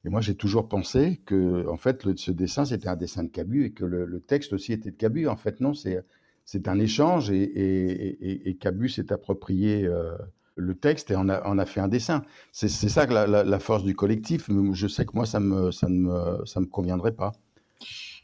Et 0.05 0.09
moi, 0.09 0.21
j'ai 0.21 0.35
toujours 0.35 0.69
pensé 0.69 1.19
que, 1.25 1.67
en 1.67 1.77
fait, 1.77 2.17
ce 2.17 2.31
dessin, 2.31 2.63
c'était 2.63 2.87
un 2.87 2.95
dessin 2.95 3.23
de 3.23 3.29
Cabu 3.29 3.65
et 3.65 3.71
que 3.71 3.83
le, 3.83 4.19
texte 4.21 4.53
aussi 4.53 4.71
était 4.71 4.91
de 4.91 4.95
Cabu. 4.95 5.27
En 5.27 5.35
fait, 5.35 5.59
non, 5.59 5.73
c'est 5.73 6.67
un 6.67 6.79
échange 6.79 7.31
et, 7.31 8.57
Cabu 8.61 8.87
s'est 8.87 9.11
approprié 9.11 9.85
euh, 9.85 10.15
le 10.59 10.75
texte 10.75 11.11
et 11.11 11.15
on 11.15 11.29
a, 11.29 11.41
on 11.45 11.57
a 11.57 11.65
fait 11.65 11.79
un 11.79 11.87
dessin. 11.87 12.23
C'est 12.51 12.69
ça 12.69 13.07
que 13.07 13.13
la, 13.13 13.27
la, 13.27 13.43
la, 13.43 13.59
force 13.59 13.83
du 13.83 13.95
collectif. 13.95 14.49
Je 14.73 14.87
sais 14.87 15.05
que 15.05 15.11
moi, 15.13 15.25
ça 15.25 15.39
me, 15.39 15.71
ça 15.71 15.87
ne 15.87 15.95
me, 15.95 16.45
ça 16.45 16.59
me 16.59 16.65
conviendrait 16.65 17.15
pas. 17.15 17.31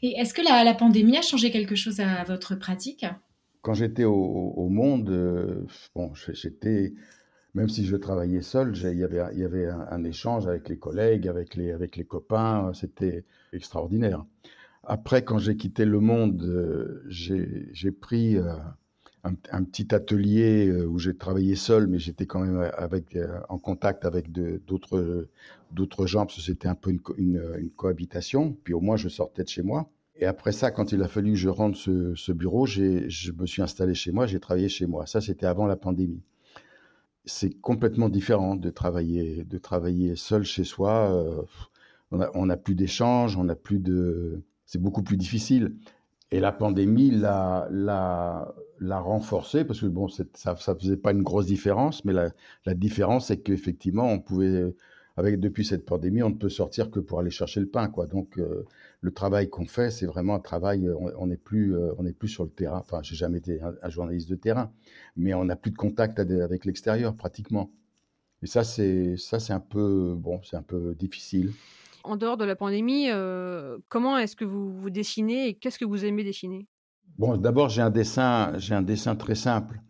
Et 0.02 0.12
est-ce 0.18 0.34
que 0.34 0.42
la, 0.42 0.62
la, 0.64 0.74
pandémie 0.74 1.16
a 1.16 1.22
changé 1.22 1.50
quelque 1.50 1.74
chose 1.74 2.00
à 2.00 2.22
votre 2.24 2.54
pratique? 2.54 3.06
Quand 3.62 3.74
j'étais 3.74 4.04
au, 4.04 4.14
au, 4.14 4.68
Monde, 4.68 5.08
euh, 5.10 5.66
bon, 5.94 6.12
j'étais, 6.14 6.92
même 7.54 7.68
si 7.68 7.86
je 7.86 7.96
travaillais 7.96 8.42
seul, 8.42 8.76
il 8.76 8.98
y 8.98 9.04
avait, 9.04 9.22
y 9.34 9.44
avait 9.44 9.66
un, 9.66 9.86
un, 9.90 10.04
échange 10.04 10.46
avec 10.46 10.68
les 10.68 10.78
collègues, 10.78 11.26
avec 11.26 11.56
les, 11.56 11.72
avec 11.72 11.96
les 11.96 12.04
copains. 12.04 12.72
C'était 12.74 13.24
extraordinaire. 13.52 14.24
Après, 14.84 15.24
quand 15.24 15.38
j'ai 15.38 15.56
quitté 15.56 15.84
le 15.84 16.00
Monde, 16.00 16.42
euh, 16.42 17.02
j'ai 17.08 17.90
pris. 17.90 18.36
Euh, 18.36 18.54
un, 19.52 19.64
petit 19.64 19.94
atelier 19.94 20.68
euh, 20.68 20.86
où 20.86 20.98
j'ai 20.98 21.16
travaillé 21.16 21.56
seul, 21.56 21.86
mais 21.86 21.98
j'étais 21.98 22.26
quand 22.26 22.40
même 22.40 22.70
avec, 22.76 23.16
euh, 23.16 23.38
en 23.48 23.58
contact 23.58 24.04
avec 24.04 24.30
d'autres 24.32 26.06
gens, 26.06 26.26
parce 26.26 26.36
que 26.36 26.42
c'était 26.42 26.68
un 26.68 26.74
peu 26.74 26.96
une, 27.16 27.70
cohabitation. 27.76 28.56
Puis 28.64 28.74
au 28.74 28.80
moins, 28.80 28.96
je 28.96 29.08
sortais 29.08 29.44
de 29.44 29.48
chez 29.48 29.62
moi. 29.62 29.90
Et 30.18 30.26
après 30.26 30.52
ça, 30.52 30.70
quand 30.70 30.92
il 30.92 31.02
a 31.02 31.08
fallu 31.08 31.32
que 31.32 31.38
je 31.38 31.48
rentre 31.48 31.76
ce, 31.76 32.14
ce 32.14 32.32
bureau, 32.32 32.66
je 32.66 33.32
me 33.32 33.46
suis 33.46 33.62
installé 33.62 33.94
chez 33.94 34.12
moi, 34.12 34.26
j'ai 34.26 34.40
travaillé 34.40 34.68
chez 34.68 34.86
moi. 34.86 35.06
Ça, 35.06 35.20
c'était 35.20 35.46
avant 35.46 35.66
la 35.66 35.76
pandémie. 35.76 36.22
C'est 37.24 37.50
complètement 37.60 38.08
différent 38.08 38.56
de 38.56 38.70
travailler, 38.70 39.44
de 39.44 39.58
travailler 39.58 40.14
seul 40.16 40.44
chez 40.44 40.64
soi. 40.64 41.12
Euh, 41.12 41.42
on 42.34 42.46
n'a 42.46 42.56
plus 42.56 42.74
d'échanges, 42.74 43.36
on 43.36 43.44
n'a 43.44 43.56
plus 43.56 43.80
de... 43.80 44.42
C'est 44.64 44.80
beaucoup 44.80 45.02
plus 45.02 45.16
difficile. 45.16 45.74
Et 46.32 46.40
la 46.40 46.52
pandémie 46.52 47.10
l'a, 47.10 47.68
renforcé 48.80 49.64
parce 49.64 49.80
que 49.80 49.86
bon, 49.86 50.08
ça, 50.08 50.24
ça 50.56 50.74
faisait 50.74 50.96
pas 50.96 51.12
une 51.12 51.22
grosse 51.22 51.46
différence, 51.46 52.04
mais 52.04 52.12
la, 52.12 52.74
différence, 52.74 53.28
c'est 53.28 53.38
qu'effectivement, 53.38 54.10
on 54.10 54.18
pouvait 54.18 54.74
avec 55.16 55.40
depuis 55.40 55.64
cette 55.64 55.86
pandémie, 55.86 56.22
on 56.22 56.30
ne 56.30 56.34
peut 56.34 56.50
sortir 56.50 56.90
que 56.90 57.00
pour 57.00 57.20
aller 57.20 57.30
chercher 57.30 57.60
le 57.60 57.68
pain, 57.68 57.88
quoi. 57.88 58.06
Donc 58.06 58.38
le 59.00 59.12
travail 59.12 59.48
qu'on 59.48 59.66
fait, 59.66 59.90
c'est 59.90 60.06
vraiment 60.06 60.34
un 60.34 60.40
travail. 60.40 60.90
On 61.16 61.26
n'est 61.26 61.36
plus, 61.36 61.74
n'est 62.00 62.12
plus 62.12 62.28
sur 62.28 62.44
le 62.44 62.50
terrain. 62.50 62.78
Enfin, 62.78 63.00
j'ai 63.02 63.16
jamais 63.16 63.38
été 63.38 63.60
un, 63.62 63.88
journaliste 63.88 64.28
de 64.28 64.34
terrain, 64.34 64.72
mais 65.16 65.32
on 65.32 65.44
n'a 65.44 65.56
plus 65.56 65.70
de 65.70 65.76
contact 65.76 66.18
avec 66.18 66.64
l'extérieur 66.64 67.14
pratiquement. 67.16 67.70
Et 68.42 68.46
ça, 68.46 68.64
c'est 68.64 69.16
ça, 69.16 69.40
c'est 69.40 69.52
un 69.52 69.60
peu 69.60 70.14
bon, 70.18 70.40
c'est 70.42 70.56
un 70.56 70.62
peu 70.62 70.94
difficile. 70.94 71.52
En 72.06 72.16
dehors 72.16 72.36
de 72.36 72.44
la 72.44 72.56
pandémie, 72.56 73.08
comment 73.88 74.16
est-ce 74.16 74.36
que 74.36 74.44
vous 74.44 74.72
vous 74.80 74.90
dessinez 74.90 75.48
et 75.48 75.54
qu'est-ce 75.54 75.78
que 75.78 75.84
vous 75.84 76.04
aimez 76.04 76.24
dessiner? 76.24 76.66
Bon, 77.18 77.36
d'abord, 77.36 77.68
j'ai 77.68 77.82
un 77.82 77.90
dessin, 77.90 78.52
j'ai 78.58 78.74
un 78.74 78.82
dessin 78.82 79.16
très 79.16 79.34
simple. 79.34 79.80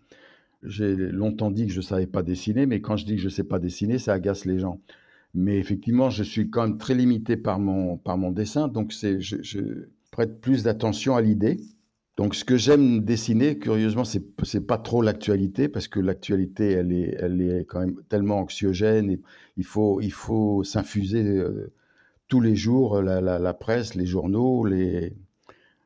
J'ai 0.62 0.96
longtemps 0.96 1.50
dit 1.50 1.66
que 1.66 1.72
je 1.72 1.78
ne 1.78 1.82
savais 1.82 2.06
pas 2.06 2.22
dessiner, 2.22 2.66
mais 2.66 2.80
quand 2.80 2.96
je 2.96 3.04
dis 3.04 3.16
que 3.16 3.20
je 3.20 3.26
ne 3.26 3.30
sais 3.30 3.44
pas 3.44 3.58
dessiner, 3.58 3.98
ça 3.98 4.14
agace 4.14 4.46
les 4.46 4.58
gens. 4.58 4.80
Mais 5.34 5.58
effectivement, 5.58 6.08
je 6.08 6.22
suis 6.22 6.48
quand 6.48 6.62
même 6.62 6.78
très 6.78 6.94
limité 6.94 7.36
par 7.36 7.58
mon, 7.58 7.98
par 7.98 8.16
mon 8.16 8.30
dessin, 8.30 8.68
donc 8.68 8.92
c'est, 8.92 9.20
je, 9.20 9.36
je 9.42 9.60
prête 10.10 10.40
plus 10.40 10.62
d'attention 10.62 11.14
à 11.14 11.20
l'idée. 11.20 11.58
Donc, 12.16 12.34
ce 12.34 12.46
que 12.46 12.56
j'aime 12.56 13.00
dessiner, 13.00 13.58
curieusement, 13.58 14.04
c'est 14.04 14.24
n'est 14.54 14.60
pas 14.62 14.78
trop 14.78 15.02
l'actualité, 15.02 15.68
parce 15.68 15.86
que 15.86 16.00
l'actualité, 16.00 16.70
elle 16.70 16.92
est, 16.92 17.14
elle 17.20 17.42
est 17.42 17.66
quand 17.66 17.80
même 17.80 17.96
tellement 18.08 18.38
anxiogène, 18.38 19.10
et 19.10 19.20
il 19.58 19.64
faut, 19.64 20.00
il 20.00 20.12
faut 20.12 20.64
s'infuser 20.64 21.22
euh, 21.22 21.70
tous 22.28 22.40
les 22.40 22.56
jours 22.56 23.00
la, 23.02 23.20
la, 23.20 23.54
presse, 23.54 23.94
les 23.94 24.06
journaux, 24.06 24.66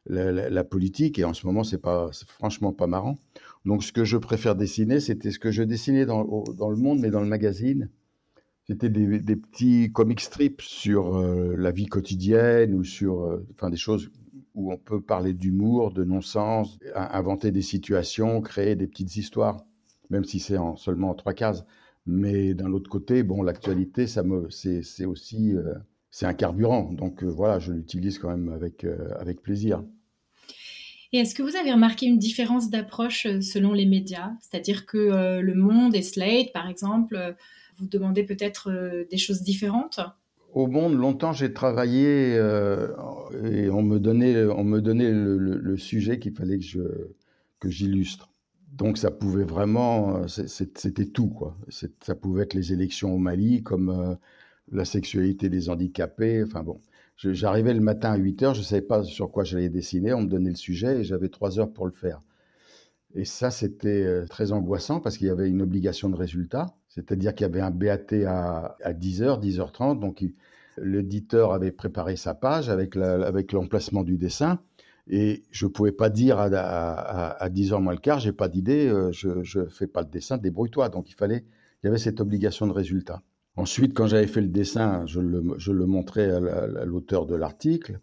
la, 0.07 0.65
politique, 0.65 1.19
et 1.19 1.25
en 1.25 1.35
ce 1.35 1.47
moment, 1.47 1.65
c'est 1.65 1.81
pas, 1.81 2.11
franchement 2.27 2.73
pas 2.73 2.87
marrant. 2.87 3.19
Donc, 3.65 3.85
ce 3.85 3.93
que 3.93 4.05
je 4.05 4.17
préfère 4.17 4.57
dessiner, 4.57 5.01
c'était 5.01 5.31
ce 5.31 5.39
que 5.39 5.51
je 5.51 5.63
dessinais 5.63 6.07
dans, 6.07 6.23
le 6.23 6.77
monde, 6.77 7.01
mais 7.01 7.11
dans 7.11 7.21
le 7.21 7.27
magazine. 7.27 7.91
C'était 8.67 8.89
des, 8.89 9.37
petits 9.37 9.91
comic 9.93 10.21
strips 10.21 10.63
sur 10.63 11.17
euh, 11.17 11.57
la 11.57 11.73
vie 11.73 11.87
quotidienne 11.87 12.75
ou 12.75 12.85
sur, 12.85 13.25
euh, 13.25 13.47
enfin, 13.55 13.69
des 13.69 13.77
choses 13.77 14.11
où 14.55 14.73
on 14.73 14.79
peut 14.79 15.01
parler 15.01 15.33
d'humour, 15.33 15.93
de 15.93 16.05
non-sens, 16.05 16.79
inventer 16.95 17.51
des 17.51 17.63
situations, 17.63 18.41
créer 18.41 18.77
des 18.77 18.87
petites 18.87 19.17
histoires, 19.17 19.65
même 20.11 20.25
si 20.25 20.41
c'est 20.41 20.57
en, 20.57 20.77
seulement 20.77 21.11
en 21.11 21.15
trois 21.15 21.35
cases. 21.35 21.65
Mais 22.07 22.55
d'un 22.55 22.73
autre 22.73 22.91
côté, 22.91 23.23
bon, 23.23 23.43
l'actualité, 23.43 24.07
ça 24.07 24.23
me, 24.23 24.49
c'est, 24.51 25.05
aussi, 25.05 25.55
euh, 25.55 25.75
c'est 26.11 26.27
un 26.27 26.35
carburant. 26.35 26.93
Donc 26.93 27.23
voilà, 27.23 27.59
je 27.59 27.73
l'utilise 27.73 28.19
quand 28.19 28.31
même 28.31 28.53
avec, 28.53 28.87
avec 29.19 29.43
plaisir. 29.43 29.83
Et 31.13 31.19
est-ce 31.19 31.35
que 31.35 31.43
vous 31.43 31.57
avez 31.57 31.73
remarqué 31.73 32.07
une 32.07 32.19
différence 32.19 32.71
d'approche 32.71 33.27
euh, 33.27 33.41
selon 33.41 33.73
les 33.73 33.87
médias? 33.87 34.31
C'est-à-dire 34.41 34.87
que 34.87 34.97
euh, 34.97 35.41
Le 35.41 35.55
Monde 35.55 35.95
et 35.97 36.03
Slate, 36.03 36.53
par 36.53 36.69
exemple, 36.69 37.17
euh, 37.17 37.33
vous 37.79 37.87
demandez 37.87 38.23
peut-être 38.23 38.71
des 39.11 39.17
choses 39.17 39.43
différentes? 39.43 40.01
Au 40.53 40.67
Monde, 40.67 40.95
longtemps, 40.95 41.33
j'ai 41.33 41.53
travaillé 41.53 42.35
et 42.35 43.71
on 43.71 43.83
me 43.83 43.99
donnait, 43.99 44.45
on 44.45 44.65
me 44.65 44.81
donnait 44.81 45.11
le, 45.11 45.77
sujet 45.79 46.19
qu'il 46.19 46.33
fallait 46.33 46.59
que, 46.59 46.65
je, 46.65 46.81
que 47.59 47.71
j'illustre. 47.71 48.29
Donc 48.73 48.99
ça 48.99 49.11
pouvait 49.11 49.45
vraiment, 49.45 50.29
c'était 50.29 51.07
tout 51.07 51.29
quoi. 51.29 51.57
Ça 51.71 52.15
pouvait 52.15 52.43
être 52.43 52.55
les 52.55 52.75
élections 52.75 53.15
au 53.15 53.19
Mali, 53.19 53.63
comme 53.63 54.19
la 54.73 54.85
sexualité 54.85 55.49
des 55.49 55.69
handicapés. 55.69 56.43
Enfin 56.45 56.63
bon, 56.63 56.81
J'arrivais 57.23 57.75
le 57.75 57.81
matin 57.81 58.13
à 58.13 58.17
8 58.17 58.43
heures, 58.43 58.55
je 58.55 58.61
ne 58.61 58.65
savais 58.65 58.81
pas 58.81 59.05
sur 59.05 59.31
quoi 59.31 59.45
j'allais 59.45 59.69
dessiner, 59.69 60.15
on 60.15 60.23
me 60.23 60.27
donnait 60.27 60.51
le 60.51 60.57
sujet 60.57 61.01
et 61.01 61.05
j'avais 61.05 61.29
3 61.29 61.59
heures 61.59 61.71
pour 61.71 61.85
le 61.85 61.93
faire. 61.93 62.23
Et 63.15 63.27
ça, 63.27 63.51
c'était 63.51 64.05
euh, 64.05 64.25
très 64.27 64.53
angoissant 64.53 65.01
parce 65.01 65.19
qu'il 65.19 65.27
y 65.27 65.31
avait 65.31 65.49
une 65.51 65.61
obligation 65.61 66.09
de 66.09 66.17
résultat, 66.17 66.75
c'est-à-dire 66.89 67.35
qu'il 67.35 67.45
y 67.47 67.51
avait 67.51 67.61
un 67.61 67.71
BAT 67.71 68.25
à, 68.27 68.75
10h, 68.95 69.43
10h30, 69.43 69.99
donc 69.99 70.25
l'éditeur 70.79 71.53
avait 71.53 71.73
préparé 71.73 72.17
sa 72.17 72.33
page 72.35 72.71
avec 72.71 72.95
l'emplacement 73.53 74.03
du 74.03 74.17
dessin, 74.17 74.59
et 75.07 75.43
je 75.51 75.67
ne 75.67 75.71
pouvais 75.71 75.93
pas 75.93 76.09
dire 76.09 76.39
à, 76.39 76.47
à, 76.47 77.49
10h 77.51 77.83
moins 77.83 77.93
le 77.93 77.99
quart, 77.99 78.21
j'ai 78.21 78.33
pas 78.33 78.49
d'idée, 78.49 78.89
euh, 78.89 79.13
je 79.13 79.59
ne 79.59 79.69
fais 79.69 79.89
pas 79.89 80.01
le 80.01 80.09
dessin, 80.09 80.39
débrouille-toi. 80.39 80.89
Donc 80.89 81.11
il 81.11 81.15
fallait, 81.15 81.45
il 81.83 81.87
y 81.87 81.89
avait 81.89 81.99
cette 81.99 82.21
obligation 82.21 82.67
de 82.67 82.73
résultat. 82.73 83.23
Ensuite, 83.57 83.95
quand 83.95 84.07
j'avais 84.07 84.27
fait 84.27 84.41
le 84.41 84.49
dessin, 84.49 85.05
je 85.07 85.21
le, 85.21 85.87
montrais 85.87 86.31
à 86.31 86.85
l'auteur 86.85 87.27
de 87.27 87.35
l'article. 87.35 88.01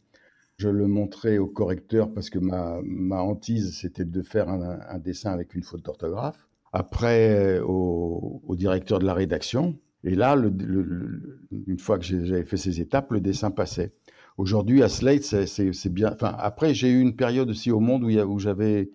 Je 0.57 0.69
le 0.69 0.87
montrais 0.87 1.37
au 1.37 1.47
correcteur 1.47 2.11
parce 2.11 2.29
que 2.29 2.39
ma, 2.39 2.81
hantise, 3.21 3.77
c'était 3.77 4.05
de 4.05 4.21
faire 4.21 4.49
un, 4.49 4.97
dessin 4.99 5.31
avec 5.31 5.53
une 5.53 5.63
faute 5.63 5.83
d'orthographe. 5.85 6.47
Après, 6.73 7.59
au, 7.59 8.55
directeur 8.55 8.99
de 8.99 9.05
la 9.05 9.13
rédaction. 9.13 9.79
Et 10.03 10.15
là, 10.15 10.35
une 10.35 11.79
fois 11.79 11.97
que 11.97 12.05
j'avais 12.05 12.45
fait 12.45 12.57
ces 12.57 12.81
étapes, 12.81 13.11
le 13.11 13.21
dessin 13.21 13.51
passait. 13.51 13.93
Aujourd'hui, 14.37 14.83
à 14.83 14.89
Slate, 14.89 15.23
c'est 15.23 15.93
bien. 15.93 16.15
Après, 16.21 16.73
j'ai 16.73 16.89
eu 16.89 17.01
une 17.01 17.15
période 17.15 17.49
aussi 17.49 17.71
au 17.71 17.79
Monde 17.79 18.03
où, 18.03 18.39
j'avais 18.39 18.91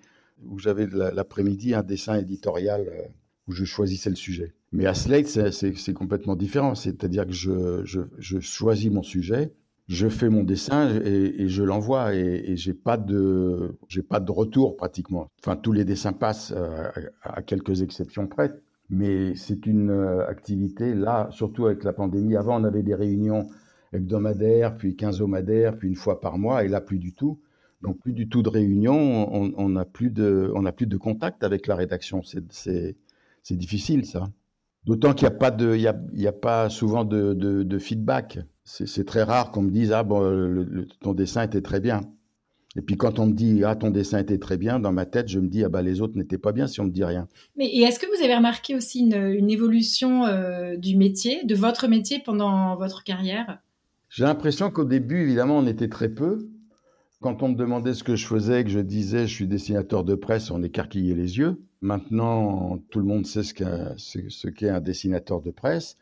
l'après-midi 0.86 1.74
un 1.74 1.82
dessin 1.82 2.18
éditorial 2.18 2.86
euh, 2.88 3.08
où 3.48 3.52
je 3.52 3.64
choisissais 3.64 4.10
le 4.10 4.16
sujet. 4.16 4.54
Mais 4.72 4.86
à 4.86 4.94
Slate, 4.94 5.26
c'est 5.50 5.92
complètement 5.92 6.34
différent. 6.34 6.74
C'est-à-dire 6.74 7.26
que 7.26 7.32
je, 7.32 8.40
choisis 8.40 8.90
mon 8.90 9.02
sujet, 9.02 9.52
je 9.86 10.08
fais 10.08 10.30
mon 10.30 10.44
dessin 10.44 10.88
et, 11.04 11.48
je 11.48 11.62
l'envoie 11.62 12.14
et, 12.14 12.42
et 12.46 12.56
j'ai 12.56 12.72
pas 12.72 12.96
de 12.96 13.76
pas 14.08 14.20
de 14.20 14.32
retour 14.32 14.76
pratiquement. 14.76 15.28
Enfin, 15.40 15.56
tous 15.56 15.72
les 15.72 15.84
dessins 15.84 16.14
passent 16.14 16.54
euh, 16.56 16.88
à, 17.22 17.42
quelques 17.42 17.82
exceptions 17.82 18.26
près. 18.26 18.52
Mais 18.88 19.34
c'est 19.36 19.66
une 19.66 19.90
euh, 19.90 20.26
activité 20.26 20.94
là, 20.94 21.28
surtout 21.30 21.66
avec 21.66 21.84
la 21.84 21.92
pandémie. 21.92 22.36
Avant, 22.36 22.60
on 22.60 22.64
avait 22.64 22.82
des 22.82 22.94
réunions 22.94 23.48
hebdomadaires, 23.92 24.76
puis 24.76 24.96
quinzomadaires, 24.96 25.76
puis 25.76 25.88
une 25.88 25.96
fois 25.96 26.20
par 26.20 26.38
mois, 26.38 26.64
et 26.64 26.68
là 26.68 26.80
plus 26.80 26.98
du 26.98 27.12
tout. 27.12 27.38
Donc 27.82 27.98
plus 28.00 28.12
du 28.12 28.28
tout 28.28 28.42
de 28.42 28.48
réunions. 28.48 29.32
On 29.32 29.68
n'a 29.68 29.84
plus 29.84 30.10
plus 30.10 30.86
de 30.86 30.96
contact 30.96 31.44
avec 31.44 31.66
la 31.66 31.74
rédaction. 31.74 32.22
C'est 32.22 33.56
difficile 33.56 34.06
ça. 34.06 34.30
D'autant 34.84 35.14
qu'il 35.14 35.28
n'y 35.28 35.34
a 35.34 35.38
pas 35.38 35.50
de, 35.52 35.76
il 35.76 35.80
y 35.80 36.26
a, 36.26 36.32
pas 36.32 36.68
souvent 36.68 37.04
de, 37.04 37.34
de, 37.34 37.78
feedback. 37.78 38.40
C'est 38.64 39.06
très 39.06 39.22
rare 39.22 39.52
qu'on 39.52 39.62
me 39.62 39.70
dise 39.70 39.92
ah 39.92 40.02
bon 40.02 40.66
ton 41.00 41.14
dessin 41.14 41.42
était 41.42 41.62
très 41.62 41.80
bien. 41.80 42.00
Et 42.74 42.80
puis 42.80 42.96
quand 42.96 43.18
on 43.18 43.26
me 43.26 43.32
dit 43.32 43.62
ah 43.64 43.76
ton 43.76 43.90
dessin 43.90 44.18
était 44.18 44.38
très 44.38 44.56
bien, 44.56 44.80
dans 44.80 44.92
ma 44.92 45.06
tête 45.06 45.28
je 45.28 45.38
me 45.38 45.48
dis 45.48 45.62
ah 45.62 45.68
bah 45.68 45.82
les 45.82 46.00
autres 46.00 46.16
n'étaient 46.16 46.38
pas 46.38 46.52
bien 46.52 46.66
si 46.66 46.80
on 46.80 46.84
me 46.84 46.90
dit 46.90 47.04
rien. 47.04 47.28
Mais 47.56 47.66
est-ce 47.66 48.00
que 48.00 48.06
vous 48.06 48.24
avez 48.24 48.34
remarqué 48.34 48.74
aussi 48.74 49.00
une, 49.00 49.50
évolution 49.50 50.26
euh, 50.26 50.76
du 50.76 50.96
métier, 50.96 51.44
de 51.44 51.54
votre 51.54 51.86
métier 51.86 52.20
pendant 52.24 52.76
votre 52.76 53.04
carrière? 53.04 53.60
J'ai 54.08 54.24
l'impression 54.24 54.70
qu'au 54.70 54.84
début 54.84 55.22
évidemment 55.22 55.58
on 55.58 55.66
était 55.66 55.88
très 55.88 56.08
peu. 56.08 56.48
Quand 57.22 57.44
on 57.44 57.50
me 57.50 57.54
demandait 57.54 57.94
ce 57.94 58.02
que 58.02 58.16
je 58.16 58.26
faisais, 58.26 58.64
que 58.64 58.70
je 58.70 58.80
disais 58.80 59.28
je 59.28 59.32
suis 59.32 59.46
dessinateur 59.46 60.02
de 60.02 60.16
presse, 60.16 60.50
on 60.50 60.60
écarquillait 60.60 61.14
les 61.14 61.38
yeux. 61.38 61.62
Maintenant, 61.80 62.78
tout 62.90 62.98
le 62.98 63.04
monde 63.04 63.26
sait 63.26 63.44
ce 63.44 64.48
qu'est 64.48 64.68
un 64.68 64.80
dessinateur 64.80 65.40
de 65.40 65.52
presse. 65.52 65.96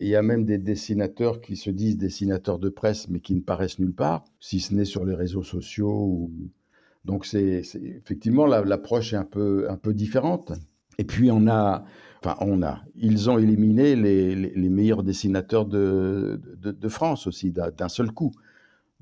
Il 0.00 0.08
y 0.08 0.16
a 0.16 0.22
même 0.22 0.46
des 0.46 0.56
dessinateurs 0.56 1.42
qui 1.42 1.56
se 1.56 1.68
disent 1.68 1.98
dessinateurs 1.98 2.58
de 2.58 2.70
presse, 2.70 3.10
mais 3.10 3.20
qui 3.20 3.34
ne 3.34 3.40
paraissent 3.40 3.78
nulle 3.78 3.92
part, 3.94 4.24
si 4.40 4.60
ce 4.60 4.74
n'est 4.74 4.86
sur 4.86 5.04
les 5.04 5.14
réseaux 5.14 5.42
sociaux. 5.42 6.30
Donc, 7.04 7.26
c'est 7.26 7.62
effectivement 8.00 8.46
l'approche 8.46 9.12
est 9.12 9.16
un 9.16 9.24
peu, 9.24 9.68
différente. 9.88 10.52
Et 10.96 11.04
puis, 11.04 11.30
on 11.30 11.48
a, 11.48 11.84
enfin, 12.22 12.36
on 12.40 12.62
a, 12.62 12.80
ils 12.96 13.28
ont 13.28 13.38
éliminé 13.38 13.94
les, 13.94 14.68
meilleurs 14.70 15.02
dessinateurs 15.02 15.66
de, 15.66 16.40
de, 16.62 16.88
France 16.88 17.26
aussi 17.26 17.52
d'un 17.52 17.88
seul 17.88 18.10
coup. 18.10 18.32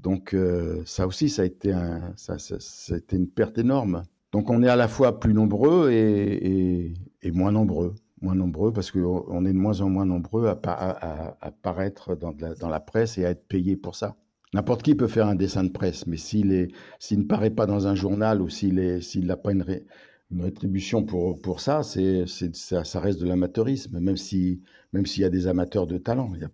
Donc, 0.03 0.35
euh, 0.35 0.83
ça 0.87 1.07
aussi, 1.07 1.29
ça 1.29 1.43
a 1.43 1.45
été 1.45 1.73
une 3.13 3.29
perte 3.29 3.59
énorme. 3.59 4.03
Donc 4.33 4.49
on 4.49 4.63
est 4.63 4.69
à 4.69 4.77
la 4.77 4.89
fois 4.89 5.19
plus 5.19 5.35
nombreux 5.35 5.91
et, 5.91 6.95
moins 7.33 7.53
nombreux. 7.53 7.95
Moins 8.23 8.35
nombreux 8.35 8.73
parce 8.73 8.91
qu'on 8.91 9.47
est 9.47 9.53
de 9.53 9.59
moins 9.59 9.81
en 9.81 9.89
moins 9.89 10.05
nombreux 10.05 10.47
à, 10.47 11.37
apparaître 11.41 12.15
dans, 12.15 12.69
la, 12.69 12.81
presse 12.81 13.17
et 13.17 13.25
à 13.25 13.31
être 13.31 13.47
payé 13.49 13.77
pour 13.77 13.97
ça. 13.97 14.15
N'importe 14.53 14.83
qui 14.83 14.95
peut 14.95 15.07
faire 15.07 15.27
un 15.27 15.37
dessin 15.37 15.65
de 15.65 15.71
presse, 15.71 16.07
mais 16.07 16.17
s'il 16.19 16.49
ne 16.49 17.23
paraît 17.23 17.51
pas 17.51 17.67
dans 17.67 17.87
un 17.87 17.95
journal 17.95 18.43
ou 18.43 18.51
s'il 18.51 19.01
n'a 19.25 19.37
pas 19.37 19.53
une, 19.53 19.65
rétribution 20.39 21.03
pour, 21.03 21.61
ça, 21.61 21.83
ça, 21.83 23.01
reste 23.01 23.21
de 23.21 23.27
l'amateurisme, 23.27 23.99
même 23.99 24.17
s'il 24.17 24.61
y 24.93 25.25
a 25.25 25.31
des 25.31 25.47
amateurs 25.47 25.87
de 25.87 25.97
talent. 25.97 26.33
Il 26.35 26.43
y 26.43 26.45
a 26.45 26.51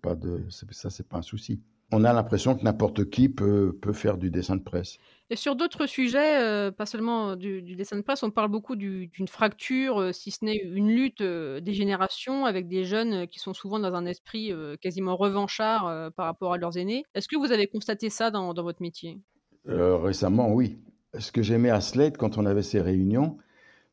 ça, 0.49 0.89
c'est 0.89 1.07
pas 1.07 1.17
un 1.17 1.21
souci. 1.21 1.61
On 1.91 2.03
a 2.03 2.11
l'impression 2.13 2.55
que 2.55 2.63
n'importe 2.63 3.09
qui 3.09 3.29
peut, 3.29 3.77
peut 3.81 3.93
faire 3.93 4.17
du 4.17 4.29
dessin 4.29 4.57
de 4.57 4.63
presse. 4.63 4.97
Et 5.29 5.35
sur 5.35 5.57
d'autres 5.57 5.87
sujets, 5.87 6.41
euh, 6.41 6.71
pas 6.71 6.85
seulement 6.85 7.35
du, 7.35 7.61
dessin 7.75 7.97
de 7.97 8.01
presse, 8.01 8.23
on 8.23 8.31
parle 8.31 8.49
beaucoup 8.49 8.77
d'une 8.77 9.27
fracture, 9.27 9.99
euh, 9.99 10.11
si 10.13 10.31
ce 10.31 10.45
n'est 10.45 10.55
une 10.55 10.89
lutte 10.89 11.19
euh, 11.19 11.59
des 11.59 11.73
générations 11.73 12.45
avec 12.45 12.69
des 12.69 12.85
jeunes 12.85 13.27
qui 13.27 13.39
sont 13.39 13.53
souvent 13.53 13.79
dans 13.79 13.93
un 13.93 14.05
esprit 14.05 14.53
quasiment 14.81 15.17
revanchard 15.17 16.11
par 16.13 16.25
rapport 16.25 16.53
à 16.53 16.57
leurs 16.57 16.77
aînés. 16.77 17.03
Est-ce 17.13 17.27
que 17.27 17.37
vous 17.37 17.51
avez 17.51 17.67
constaté 17.67 18.09
ça 18.09 18.31
dans, 18.31 18.53
dans 18.53 18.63
votre 18.63 18.81
métier? 18.81 19.19
Récemment, 19.65 20.53
oui. 20.53 20.79
Ce 21.17 21.31
que 21.31 21.41
j'aimais 21.41 21.69
à 21.69 21.81
Slate 21.81 22.17
quand 22.17 22.37
on 22.37 22.45
avait 22.45 22.63
ces 22.63 22.79
réunions, 22.79 23.37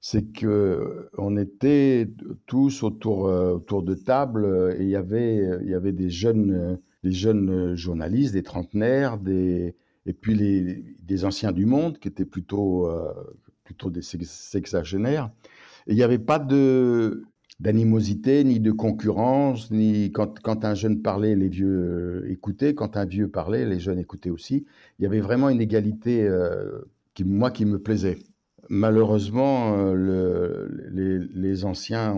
c'est 0.00 0.32
que 0.32 1.08
on 1.16 1.36
était 1.36 2.08
tous 2.46 2.82
autour, 2.82 3.22
autour 3.22 3.82
de 3.82 3.94
table 3.94 4.76
et 4.78 4.82
il 4.82 4.90
y 4.90 4.96
avait, 4.96 5.58
il 5.62 5.68
y 5.68 5.74
avait 5.74 5.92
des 5.92 6.10
jeunes, 6.10 6.78
des 7.04 7.12
jeunes 7.12 7.76
journalistes, 7.76 8.32
des 8.32 8.42
trentenaires, 8.42 9.18
et 9.26 10.12
puis 10.12 10.34
les, 10.34 11.24
anciens 11.24 11.52
du 11.52 11.66
monde 11.66 11.98
qui 11.98 12.08
étaient 12.08 12.24
plutôt, 12.24 12.90
plutôt 13.62 13.90
des 13.90 14.02
sexagénaires. 14.02 15.30
Il 15.86 15.96
n'y 15.96 16.02
avait 16.02 16.18
pas 16.18 16.38
d'animosité, 17.60 18.42
ni 18.42 18.58
de 18.58 18.72
concurrence, 18.72 19.70
ni 19.70 20.10
quand, 20.12 20.40
quand, 20.40 20.64
un 20.64 20.74
jeune 20.74 21.02
parlait, 21.02 21.36
les 21.36 21.48
vieux 21.48 22.24
écoutaient, 22.30 22.74
quand 22.74 22.96
un 22.96 23.04
vieux 23.04 23.28
parlait, 23.28 23.66
les 23.66 23.80
jeunes 23.80 23.98
écoutaient 23.98 24.30
aussi. 24.30 24.64
Il 24.98 25.02
y 25.02 25.06
avait 25.06 25.20
vraiment 25.20 25.50
une 25.50 25.60
égalité 25.60 26.26
euh, 26.26 26.80
qui, 27.12 27.24
moi, 27.24 27.50
qui 27.50 27.66
me 27.66 27.78
plaisait. 27.78 28.18
Malheureusement, 28.70 29.76
euh, 29.78 29.92
le, 29.94 30.88
les, 30.90 31.18
les, 31.34 31.64
anciens, 31.66 32.16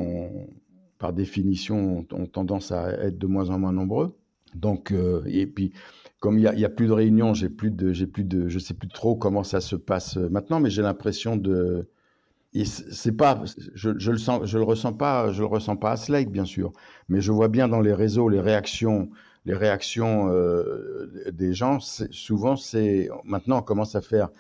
par 0.99 1.12
définition, 1.12 2.07
ont, 2.12 2.26
tendance 2.26 2.70
à 2.70 2.93
être 2.93 3.18
de 3.18 3.26
moins 3.26 3.51
en 3.51 3.59
moins 3.59 3.72
nombreux. 3.72 4.16
Donc, 4.55 4.92
euh, 4.92 5.22
et 5.26 5.47
puis, 5.47 5.72
comme 6.20 6.38
il 6.38 6.51
n'y 6.51 6.64
a, 6.64 6.68
plus 6.68 6.86
de 6.86 6.92
réunions, 6.92 7.34
j'ai 7.34 7.49
plus 7.49 7.70
de, 7.70 7.92
j'ai 7.92 8.07
plus 8.07 8.24
de, 8.24 8.49
je 8.49 8.59
sais 8.59 8.74
plus 8.74 8.88
trop 8.88 9.16
comment 9.16 9.44
ça 9.44 9.61
se 9.61 9.76
passe 9.76 10.16
maintenant, 10.16 10.61
mais 10.61 10.70
j'ai 10.70 10.82
l'impression 10.82 11.36
de, 11.36 11.88
c'est 12.64 13.16
pas, 13.16 13.42
je, 13.74 13.90
je, 13.99 14.11
le 14.11 14.18
sens, 14.18 14.44
je 14.44 14.59
le 14.59 14.64
ressens 14.64 14.94
pas, 14.94 15.30
je 15.32 15.40
le 15.40 15.47
ressens 15.47 15.76
pas 15.76 15.92
à 15.92 15.97
Slake 15.97 16.30
bien 16.30 16.44
sûr, 16.44 16.72
mais 17.09 17.20
je 17.20 17.32
vois 17.32 17.49
bien 17.49 17.68
dans 17.68 17.80
les 17.80 17.92
réseaux 17.92 18.28
les 18.28 18.40
réactions, 18.40 19.11
les 19.44 19.55
réactions 19.55 20.30
euh, 20.30 21.11
des 21.32 21.53
gens. 21.53 21.80
Souvent, 21.80 22.57
c'est 22.57 23.11
maintenant 23.24 23.59
on 23.59 23.62
commence 23.62 23.94
à 23.94 24.01
faire 24.01 24.30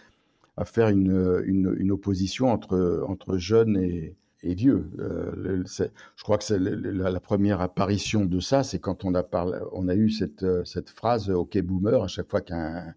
à 0.56 0.64
faire 0.64 0.88
une, 0.88 1.42
une, 1.44 1.76
une 1.78 1.90
opposition 1.92 2.48
entre 2.48 3.04
entre 3.06 3.36
jeunes 3.36 3.76
et, 3.76 4.16
et 4.46 4.54
vieux. 4.54 4.90
Euh, 4.98 5.64
je 6.16 6.22
crois 6.22 6.38
que 6.38 6.44
c'est 6.44 6.58
la, 6.58 7.20
première 7.20 7.60
apparition 7.60 8.24
de 8.24 8.40
ça, 8.40 8.62
c'est 8.62 8.78
quand 8.78 9.04
on 9.04 9.14
a 9.14 9.22
parlé, 9.22 9.58
on 9.72 9.88
a 9.88 9.94
eu 9.94 10.10
cette 10.10 10.46
cette 10.64 10.90
phrase 10.90 11.30
"OK 11.30 11.58
boomer" 11.58 12.02
à 12.02 12.08
chaque 12.08 12.30
fois 12.30 12.40
qu'un 12.40 12.94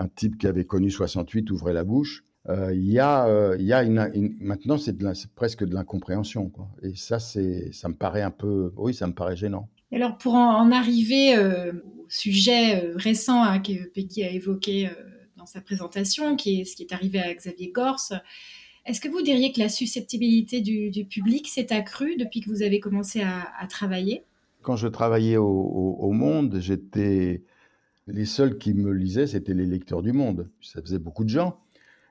un 0.00 0.08
type 0.08 0.38
qui 0.38 0.46
avait 0.46 0.64
connu 0.64 0.90
68 0.90 1.50
ouvrait 1.50 1.74
la 1.74 1.84
bouche. 1.84 2.24
Euh, 2.48 2.74
il 2.74 2.90
y 2.90 2.98
euh, 2.98 3.56
y 3.58 3.72
a 3.74 3.84
maintenant 3.84 4.78
c'est 4.78 5.34
presque 5.34 5.62
de 5.62 5.74
l'incompréhension 5.74 6.50
et 6.82 6.96
ça 6.96 7.18
ça 7.18 7.38
me 7.40 7.94
paraît 7.94 8.22
un 8.22 8.30
peu 8.30 8.72
oui 8.76 8.94
ça 8.94 9.06
me 9.06 9.12
paraît 9.12 9.36
gênant. 9.36 9.68
Alors 9.92 10.16
pour 10.16 10.34
en, 10.34 10.70
arriver 10.72 11.36
euh, 11.36 11.72
au 11.98 12.06
sujet 12.08 12.92
récent 12.94 13.42
hein, 13.42 13.60
que 13.60 13.88
Peggy 13.90 14.24
a 14.24 14.30
évoqué 14.30 14.88
dans 15.36 15.44
sa 15.46 15.60
présentation, 15.60 16.36
qui 16.36 16.60
est 16.60 16.64
ce 16.64 16.76
qui 16.76 16.82
est 16.82 16.92
arrivé 16.92 17.20
à 17.20 17.34
Xavier 17.34 17.72
Gorse, 17.72 18.14
est-ce 18.86 19.00
que 19.00 19.08
vous 19.08 19.22
diriez 19.22 19.52
que 19.52 19.60
la 19.60 19.68
susceptibilité 19.68 20.60
du, 20.60 21.04
public 21.04 21.48
s'est 21.48 21.72
accrue 21.72 22.16
depuis 22.16 22.40
que 22.40 22.48
vous 22.48 22.62
avez 22.62 22.80
commencé 22.80 23.22
à, 23.22 23.66
travailler? 23.68 24.24
Quand 24.62 24.76
je 24.76 24.88
travaillais 24.88 25.36
au, 25.36 26.10
Monde, 26.12 26.58
j'étais 26.60 27.42
les 28.06 28.24
seuls 28.24 28.58
qui 28.58 28.74
me 28.74 28.92
lisaient, 28.92 29.26
c'était 29.26 29.54
les 29.54 29.66
lecteurs 29.66 30.02
du 30.02 30.12
Monde. 30.12 30.50
Ça 30.60 30.82
faisait 30.82 30.98
beaucoup 30.98 31.24
de 31.24 31.28
gens 31.28 31.58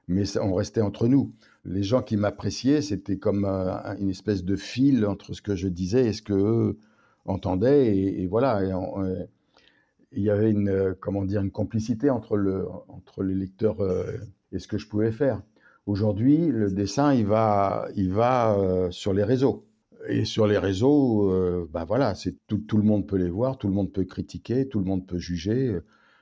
mais 0.10 0.38
on 0.40 0.54
restait 0.56 0.82
entre 0.82 1.08
nous. 1.08 1.32
Les 1.64 1.84
gens 1.84 2.02
qui 2.02 2.18
m'appréciaient, 2.18 2.82
c'était 2.82 3.18
comme 3.18 3.46
euh, 3.46 3.96
une 4.00 4.10
espèce 4.10 4.44
de 4.44 4.56
fil 4.56 5.06
entre 5.06 5.34
ce 5.34 5.42
que 5.42 5.56
je 5.56 5.68
disais 5.68 6.08
et 6.08 6.14
ce 6.14 6.22
que 6.22 6.78
entendaient, 7.26 7.96
et, 7.96 8.26
voilà. 8.26 8.62
il 10.12 10.24
y 10.24 10.32
avait 10.32 10.50
une, 10.50 10.70
euh, 10.70 10.94
comment 11.00 11.24
dire, 11.24 11.42
une 11.42 11.52
complicité 11.52 12.10
entre, 12.10 12.38
le, 12.38 12.68
entre 12.88 13.24
les 13.24 13.36
lecteurs 13.36 13.82
euh, 13.82 14.18
et 14.52 14.58
ce 14.58 14.68
que 14.68 14.80
je 14.80 14.88
pouvais 14.88 15.12
faire. 15.12 15.44
Aujourd'hui, 15.90 16.38
le 16.50 16.70
dessin, 16.70 17.16
il 17.16 17.26
va, 17.26 17.88
il 17.96 18.14
va 18.14 18.56
sur 18.92 19.12
les 19.12 19.24
réseaux. 19.24 19.66
Et 20.08 20.24
sur 20.24 20.46
les 20.46 20.60
réseaux, 20.60 21.34
ben 21.74 21.84
voilà, 21.84 22.14
c'est 22.14 22.36
tout, 22.46 22.60
tout, 22.60 22.78
le 22.78 22.84
monde 22.84 23.08
peut 23.08 23.16
les 23.16 23.32
voir, 23.32 23.58
tout 23.58 23.68
le 23.68 23.74
monde 23.74 23.92
peut 23.92 24.04
critiquer, 24.04 24.68
tout 24.68 24.78
le 24.78 24.86
monde 24.86 25.08
peut 25.08 25.18
juger, 25.18 25.80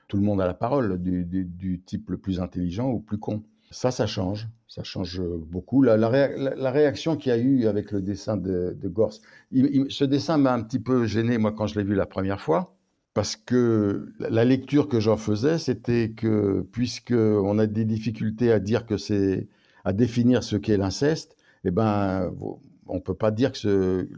tout 0.08 0.16
le 0.16 0.22
monde 0.22 0.40
a 0.40 0.46
la 0.46 0.54
parole, 0.54 0.96
du, 0.96 1.82
type 1.84 2.08
le 2.08 2.16
plus 2.16 2.40
intelligent 2.40 2.90
ou 2.90 2.98
plus 2.98 3.18
con. 3.18 3.42
Ça, 3.70 3.90
ça 3.90 4.06
change. 4.06 4.48
Ça 4.68 4.84
change 4.84 5.20
beaucoup. 5.20 5.82
La, 5.82 6.08
réaction 6.70 7.18
qu'il 7.18 7.28
y 7.28 7.34
a 7.34 7.38
eu 7.38 7.66
avec 7.66 7.92
le 7.92 8.00
dessin 8.00 8.38
de, 8.38 8.74
de 8.74 8.88
Gorse, 8.88 9.20
ce 9.52 10.04
dessin 10.04 10.38
m'a 10.38 10.54
un 10.54 10.62
petit 10.62 10.80
peu 10.80 11.04
gêné, 11.04 11.36
moi, 11.36 11.52
quand 11.52 11.66
je 11.66 11.78
l'ai 11.78 11.84
vu 11.84 11.94
la 11.94 12.06
première 12.06 12.40
fois, 12.40 12.74
parce 13.12 13.36
que 13.36 14.14
la 14.18 14.46
lecture 14.46 14.88
que 14.88 14.98
j'en 14.98 15.18
faisais, 15.18 15.58
c'était 15.58 16.12
que, 16.12 16.66
puisqu'on 16.72 17.58
a 17.58 17.66
des 17.66 17.84
difficultés 17.84 18.50
à 18.50 18.60
dire 18.60 18.86
que 18.86 18.96
c'est, 18.96 19.46
à 19.88 19.92
définir 19.92 20.44
ce 20.44 20.56
qu'est 20.56 20.76
l'inceste, 20.76 21.36
eh 21.64 21.70
ben, 21.70 22.30
on 22.86 23.00
peut 23.00 23.14
pas 23.14 23.30
dire 23.30 23.52
que 23.52 23.58
ce, 23.58 24.08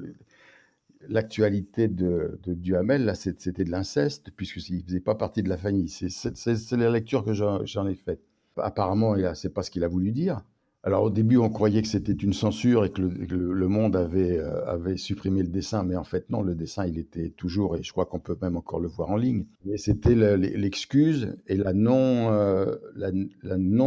l'actualité 1.08 1.88
de, 1.88 2.40
de, 2.42 2.54
Duhamel, 2.54 3.04
là, 3.04 3.14
c'était 3.14 3.64
de 3.64 3.70
l'inceste, 3.70 4.30
puisqu'il 4.36 4.82
faisait 4.82 5.00
pas 5.00 5.14
partie 5.14 5.42
de 5.42 5.48
la 5.48 5.56
famille. 5.56 5.88
C'est 5.88 6.72
la 6.72 6.90
lecture 6.90 7.24
que 7.24 7.32
j'en 7.32 7.86
ai 7.86 7.94
faite 7.94 8.20
apparemment, 8.56 9.14
c'est 9.34 9.54
pas 9.54 9.62
ce 9.62 9.70
qu'il 9.70 9.84
a 9.84 9.88
voulu 9.88 10.12
dire. 10.12 10.42
Alors 10.82 11.02
au 11.04 11.10
début, 11.10 11.36
on 11.36 11.50
croyait 11.50 11.82
que 11.82 11.88
c'était 11.88 12.12
une 12.12 12.32
censure 12.32 12.86
et 12.86 12.90
que 12.90 13.02
le, 13.02 13.68
monde 13.68 13.96
avait, 13.96 14.38
euh, 14.38 14.64
avait 14.66 14.96
supprimé 14.96 15.42
le 15.42 15.48
dessin, 15.48 15.82
mais 15.82 15.94
en 15.94 16.04
fait 16.04 16.30
non, 16.30 16.42
le 16.42 16.54
dessin 16.54 16.86
il 16.86 16.98
était 16.98 17.28
toujours, 17.28 17.76
et 17.76 17.82
je 17.82 17.92
crois 17.92 18.06
qu'on 18.06 18.18
peut 18.18 18.36
même 18.40 18.56
encore 18.56 18.80
le 18.80 18.88
voir 18.88 19.10
en 19.10 19.16
ligne. 19.16 19.44
Mais 19.66 19.76
c'était 19.76 20.14
l'excuse 20.14 21.36
et 21.46 21.56
la 21.56 21.74
non, 21.74 22.32
euh, 22.32 22.76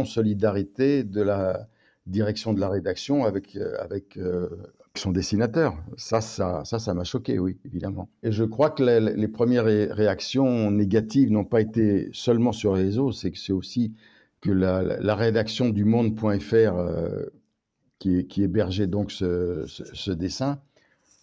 solidarité 0.04 1.02
de 1.02 1.20
la 1.20 1.68
direction 2.06 2.52
de 2.52 2.60
la 2.60 2.68
rédaction 2.68 3.24
avec 3.24 3.56
euh, 3.56 3.76
avec 3.80 4.18
son 4.96 5.10
dessinateur. 5.10 5.76
Ça, 5.96 6.20
ça, 6.20 6.64
ça, 6.64 6.78
ça 6.78 6.94
m'a 6.94 7.04
choqué, 7.04 7.38
oui, 7.38 7.58
évidemment. 7.64 8.08
Et 8.22 8.32
je 8.32 8.44
crois 8.44 8.70
que 8.70 8.82
les, 8.82 9.28
premières 9.28 9.64
réactions 9.64 10.70
négatives 10.70 11.30
n'ont 11.30 11.44
pas 11.44 11.60
été 11.60 12.08
seulement 12.12 12.52
sur 12.52 12.76
les 12.76 12.84
réseaux, 12.84 13.12
c'est 13.12 13.30
que 13.30 13.38
c'est 13.38 13.52
aussi 13.52 13.94
que 14.40 14.50
la, 14.50 14.82
la 14.82 15.14
rédaction 15.14 15.70
du 15.70 15.84
monde.fr 15.84 16.54
euh, 16.54 17.24
qui, 17.98 18.26
qui, 18.26 18.42
hébergeait 18.42 18.86
donc 18.86 19.10
ce, 19.10 20.10
dessin, 20.12 20.60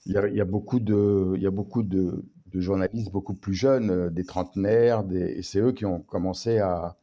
il 0.06 0.14
y, 0.14 0.42
a, 0.42 0.46
beaucoup 0.46 0.80
de, 0.80 1.34
il 1.36 1.42
y 1.44 1.48
a 1.48 1.52
beaucoup 1.52 1.84
de, 1.84 2.24
journalistes 2.54 3.12
beaucoup 3.12 3.36
plus 3.36 3.54
jeunes, 3.54 3.92
euh, 3.92 4.10
des 4.10 4.26
trentenaires, 4.26 5.04
des, 5.04 5.38
et 5.38 5.44
c'est 5.44 5.60
eux 5.60 5.72
qui 5.72 5.86
ont 5.86 6.02
commencé 6.02 6.58
à, 6.58 6.98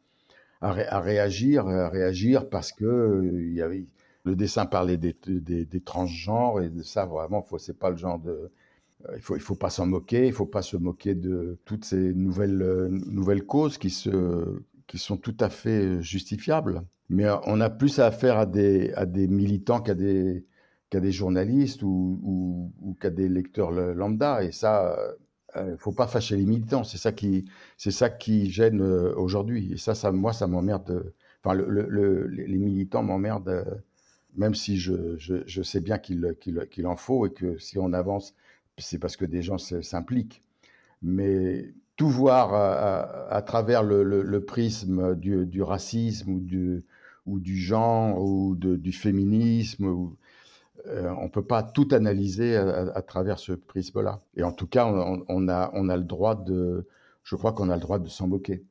à, 0.61 1.01
réagir, 1.01 1.67
à 1.69 1.89
réagir 1.89 2.49
parce 2.49 2.73
que 2.73 2.85
euh, 2.85 3.85
le 4.25 4.37
dessin 4.37 4.67
parlait 4.67 4.97
des, 4.97 5.17
des, 5.27 5.81
transgenres 5.81 6.61
et 6.61 6.69
de 6.69 6.83
ça 6.83 7.07
vraiment, 7.07 7.45
c'est 7.59 7.79
pas 7.79 7.91
le 7.91 7.97
genre 7.97 8.19
de, 8.19 8.51
il 9.15 9.23
faut, 9.23 9.37
il 9.37 9.43
faut 9.43 9.55
pas 9.55 9.71
s'en 9.71 9.87
moquer, 9.87 10.27
il 10.27 10.33
faut 10.33 10.47
pas 10.47 10.63
se 10.63 10.77
moquer 10.77 11.15
de 11.15 11.59
toutes 11.65 11.85
ces 11.85 12.13
nouvelles, 12.15 12.89
nouvelles 13.07 13.45
causes 13.45 13.79
qui 13.79 13.91
se, 13.91 14.61
qui 14.87 14.99
sont 14.99 15.17
tout 15.17 15.37
à 15.41 15.49
fait 15.49 15.85
euh, 15.85 16.01
justifiables. 16.01 16.83
Mais 17.09 17.25
euh, 17.27 17.37
on 17.47 17.61
a 17.61 17.71
plus 17.71 18.01
à 18.01 18.11
faire 18.11 18.39
à 18.39 18.47
des, 18.47 18.93
à 18.95 19.07
des 19.07 19.29
militants 19.29 19.81
qu'à 19.81 19.95
des, 19.95 20.45
qu'à 20.91 21.01
des 21.01 21.13
journalistes 21.13 21.83
ou, 21.83 22.21
ou, 22.23 22.73
ou 22.81 22.95
qu'à 22.95 23.11
des 23.11 23.29
lecteurs 23.29 23.71
lambda. 23.71 24.43
Et 24.43 24.53
ça, 24.53 24.99
il 25.55 25.61
euh, 25.61 25.77
faut 25.79 25.93
pas 25.93 26.07
fâcher 26.07 26.37
les 26.37 26.45
militants. 26.45 26.85
C'est 26.85 26.99
ça 26.99 27.13
qui, 27.13 27.47
c'est 27.77 27.91
ça 27.91 28.11
qui 28.11 28.51
gêne 28.51 28.81
aujourd'hui. 28.83 29.73
Et 29.73 29.77
ça, 29.77 30.13
moi, 30.13 30.33
ça 30.33 30.47
m'emmerde. 30.47 31.13
Enfin, 31.43 31.55
le, 31.55 31.67
le, 31.69 32.27
les 32.27 32.59
militants 32.59 33.03
m'emmerdent, 33.03 33.83
même 34.37 34.55
si 34.55 34.77
je, 34.79 35.17
je, 35.19 35.37
je 35.47 35.63
sais 35.63 35.81
bien 35.81 35.99
qu'il, 35.99 36.37
qu'il, 36.41 36.67
qu'il 36.71 36.87
en 36.87 36.97
faut 36.97 37.27
et 37.27 37.33
que 37.33 37.59
si 37.59 37.79
on 37.79 37.93
avance, 37.93 38.35
c'est 38.77 38.99
parce 38.99 39.17
que 39.17 39.25
des 39.25 39.43
gens 39.43 39.59
s'impliquent. 39.59 40.43
Mais 41.03 41.73
tout 41.97 42.09
voir 42.09 42.55
à, 42.55 43.43
travers 43.43 43.83
le, 43.83 44.39
prisme 44.45 45.15
du, 45.17 45.63
racisme 45.63 46.31
ou 46.31 46.41
du, 46.41 46.85
ou 47.27 47.41
du 47.41 47.57
genre 47.57 48.21
ou 48.23 48.57
du 48.57 48.93
féminisme. 48.93 49.87
Ou, 49.87 50.17
euh, 50.89 51.13
on 51.21 51.29
peut 51.29 51.45
pas 51.45 51.63
tout 51.63 51.89
analyser 51.93 52.57
à, 52.57 52.91
à 52.95 53.03
travers 53.03 53.39
ce 53.39 53.53
prisme-là. 53.53 54.21
Et 54.37 54.43
en 54.43 54.53
tout 54.53 54.67
cas, 54.67 54.87
on, 54.87 55.25
on, 55.29 55.49
a, 55.49 55.71
on 55.75 55.89
a 55.89 55.97
le 55.97 56.03
droit 56.05 56.35
de, 56.35 56.87
je 57.23 57.37
crois 57.37 57.53
qu'on 57.53 57.71
a 57.71 57.75
le 57.75 57.81
droit 57.81 57.99
de 57.99 58.09
s'en 58.09 58.27
moquer. 58.27 58.65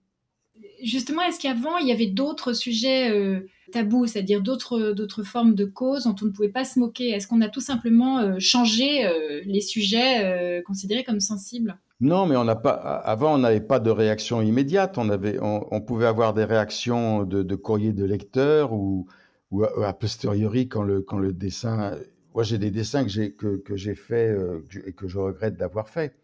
Justement, 0.84 1.22
est-ce 1.24 1.40
qu'avant, 1.40 1.78
il 1.78 1.88
y 1.88 1.92
avait 1.92 2.08
d'autres 2.08 2.54
sujets 2.54 3.10
euh, 3.10 3.48
tabous, 3.72 4.08
c'est-à-dire 4.08 4.42
d'autres, 4.42 4.92
d'autres 4.92 5.24
formes 5.24 5.56
de 5.56 5.66
causes 5.66 6.04
dont 6.04 6.16
on 6.22 6.26
ne 6.26 6.32
pouvait 6.32 6.50
pas 6.50 6.66
se 6.66 6.80
moquer? 6.80 7.10
Est-ce 7.10 7.28
qu'on 7.28 7.42
a 7.42 7.50
tout 7.50 7.62
simplement 7.62 8.20
euh, 8.20 8.36
changé 8.40 9.10
les 9.46 9.62
sujets 9.62 10.62
considérés 10.66 11.04
comme 11.04 11.20
sensibles? 11.20 11.78
Non, 12.00 12.28
mais 12.28 12.36
on 12.36 12.44
n'a 12.44 12.56
pas. 12.56 12.74
Avant, 12.74 13.34
on 13.34 13.40
n'avait 13.40 13.60
pas 13.60 13.80
de 13.80 13.90
réaction 13.90 14.44
immédiate. 14.44 15.00
On 15.00 15.10
avait, 15.10 15.40
on, 15.42 15.66
on 15.72 15.82
pouvait 15.82 16.06
avoir 16.06 16.36
des 16.36 16.44
réactions 16.46 17.24
de, 17.24 17.42
de 17.42 17.56
courrier 17.56 17.92
de 17.92 18.06
lecteur 18.06 18.72
ou, 18.72 19.08
ou 19.52 19.64
a, 19.64 19.94
posteriori 19.94 20.68
quand 20.68 20.84
le 20.84 21.02
quand 21.02 21.20
le 21.20 21.34
dessin. 21.34 21.98
Moi, 22.34 22.44
j'ai 22.44 22.58
des 22.58 22.72
dessins 22.72 23.04
que 23.04 23.10
j'ai 23.10 23.32
que, 23.34 23.58
que 23.58 23.76
j'ai 23.76 23.96
fait 23.96 24.30
euh, 24.30 24.60
et 24.86 24.94
que 24.94 25.08
je 25.08 25.18
regrette 25.18 25.58
d'avoir 25.58 25.90
fait. 25.90 26.16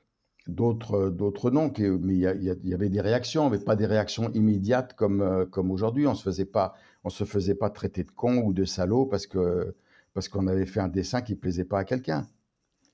D'autres 0.47 1.09
d'autres 1.09 1.51
non. 1.51 1.71
Mais 1.77 2.15
il 2.15 2.59
y, 2.63 2.73
avait 2.73 2.89
des 2.89 3.01
réactions, 3.01 3.49
mais 3.49 3.59
pas 3.59 3.75
des 3.75 3.85
réactions 3.85 4.29
immédiates 4.33 4.93
comme 4.95 5.21
euh, 5.21 5.45
comme 5.45 5.71
aujourd'hui. 5.71 6.05
On 6.07 6.15
se 6.15 6.31
se 6.31 7.23
faisait 7.25 7.55
pas 7.55 7.69
traiter 7.69 8.03
de 8.03 8.11
con 8.11 8.43
ou 8.43 8.53
de 8.53 8.65
salaud 8.65 9.05
parce 9.05 9.27
que 9.27 9.73
parce 10.13 10.27
qu'on 10.29 10.47
avait 10.47 10.65
fait 10.65 10.79
un 10.79 10.87
dessin 10.89 11.21
qui 11.21 11.35
plaisait 11.35 11.65
pas 11.65 11.79
à 11.79 11.85
quelqu'un. 11.85 12.27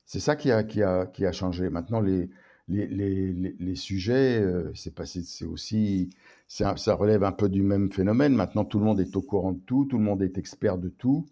C'est 0.06 0.20
ça 0.20 0.36
qui 0.36 0.52
a, 0.52 0.64
qui, 0.64 0.82
a, 0.82 1.06
qui 1.06 1.26
a 1.26 1.32
changé. 1.32 1.70
Maintenant, 1.70 2.00
les, 2.00 2.30
les, 2.68 2.88
les, 2.88 3.56
les 3.60 3.76
sujets, 3.76 4.42
euh, 4.42 4.72
c'est 4.74 4.94
passé, 4.94 5.22
c'est 5.24 5.46
aussi, 5.46 6.10
ça 6.50 6.96
relève 6.96 7.24
un 7.24 7.32
peu 7.32 7.48
du 7.48 7.62
même 7.62 7.92
phénomène. 7.92 8.34
Maintenant, 8.34 8.66
tout 8.66 8.80
le 8.80 8.86
monde 8.86 9.00
est 9.00 9.16
au 9.16 9.22
courant 9.22 9.54
de 9.54 9.60
tout, 9.60 9.86
tout 9.86 9.98
le 9.98 10.04
monde 10.04 10.22
est 10.24 10.38
expert 10.38 10.78
de 10.78 10.90
tout. 10.90 11.28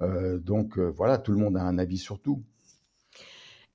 Euh, 0.00 0.38
donc 0.38 0.78
euh, 0.78 0.92
voilà, 0.96 1.18
tout 1.18 1.32
le 1.32 1.38
monde 1.38 1.56
a 1.56 1.62
un 1.62 1.78
avis 1.78 1.98
sur 1.98 2.20
tout. 2.20 2.42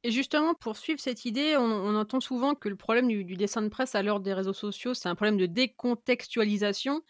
Et 0.04 0.12
justement, 0.12 0.54
pour 0.54 0.76
suivre 0.76 1.00
cette 1.00 1.24
idée, 1.24 1.56
on, 1.58 1.96
entend 1.96 2.20
souvent 2.20 2.56
que 2.56 2.68
le 2.68 2.76
problème 2.76 3.08
du, 3.08 3.24
du 3.24 3.36
dessin 3.38 3.62
de 3.62 3.70
presse 3.70 3.96
à 3.96 4.04
l'heure 4.04 4.20
des 4.20 4.34
réseaux 4.34 4.54
sociaux, 4.54 4.94
c'est 4.94 5.08
un 5.08 5.16
problème 5.16 5.38
de 5.38 5.46
décontextualisation. 5.46 7.02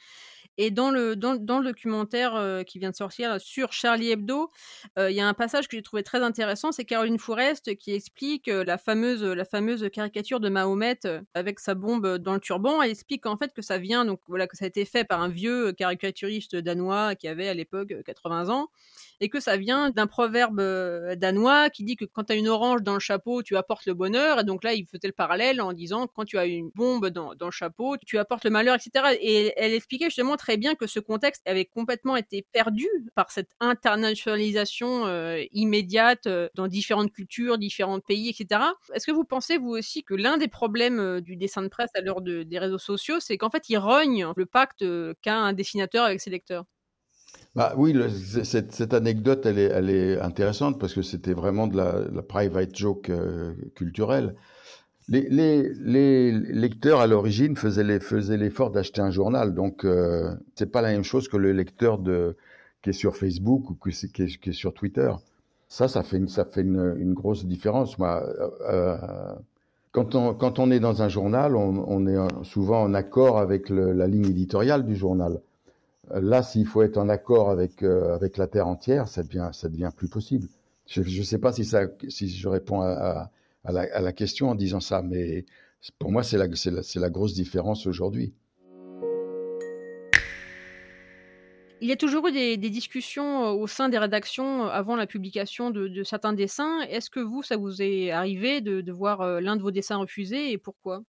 Et 0.58 0.72
dans 0.72 0.92
le, 0.92 1.16
dans, 1.16 1.34
le 1.34 1.64
documentaire 1.64 2.36
euh, 2.36 2.64
qui 2.64 2.80
vient 2.80 2.92
de 2.92 2.96
sortir 2.96 3.40
sur 3.42 3.74
Charlie 3.74 4.12
Hebdo, 4.12 4.52
euh, 5.00 5.10
il 5.10 5.18
y 5.18 5.22
a 5.22 5.28
un 5.28 5.34
passage 5.34 5.68
que 5.68 5.76
j'ai 5.76 5.82
trouvé 5.82 6.04
très 6.04 6.22
intéressant, 6.22 6.72
c'est 6.72 6.86
Caroline 6.86 7.18
Fourest 7.18 7.76
qui 7.78 7.94
explique 7.94 8.48
euh, 8.48 8.64
la, 8.64 8.78
fameuse, 8.78 9.24
la 9.24 9.46
fameuse 9.46 9.90
caricature 9.92 10.40
de 10.40 10.50
Mahomet 10.50 11.00
avec 11.34 11.60
sa 11.60 11.74
bombe 11.74 12.18
dans 12.18 12.34
le 12.34 12.40
turban. 12.40 12.82
Elle 12.82 12.92
explique 12.92 13.26
en 13.26 13.38
fait 13.38 13.54
que 13.54 13.62
ça 13.62 13.78
vient, 13.78 14.06
donc 14.06 14.20
voilà, 14.28 14.48
que 14.48 14.56
ça 14.56 14.66
a 14.66 14.68
été 14.68 14.86
fait 14.86 15.04
par 15.04 15.22
un 15.22 15.30
vieux 15.30 15.72
caricaturiste 15.72 16.56
danois 16.56 17.16
qui 17.16 17.28
avait 17.28 17.48
à 17.48 17.54
l'époque 17.54 17.94
80 18.06 18.50
ans 18.50 18.70
et 19.24 19.30
que 19.30 19.40
ça 19.40 19.56
vient 19.56 19.90
d'un 19.90 20.06
proverbe 20.06 20.62
danois 21.16 21.70
qui 21.70 21.86
dit 21.86 21.96
que 21.96 22.04
quand 22.04 22.26
tu 22.26 22.34
as 22.34 22.36
une 22.36 22.50
orange 22.50 22.82
dans 22.84 22.94
le 22.94 23.00
chapeau, 23.00 23.42
tu 23.42 23.56
apportes 23.56 23.86
le 23.86 23.94
bonheur. 23.94 24.42
Et 24.42 24.44
donc 24.44 24.66
là, 24.66 24.74
il 24.74 24.86
faisait 24.86 25.08
le 25.08 25.14
parallèle 25.14 25.62
en 25.62 25.72
disant 25.72 26.08
quand 26.08 26.26
tu 26.26 26.38
as 26.38 26.46
une 26.46 26.72
bombe 26.76 27.08
dans, 27.08 27.34
dans 27.36 27.46
le 27.46 27.52
chapeau, 27.52 27.96
tu 28.06 28.18
apportes 28.18 28.44
le 28.44 28.50
malheur, 28.50 28.76
etc. 28.76 29.16
Et 29.22 29.54
elle 29.56 29.74
expliquait 29.74 30.06
justement 30.06 30.36
très 30.36 30.58
bien 30.58 30.76
que 30.76 30.88
ce 30.88 31.00
contexte 31.00 31.42
avait 31.46 31.64
complètement 31.64 32.18
été 32.18 32.46
perdu 32.52 32.88
par 33.16 33.32
cette 33.32 33.52
internationalisation 33.62 35.06
euh, 35.06 35.42
immédiate 35.52 36.28
euh, 36.28 36.50
dans 36.56 36.68
différentes 36.68 37.12
cultures, 37.12 37.58
différents 37.58 38.00
pays, 38.00 38.30
etc. 38.30 38.62
Est-ce 38.94 39.08
que 39.08 39.12
vous 39.12 39.24
pensez, 39.24 39.58
vous 39.58 39.70
aussi, 39.70 40.04
que 40.04 40.16
l'un 40.16 40.38
des 40.38 40.48
problèmes 40.50 41.00
euh, 41.00 41.22
du 41.22 41.38
dessin 41.38 41.62
de 41.62 41.70
presse 41.70 41.92
à 41.96 42.02
l'heure 42.02 42.22
de, 42.22 42.44
des 42.44 42.60
réseaux 42.60 42.78
sociaux, 42.78 43.20
c'est 43.20 43.38
qu'en 43.38 43.50
fait, 43.50 43.70
il 43.70 43.78
rogne 43.78 44.28
le 44.36 44.46
pacte 44.46 44.84
qu'a 45.22 45.36
un 45.36 45.54
dessinateur 45.54 46.06
avec 46.06 46.20
ses 46.20 46.30
lecteurs? 46.30 46.66
Bah 47.56 47.74
oui, 47.78 47.96
cette, 48.44 48.72
cette, 48.72 48.94
anecdote, 48.94 49.46
elle 49.46 49.60
est, 49.60 49.70
elle 49.70 49.90
est, 49.90 50.20
intéressante 50.20 50.80
parce 50.80 50.94
que 50.94 51.04
c'était 51.04 51.34
vraiment 51.34 51.68
de 51.68 51.78
la, 51.78 52.00
la, 52.12 52.24
private 52.24 52.76
joke 52.76 53.12
culturelle. 53.76 54.36
Les, 55.10 55.28
les, 55.30 55.74
les, 55.74 56.32
lecteurs 56.32 57.02
à 57.02 57.08
l'origine 57.08 57.58
faisaient 57.58 57.84
l'effort 57.84 58.72
d'acheter 58.72 59.02
un 59.02 59.12
journal, 59.12 59.54
donc 59.54 59.84
euh, 59.84 60.34
c'est 60.56 60.72
pas 60.72 60.82
la 60.82 60.92
même 60.92 61.04
chose 61.04 61.28
que 61.28 61.36
le 61.36 61.52
lecteur 61.52 61.98
de, 62.00 62.38
qui 62.82 62.92
est 62.92 62.94
sur 62.94 63.18
Facebook 63.18 63.70
ou 63.70 63.76
qui 63.76 63.90
est, 63.90 64.40
qui 64.40 64.50
est, 64.50 64.54
sur 64.54 64.74
Twitter. 64.74 65.12
Ça, 65.68 65.90
ça 65.90 66.04
fait 66.04 66.18
une, 66.18 66.30
ça 66.30 66.46
fait 66.46 66.62
une, 66.62 66.96
une 66.98 67.14
grosse 67.14 67.46
différence. 67.46 67.98
Moi, 67.98 68.24
euh, 68.40 68.50
euh 68.70 68.98
quand, 69.92 70.16
on, 70.16 70.34
quand 70.34 70.58
on 70.58 70.72
est 70.72 70.80
dans 70.80 71.04
un 71.04 71.10
journal, 71.10 71.56
on, 71.56 72.08
est 72.08 72.18
souvent 72.44 72.82
en 72.82 72.96
accord 72.96 73.38
avec 73.38 73.70
la 73.70 74.08
ligne 74.08 74.26
éditoriale 74.26 74.86
du 74.86 74.96
journal. 74.96 75.40
Là, 76.14 76.44
s'il 76.44 76.68
faut 76.68 76.84
être 76.84 76.98
en 76.98 77.10
accord 77.10 77.50
avec, 77.50 77.84
euh, 77.84 78.14
avec 78.16 78.38
la 78.38 78.48
terre 78.48 78.68
entière, 78.68 79.08
ça 79.08 79.24
devient, 79.24 79.50
ça 79.52 79.68
devient 79.70 79.92
plus 79.96 80.08
possible. 80.08 80.48
Je 80.88 81.02
ne 81.02 81.24
sais 81.24 81.40
pas 81.40 81.52
si, 81.54 81.66
ça, 81.66 81.86
si 82.08 82.30
je 82.30 82.48
réponds 82.48 82.82
à, 82.82 82.92
à 82.92 83.32
à 83.64 84.02
la, 84.02 84.12
question 84.12 84.50
en 84.50 84.56
disant 84.56 84.80
ça, 84.80 85.02
mais 85.02 85.46
pour 86.00 86.12
moi, 86.12 86.24
c'est 86.24 86.38
la, 86.38 86.48
la, 86.48 86.82
la, 86.96 87.10
grosse 87.10 87.34
différence 87.34 87.88
aujourd'hui. 87.88 88.34
Il 91.82 91.90
y 91.90 91.92
a 91.92 91.98
toujours 91.98 92.28
eu 92.28 92.32
des, 92.32 92.58
discussions 92.58 93.46
euh, 93.46 93.52
au 93.52 93.68
sein 93.68 93.90
des 93.90 93.98
rédactions 93.98 94.66
euh, 94.66 94.70
avant 94.70 94.96
la 94.96 95.08
publication 95.08 95.70
de, 95.70 96.04
certains 96.04 96.34
dessins. 96.34 96.82
Est-ce 96.90 97.10
que 97.10 97.20
vous, 97.20 97.44
ça 97.44 97.58
vous 97.58 97.82
est 97.82 98.12
arrivé 98.12 98.62
de, 98.62 98.92
voir 98.92 99.22
euh, 99.22 99.40
l'un 99.42 99.56
de 99.56 99.62
vos 99.62 99.72
dessins 99.72 99.98
refusé 99.98 100.52
et 100.52 100.58
pourquoi? 100.58 101.04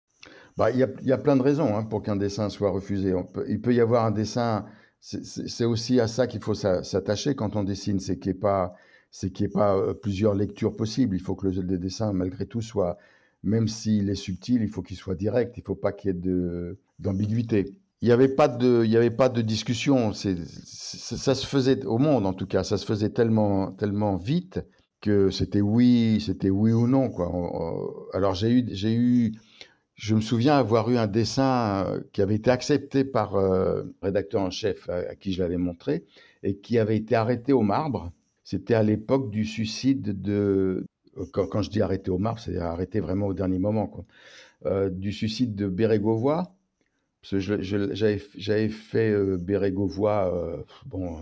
Bah, 0.56 0.70
il, 0.70 0.78
y 0.78 0.82
a, 0.82 0.88
il 1.00 1.06
y 1.06 1.12
a 1.12 1.18
plein 1.18 1.36
de 1.36 1.42
raisons 1.42 1.76
hein, 1.76 1.84
pour 1.84 2.02
qu'un 2.02 2.16
dessin 2.16 2.48
soit 2.48 2.70
refusé. 2.70 3.14
il 3.48 3.60
peut 3.60 3.74
y 3.74 3.80
avoir 3.80 4.04
un 4.04 4.10
dessin, 4.10 4.66
c'est 5.02 5.64
aussi 5.64 5.98
à 5.98 6.06
ça 6.06 6.28
qu'il 6.28 6.40
faut 6.40 6.54
s'attacher 6.54 7.34
quand 7.34 7.56
on 7.56 7.64
dessine, 7.64 7.98
c'est 7.98 8.18
qu'il 8.18 8.32
n'y 8.32 8.38
ait 8.38 9.48
pas 9.48 9.76
euh, 9.76 9.94
plusieurs 9.94 10.34
lectures 10.34 10.76
possibles. 10.76 11.16
Il 11.16 11.20
faut 11.20 11.34
que 11.34 11.48
le, 11.48 11.76
dessin, 11.76 12.12
malgré 12.12 12.46
tout, 12.46 12.62
soit, 12.62 12.98
même 13.42 13.66
s'il 13.66 14.08
est 14.10 14.14
subtil, 14.14 14.62
il 14.62 14.68
faut 14.68 14.82
qu'il 14.82 14.96
soit 14.96 15.16
direct. 15.16 15.56
Il 15.56 15.60
ne 15.60 15.64
faut 15.64 15.74
pas 15.74 15.90
qu'il 15.90 16.14
y 16.14 16.16
ait 16.16 16.74
d'ambiguïté. 17.00 17.74
Il 18.00 18.06
n'y 18.06 18.12
avait 18.12 18.28
pas 18.28 18.46
de, 18.48 19.42
discussion. 19.42 20.12
Ça 20.12 21.34
se 21.34 21.46
faisait 21.46 21.84
au 21.84 21.98
monde, 21.98 22.24
en 22.24 22.32
tout 22.32 22.46
cas, 22.46 22.62
ça 22.62 22.78
se 22.78 22.86
faisait 22.86 23.10
tellement, 23.10 24.16
vite 24.16 24.60
que 25.00 25.30
c'était 25.30 25.60
oui, 25.60 26.22
c'était 26.24 26.50
oui 26.50 26.72
ou 26.72 26.86
non. 26.86 27.12
Alors 28.12 28.36
j'ai 28.36 28.52
eu, 28.52 28.68
j'ai 28.70 28.94
eu, 28.94 29.34
je 30.02 30.16
me 30.16 30.20
souviens 30.20 30.56
avoir 30.56 30.90
eu 30.90 30.96
un 30.96 31.06
dessin 31.06 31.86
euh, 31.86 32.00
qui 32.12 32.22
avait 32.22 32.34
été 32.34 32.50
accepté 32.50 33.04
par 33.04 33.36
euh, 33.36 33.84
le 33.84 33.94
rédacteur 34.02 34.42
en 34.42 34.50
chef 34.50 34.88
à, 34.88 35.14
qui 35.14 35.32
je 35.32 35.40
l'avais 35.40 35.58
montré 35.58 36.04
et 36.42 36.56
qui 36.56 36.78
avait 36.78 36.96
été 36.96 37.14
arrêté 37.14 37.52
au 37.52 37.62
marbre 37.62 38.12
c'était 38.42 38.74
à 38.74 38.82
l'époque 38.82 39.30
du 39.30 39.44
suicide 39.44 40.20
de. 40.20 40.84
Quand, 41.32 41.62
je 41.62 41.70
dis 41.70 41.80
arrêter 41.80 42.10
au 42.10 42.18
marbre, 42.18 42.40
c'est 42.40 42.56
arrêter 42.58 42.98
vraiment 42.98 43.28
au 43.28 43.34
dernier 43.34 43.60
moment. 43.60 44.04
Euh, 44.66 44.90
du 44.90 45.12
suicide 45.12 45.54
de 45.54 45.68
Bérégovois. 45.68 46.52
J'avais 47.22 48.68
fait 48.68 49.10
euh, 49.12 49.36
Bérégovois, 49.36 50.64
bon, 50.86 51.20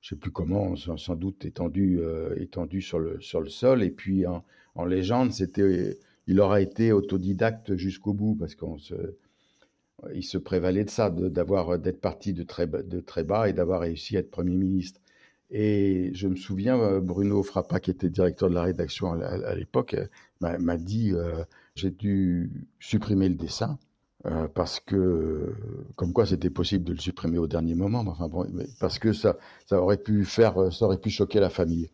je 0.00 0.10
sais 0.10 0.16
plus 0.16 0.30
comment, 0.30 0.76
sans, 0.76 1.16
doute 1.16 1.44
étendu, 1.44 2.00
étendu 2.36 2.80
sur, 2.80 3.00
le, 3.00 3.20
sur 3.20 3.40
le 3.40 3.48
sol. 3.48 3.82
Et 3.82 3.90
puis 3.90 4.24
en 4.76 4.84
légende, 4.84 5.32
c'était, 5.32 5.98
il 6.26 6.40
aura 6.40 6.60
été 6.60 6.92
autodidacte 6.92 7.76
jusqu'au 7.76 8.12
bout 8.12 8.34
parce 8.34 8.54
qu'on 8.54 8.78
se, 8.78 8.94
il 10.14 10.24
se 10.24 10.38
prévalait 10.38 10.84
de 10.84 10.90
ça, 10.90 11.10
d'avoir 11.10 11.78
d'être 11.78 12.00
parti 12.00 12.32
de 12.32 12.42
très, 12.42 12.66
de 12.66 13.00
très 13.00 13.24
bas 13.24 13.48
et 13.48 13.52
d'avoir 13.52 13.80
réussi 13.80 14.16
à 14.16 14.20
être 14.20 14.30
Premier 14.30 14.56
ministre. 14.56 15.00
Et 15.50 16.10
je 16.14 16.26
me 16.26 16.36
souviens, 16.36 16.78
euh, 16.80 17.00
Bruno 17.00 17.42
Frappa, 17.42 17.78
qui 17.80 17.90
était 17.90 18.08
directeur 18.08 18.48
de 18.48 18.54
la 18.54 18.62
rédaction 18.62 19.12
à, 19.12 19.54
l'époque, 19.54 19.94
euh, 19.94 20.58
m'a 20.58 20.76
dit 20.76 21.12
euh, 21.12 21.44
j'ai 21.74 21.90
dû 21.90 22.50
supprimer 22.80 23.28
le 23.28 23.36
dessin 23.36 23.78
parce 24.54 24.80
que, 24.80 25.54
comme 25.94 26.12
quoi 26.12 26.26
c'était 26.26 26.50
possible 26.50 26.82
de 26.82 26.92
le 26.92 26.98
supprimer 26.98 27.38
au 27.38 27.46
dernier 27.46 27.76
moment, 27.76 28.00
enfin 28.00 28.26
bon, 28.26 28.44
parce 28.80 28.98
que 28.98 29.12
ça, 29.12 29.36
ça 29.66 29.80
aurait 29.80 29.98
pu 29.98 30.24
faire, 30.24 30.72
ça 30.72 30.86
aurait 30.86 30.98
pu 30.98 31.10
choquer 31.10 31.38
la 31.38 31.48
famille. 31.48 31.90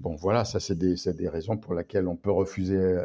Bon, 0.00 0.16
voilà, 0.16 0.44
ça 0.44 0.60
c'est 0.60 0.76
des, 0.76 0.94
des, 1.14 1.28
raisons 1.28 1.56
pour 1.56 1.74
lesquelles 1.74 2.08
on 2.08 2.16
peut 2.16 2.30
refuser 2.30 2.98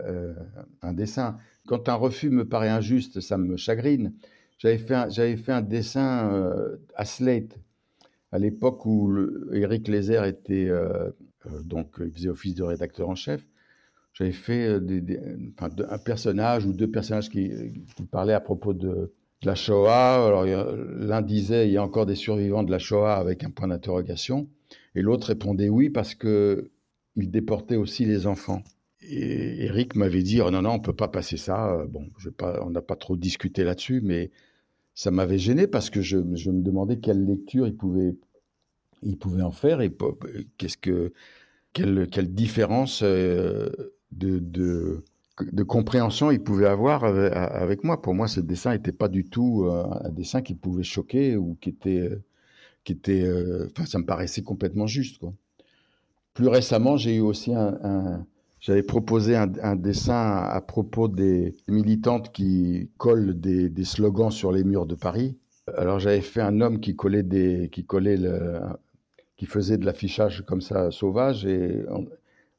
un 0.81 0.93
dessin. 0.93 1.37
Quand 1.67 1.89
un 1.89 1.95
refus 1.95 2.29
me 2.29 2.47
paraît 2.47 2.69
injuste, 2.69 3.19
ça 3.19 3.37
me 3.37 3.57
chagrine. 3.57 4.13
J'avais 4.57 4.77
fait, 4.77 5.37
fait 5.37 5.51
un 5.51 5.61
dessin 5.61 6.31
à 6.95 7.05
Slate 7.05 7.57
à 8.35 8.37
l'époque 8.37 8.85
où 8.85 9.07
le, 9.07 9.49
Eric 9.53 9.87
Lézer 9.87 10.25
était 10.25 10.67
euh, 10.67 11.09
euh, 11.45 11.61
donc 11.63 11.95
il 11.99 12.11
faisait 12.11 12.27
office 12.27 12.53
de 12.53 12.63
rédacteur 12.63 13.07
en 13.07 13.15
chef, 13.15 13.41
j'avais 14.11 14.33
fait 14.33 14.67
euh, 14.67 14.79
des, 14.79 15.19
enfin, 15.57 15.69
un 15.89 15.97
personnage 15.97 16.65
ou 16.65 16.73
deux 16.73 16.91
personnages 16.91 17.29
qui, 17.29 17.49
qui 17.95 18.03
parlaient 18.03 18.33
à 18.33 18.41
propos 18.41 18.73
de, 18.73 19.13
la 19.43 19.53
Shoah. 19.53 20.25
Alors 20.25 20.43
l'un 20.43 21.21
disait 21.21 21.67
il 21.67 21.73
y 21.73 21.77
a 21.77 21.83
encore 21.83 22.07
des 22.07 22.15
survivants 22.15 22.63
de 22.63 22.71
la 22.71 22.79
Shoah 22.79 23.15
avec 23.15 23.43
un 23.43 23.51
point 23.51 23.67
d'interrogation, 23.67 24.49
et 24.95 25.01
l'autre 25.01 25.27
répondait 25.27 25.69
oui 25.69 25.89
parce 25.89 26.15
que 26.15 26.71
il 27.15 27.31
déportait 27.31 27.75
aussi 27.75 28.05
les 28.05 28.27
enfants. 28.27 28.63
Et 29.01 29.65
Eric 29.65 29.95
m'avait 29.95 30.23
dit 30.23 30.41
oh 30.41 30.49
non 30.51 30.61
non 30.61 30.71
on 30.71 30.79
peut 30.79 30.93
pas 30.93 31.07
passer 31.07 31.37
ça. 31.37 31.85
Bon, 31.89 32.09
je 32.17 32.29
pas, 32.29 32.63
on 32.63 32.71
n'a 32.71 32.81
pas 32.81 32.95
trop 32.95 33.15
discuté 33.15 33.63
là-dessus, 33.63 34.01
mais 34.01 34.31
ça 34.95 35.11
m'avait 35.11 35.37
gêné 35.37 35.67
parce 35.67 35.89
que 35.89 36.01
je, 36.01 36.17
me 36.17 36.61
demandais 36.61 36.99
quelle 36.99 37.25
lecture 37.25 37.67
il 37.67 37.75
pouvait 37.75 38.15
il 39.03 39.17
pouvait 39.17 39.43
en 39.43 39.51
faire 39.51 39.81
et 39.81 39.95
qu'est-ce 40.57 40.77
que 40.77 41.13
quelle, 41.73 42.33
différence 42.33 43.01
euh, 43.03 43.69
de, 44.11 44.39
de, 44.39 45.63
compréhension 45.63 46.31
il 46.31 46.41
pouvait 46.41 46.67
avoir 46.67 47.03
avec 47.03 47.83
moi. 47.83 48.01
Pour 48.01 48.13
moi, 48.13 48.27
ce 48.27 48.39
dessin 48.39 48.71
n'était 48.71 48.93
pas 48.93 49.09
du 49.09 49.25
tout 49.25 49.65
euh, 49.65 49.83
un 50.03 50.09
dessin 50.09 50.41
qui 50.41 50.55
pouvait 50.55 50.83
choquer 50.83 51.35
ou 51.35 51.57
qui 51.59 51.69
était, 51.69 52.09
euh, 52.09 52.23
qui 52.85 52.93
était, 52.93 53.29
enfin, 53.71 53.85
ça 53.85 53.99
me 53.99 54.05
paraissait 54.05 54.43
complètement 54.43 54.87
juste. 54.87 55.17
Quoi. 55.17 55.33
Plus 56.35 56.49
récemment, 56.49 56.97
j'ai 56.97 57.15
eu 57.15 57.21
aussi 57.21 57.55
un, 57.55 58.27
j'avais 58.59 58.83
proposé 58.83 59.37
un, 59.37 59.75
dessin 59.75 60.43
à 60.43 60.59
propos 60.59 61.07
des 61.07 61.55
militantes 61.69 62.33
qui 62.33 62.89
collent 62.97 63.39
des, 63.39 63.71
slogans 63.85 64.31
sur 64.31 64.51
les 64.51 64.65
murs 64.65 64.85
de 64.85 64.95
Paris. 64.95 65.37
Alors 65.77 65.99
j'avais 65.99 66.21
fait 66.21 66.41
un 66.41 66.59
homme 66.59 66.81
qui 66.81 66.95
collait 66.95 67.23
des, 67.23 67.69
qui 67.71 67.85
collait 67.85 68.17
le, 68.17 68.59
qui 69.37 69.45
faisait 69.45 69.77
de 69.77 69.85
l'affichage 69.85 70.43
comme 70.45 70.61
ça 70.61 70.91
sauvage 70.91 71.45
et 71.45 71.85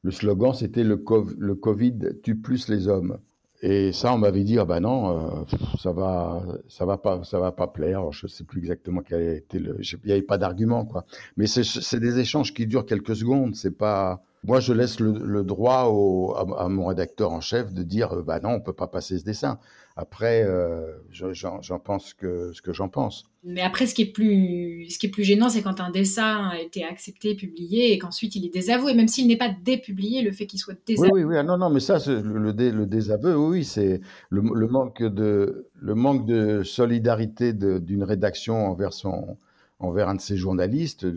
le 0.01 0.11
slogan 0.11 0.53
c'était 0.53 0.83
le, 0.83 0.97
Covid 0.97 1.99
tue 2.23 2.35
plus 2.35 2.69
les 2.69 2.87
hommes. 2.87 3.19
Et 3.61 3.91
ça, 3.91 4.13
on 4.13 4.19
m'avait 4.19 4.43
dit, 4.43 4.59
ah 4.59 4.65
ben 4.65 4.81
non, 4.81 5.17
euh, 5.17 5.43
ça 5.79 5.91
va, 5.91 6.43
ça 6.67 6.85
va 6.85 6.97
pas, 6.97 7.23
ça 7.23 7.39
va 7.39 7.51
pas 7.51 7.67
plaire. 7.67 8.11
je 8.11 8.27
sais 8.27 8.43
plus 8.43 8.59
exactement 8.59 9.01
quel 9.01 9.21
été 9.21 9.57
le, 9.57 9.77
il 9.81 9.99
n'y 10.05 10.11
avait 10.11 10.21
pas 10.21 10.37
d'argument, 10.37 10.85
quoi. 10.85 11.05
Mais 11.37 11.47
c'est 11.47 11.99
des 11.99 12.19
échanges 12.19 12.53
qui 12.53 12.67
durent 12.67 12.85
quelques 12.85 13.15
secondes. 13.15 13.55
C'est 13.55 13.75
pas, 13.75 14.21
moi, 14.43 14.59
je 14.59 14.73
laisse 14.73 14.99
le, 14.99 15.43
droit 15.43 15.85
au, 15.85 16.35
à, 16.35 16.69
mon 16.69 16.85
rédacteur 16.85 17.31
en 17.31 17.41
chef 17.41 17.73
de 17.73 17.81
dire, 17.81 18.13
euh, 18.13 18.21
bah 18.21 18.39
non, 18.39 18.51
on 18.51 18.61
peut 18.61 18.73
pas 18.73 18.87
passer 18.87 19.17
ce 19.17 19.23
dessin. 19.23 19.59
Après, 19.95 20.43
euh, 20.43 20.93
j'en 21.11 21.79
pense 21.79 22.13
que, 22.13 22.51
ce 22.53 22.61
que 22.61 22.73
j'en 22.73 22.89
pense. 22.89 23.25
Mais 23.49 23.61
après, 23.61 23.85
ce 23.85 23.95
qui 23.95 24.01
est 24.01 24.11
plus, 24.11 24.89
ce 24.89 24.99
qui 24.99 25.05
est 25.05 25.09
plus 25.09 25.23
gênant, 25.23 25.47
c'est 25.47 25.61
quand 25.61 25.79
un 25.79 25.89
dessin 25.89 26.49
a 26.49 26.59
été 26.59 26.83
accepté, 26.83 27.33
publié, 27.33 27.93
et 27.93 27.97
qu'ensuite 27.97 28.35
il 28.35 28.45
est 28.45 28.53
désavoué, 28.53 28.93
même 28.93 29.07
s'il 29.07 29.25
n'est 29.25 29.37
pas 29.37 29.55
dépublié, 29.63 30.21
le 30.21 30.33
fait 30.33 30.45
qu'il 30.45 30.59
soit 30.59 30.75
désavoué. 30.85 31.23
Oui, 31.23 31.23
oui. 31.23 31.37
Ah, 31.37 31.43
non, 31.43 31.57
non, 31.57 31.69
mais 31.69 31.79
ça, 31.79 31.97
le, 32.07 32.51
le, 32.51 32.85
désaveu, 32.85 33.37
oui, 33.37 33.63
c'est 33.63 34.01
le, 34.29 34.41
manque 34.41 35.01
de, 35.01 35.69
le 35.79 35.95
manque 35.95 36.25
de 36.25 36.61
solidarité 36.63 37.53
d'une 37.53 38.03
rédaction 38.03 38.67
envers 38.67 38.91
son, 38.91 39.37
envers 39.79 40.09
un 40.09 40.15
de 40.15 40.21
ses 40.21 40.35
journalistes. 40.35 41.07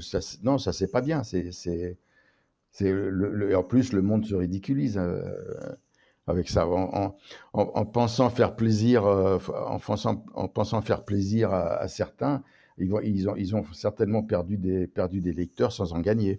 Non, 0.45 0.59
ça 0.59 0.73
c'est 0.73 0.91
pas 0.93 1.01
bien. 1.01 1.25
C'est, 1.25 1.51
c'est, 1.51 1.99
le, 2.81 3.57
en 3.57 3.65
plus, 3.65 3.93
le 3.93 4.03
monde 4.03 4.25
se 4.25 4.37
ridiculise. 4.37 4.99
Euh, 4.99 5.21
avec 6.31 6.49
ça, 6.49 6.67
en, 6.67 7.85
pensant 7.87 8.31
faire 8.31 8.57
plaisir, 8.57 9.05
euh, 9.07 9.39
en, 9.67 9.79
pensant, 9.79 10.25
en 10.35 10.49
pensant 10.49 10.81
faire 10.83 11.05
plaisir 11.05 11.53
à, 11.53 11.87
certains, 11.89 12.43
ils, 12.79 12.95
ont, 13.55 13.65
certainement 13.73 14.23
perdu 14.23 14.57
des, 14.57 14.87
perdu 14.87 15.21
des 15.21 15.33
lecteurs 15.33 15.73
sans 15.73 15.93
en 15.93 16.01
gagner. 16.01 16.39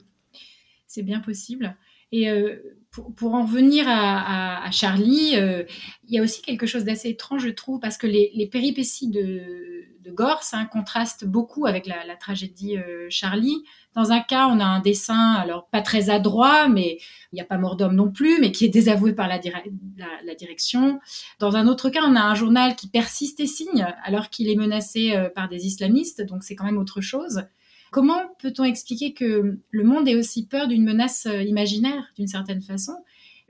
C'est 0.88 1.04
bien 1.04 1.20
possible. 1.20 1.76
Et 2.12 2.30
euh, 2.30 2.81
pour, 2.92 3.34
en 3.34 3.46
venir 3.46 3.86
à, 3.88 4.70
Charlie, 4.72 5.36
euh, 5.36 5.64
il 6.08 6.16
y 6.16 6.20
a 6.20 6.22
aussi 6.22 6.42
quelque 6.42 6.66
chose 6.66 6.84
d'assez 6.84 7.10
étrange, 7.10 7.44
je 7.44 7.50
trouve, 7.50 7.80
parce 7.80 7.98
que 7.98 8.08
les, 8.08 8.50
péripéties 8.52 9.10
de, 9.10 9.86
de 10.04 10.12
Gorse 10.12 10.54
hein, 10.54 10.66
contrastent 10.66 11.26
beaucoup 11.26 11.66
avec 11.66 11.86
la, 11.88 12.16
tragédie 12.18 12.78
Charlie. 13.10 13.64
Dans 13.94 14.12
un 14.12 14.22
cas, 14.22 14.48
on 14.48 14.60
a 14.60 14.66
un 14.66 14.80
dessin, 14.80 15.34
alors 15.34 15.68
pas 15.68 15.82
très 15.82 16.10
adroit, 16.10 16.70
mais 16.70 16.98
il 17.32 17.36
n'y 17.36 17.42
a 17.42 17.46
pas 17.46 17.58
mort 17.58 17.76
d'homme 17.76 17.96
non 17.96 18.10
plus, 18.10 18.40
mais 18.40 18.52
qui 18.52 18.66
est 18.66 18.70
désavoué 18.70 19.14
par 19.14 19.28
la, 19.28 19.38
direction. 19.38 21.00
Dans 21.40 21.56
un 21.56 21.68
autre 21.68 21.90
cas, 21.90 22.02
on 22.06 22.16
a 22.16 22.22
un 22.22 22.36
journal 22.36 22.76
qui 22.76 22.88
persiste 22.88 23.40
et 23.42 23.48
signe, 23.48 23.86
alors 24.04 24.30
qu'il 24.30 24.50
est 24.50 24.56
menacé 24.56 25.14
euh, 25.14 25.30
par 25.30 25.50
des 25.50 25.66
islamistes, 25.66 26.22
donc 26.22 26.44
c'est 26.44 26.56
quand 26.56 26.66
même 26.66 26.78
autre 26.78 27.02
chose. 27.02 27.44
Comment 27.92 28.22
peut-on 28.40 28.64
expliquer 28.64 29.14
que 29.14 29.60
le 29.70 29.84
monde 29.84 30.08
ait 30.08 30.16
aussi 30.16 30.48
peur 30.48 30.68
d'une 30.68 30.84
menace 30.84 31.28
euh, 31.28 31.44
imaginaire, 31.44 32.04
d'une 32.18 32.28
certaine 32.28 32.62
façon? 32.62 32.94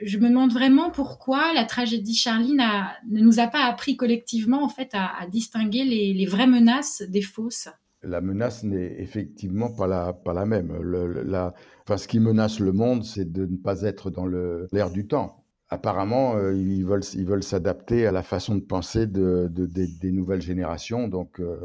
Je 0.03 0.17
me 0.17 0.29
demande 0.29 0.51
vraiment 0.51 0.89
pourquoi 0.89 1.53
la 1.53 1.63
tragédie 1.63 2.15
Charlie 2.15 2.55
ne 2.55 3.21
nous 3.21 3.39
a 3.39 3.47
pas 3.47 3.63
appris 3.65 3.95
collectivement 3.95 4.63
en 4.63 4.69
fait 4.69 4.89
à, 4.93 5.27
distinguer 5.27 5.83
les 5.83 6.25
vraies 6.25 6.47
menaces 6.47 7.03
des 7.03 7.21
fausses 7.21 7.69
la 8.03 8.21
menace 8.21 8.63
n'est 8.63 8.99
effectivement 8.99 9.71
pas 9.71 9.87
la, 9.87 10.45
même. 10.45 10.81
la, 10.81 11.53
enfin, 11.83 11.97
ce 11.97 12.07
qui 12.07 12.19
menace 12.19 12.59
le 12.59 12.71
monde, 12.71 13.03
c'est 13.03 13.31
de 13.31 13.45
ne 13.45 13.57
pas 13.57 13.81
être 13.81 14.09
dans 14.09 14.25
l'air 14.25 14.91
du 14.91 15.07
temps. 15.07 15.43
Apparemment, 15.69 16.35
euh, 16.35 16.53
ils 16.53 16.83
veulent 16.83 17.43
s'adapter 17.43 18.05
à 18.05 18.11
la 18.11 18.23
façon 18.23 18.55
de 18.55 18.61
penser 18.61 19.07
de, 19.07 19.47
des 19.47 20.11
nouvelles 20.11 20.41
générations. 20.41 21.07
Donc, 21.07 21.39
euh, 21.39 21.57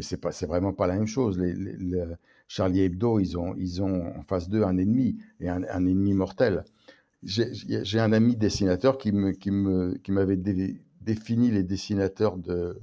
mais 0.00 0.04
c'est 0.04 0.16
pas 0.16 0.32
c'est 0.32 0.46
vraiment 0.46 0.72
pas 0.72 0.86
la 0.86 0.94
même 0.94 1.06
chose. 1.06 1.38
Les, 1.38 1.54
Charlie 2.48 2.80
Hebdo, 2.80 3.20
ils 3.20 3.36
ont 3.36 3.54
ils 3.58 3.82
ont 3.82 4.16
en 4.16 4.22
face 4.22 4.48
d'eux 4.48 4.62
un 4.64 4.78
ennemi 4.78 5.18
et 5.40 5.50
un, 5.50 5.62
ennemi 5.62 6.14
mortel. 6.14 6.64
J'ai 7.22 8.00
un 8.00 8.12
ami 8.14 8.34
dessinateur 8.34 8.96
qui 8.96 9.12
me 9.12 9.32
qui 9.32 9.50
me 9.50 9.98
qui 10.02 10.10
m'avait 10.10 10.38
défini 11.02 11.50
les 11.50 11.64
dessinateurs 11.64 12.38
de 12.38 12.80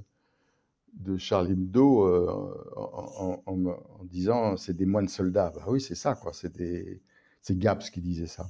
de 0.94 1.18
Charlie 1.18 1.54
Hebdo 1.54 2.06
euh, 2.06 2.28
en, 2.76 3.42
en, 3.48 4.04
disant 4.06 4.58
c'est 4.58 4.76
des 4.78 4.86
moines 4.86 5.08
soldats. 5.08 5.52
Bah 5.56 5.64
oui, 5.68 5.82
c'est 5.82 5.96
ça, 5.96 6.14
quoi. 6.14 6.34
C'est 6.34 6.56
des, 6.56 7.02
c'est 7.42 7.58
Gaps 7.58 7.90
qui 7.90 8.02
disait 8.02 8.28
ça. 8.28 8.48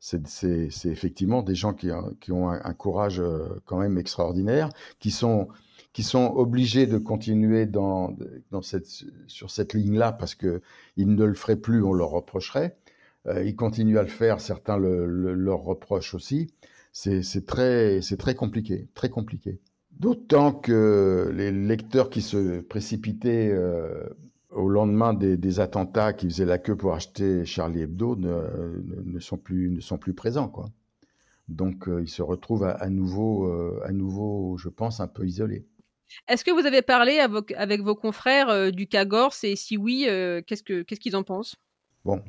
C'est 0.00 0.86
effectivement 0.86 1.42
des 1.42 1.54
gens 1.54 1.72
qui, 1.72 1.90
qui 2.20 2.32
ont 2.32 2.48
un, 2.50 2.74
courage 2.74 3.20
euh, 3.20 3.60
quand 3.64 3.78
même 3.78 3.96
extraordinaire, 3.98 4.70
qui 5.00 5.10
sont, 5.10 5.48
qui 5.92 6.02
sont 6.02 6.32
obligés 6.36 6.86
de 6.86 6.98
continuer 6.98 7.68
sur 9.26 9.50
cette 9.50 9.74
ligne-là 9.74 10.12
parce 10.12 10.34
que 10.34 10.60
ils 10.96 11.12
ne 11.12 11.24
le 11.24 11.34
feraient 11.34 11.56
plus, 11.56 11.82
on 11.82 11.92
leur 11.92 12.10
reprocherait. 12.10 12.76
Euh, 13.26 13.44
ils 13.44 13.56
continuent 13.56 13.98
à 13.98 14.02
le 14.02 14.08
faire, 14.08 14.40
certains 14.40 14.78
le, 14.78 15.06
leur 15.34 15.60
reprochent 15.60 16.14
aussi. 16.14 16.52
C'est 16.92 17.46
très, 17.46 18.00
compliqué, 18.36 18.88
très 18.94 19.08
compliqué. 19.08 19.60
D'autant 19.92 20.52
que 20.52 21.30
les 21.34 21.52
lecteurs 21.52 22.10
qui 22.10 22.22
se 22.22 22.60
précipitaient 22.60 23.50
euh, 23.52 24.08
au 24.50 24.68
lendemain 24.68 25.14
des, 25.14 25.60
attentats, 25.60 26.12
qui 26.12 26.28
faisaient 26.28 26.44
la 26.44 26.58
queue 26.58 26.76
pour 26.76 26.94
acheter 26.94 27.44
Charlie 27.44 27.82
Hebdo, 27.82 28.16
ne, 28.16 29.20
sont, 29.20 29.36
plus, 29.36 29.80
présents. 30.16 30.52
Donc 31.48 31.88
euh, 31.88 32.02
ils 32.02 32.08
se 32.08 32.22
retrouvent 32.22 32.64
à, 32.64 32.88
nouveau, 32.88 33.50
à 33.84 33.92
nouveau, 33.92 34.56
je 34.58 34.68
pense, 34.68 35.00
un 35.00 35.08
peu 35.08 35.26
isolés. 35.26 35.66
Est-ce 36.28 36.44
que 36.44 36.50
vous 36.50 36.66
avez 36.66 36.82
parlé 36.82 37.18
avec 37.18 37.82
vos 37.82 37.94
confrères 37.94 38.72
du 38.72 38.86
cas 38.86 39.04
Gorse 39.04 39.44
et 39.44 39.56
si 39.56 39.76
oui, 39.76 40.06
qu'est-ce 40.46 41.00
qu'ils 41.00 41.16
en 41.16 41.22
pensent? 41.22 41.56
Bon, 42.04 42.22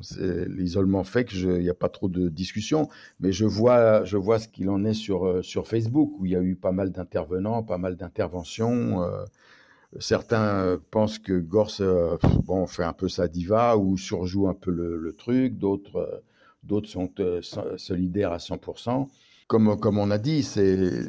l'isolement 0.47 1.03
fait 1.03 1.23
qu'il 1.25 1.47
n'y 1.59 1.69
a 1.69 1.73
pas 1.73 1.87
trop 1.87 2.09
de 2.09 2.27
discussion, 2.27 2.89
mais 3.21 3.31
je 3.31 3.45
vois, 3.45 4.05
ce 4.05 4.47
qu'il 4.49 4.69
en 4.69 4.83
est 4.83 4.93
sur, 4.93 5.25
euh, 5.25 5.41
sur 5.41 5.67
Facebook, 5.67 6.11
où 6.19 6.25
il 6.25 6.33
y 6.33 6.35
a 6.35 6.41
eu 6.41 6.55
pas 6.55 6.73
mal 6.73 6.91
d'intervenants, 6.91 7.63
pas 7.63 7.77
mal 7.77 7.95
d'interventions. 7.95 9.03
Euh, 9.03 9.23
certains 9.99 10.77
pensent 10.91 11.19
que 11.19 11.39
Gors 11.39 11.71
euh, 11.79 12.17
bon, 12.43 12.67
fait 12.67 12.83
un 12.83 12.91
peu 12.91 13.07
sa 13.07 13.29
diva 13.29 13.77
ou 13.77 13.95
surjoue 13.95 14.49
un 14.49 14.53
peu 14.53 14.71
le, 14.71 15.15
truc, 15.17 15.57
d'autres 15.57 16.19
sont 16.87 17.13
solidaires 17.77 18.33
à 18.33 18.37
100%. 18.37 19.07
Comme, 19.47 19.97
on 19.97 20.11
a 20.11 20.17
dit, 20.17 20.43
c'est 20.43 21.07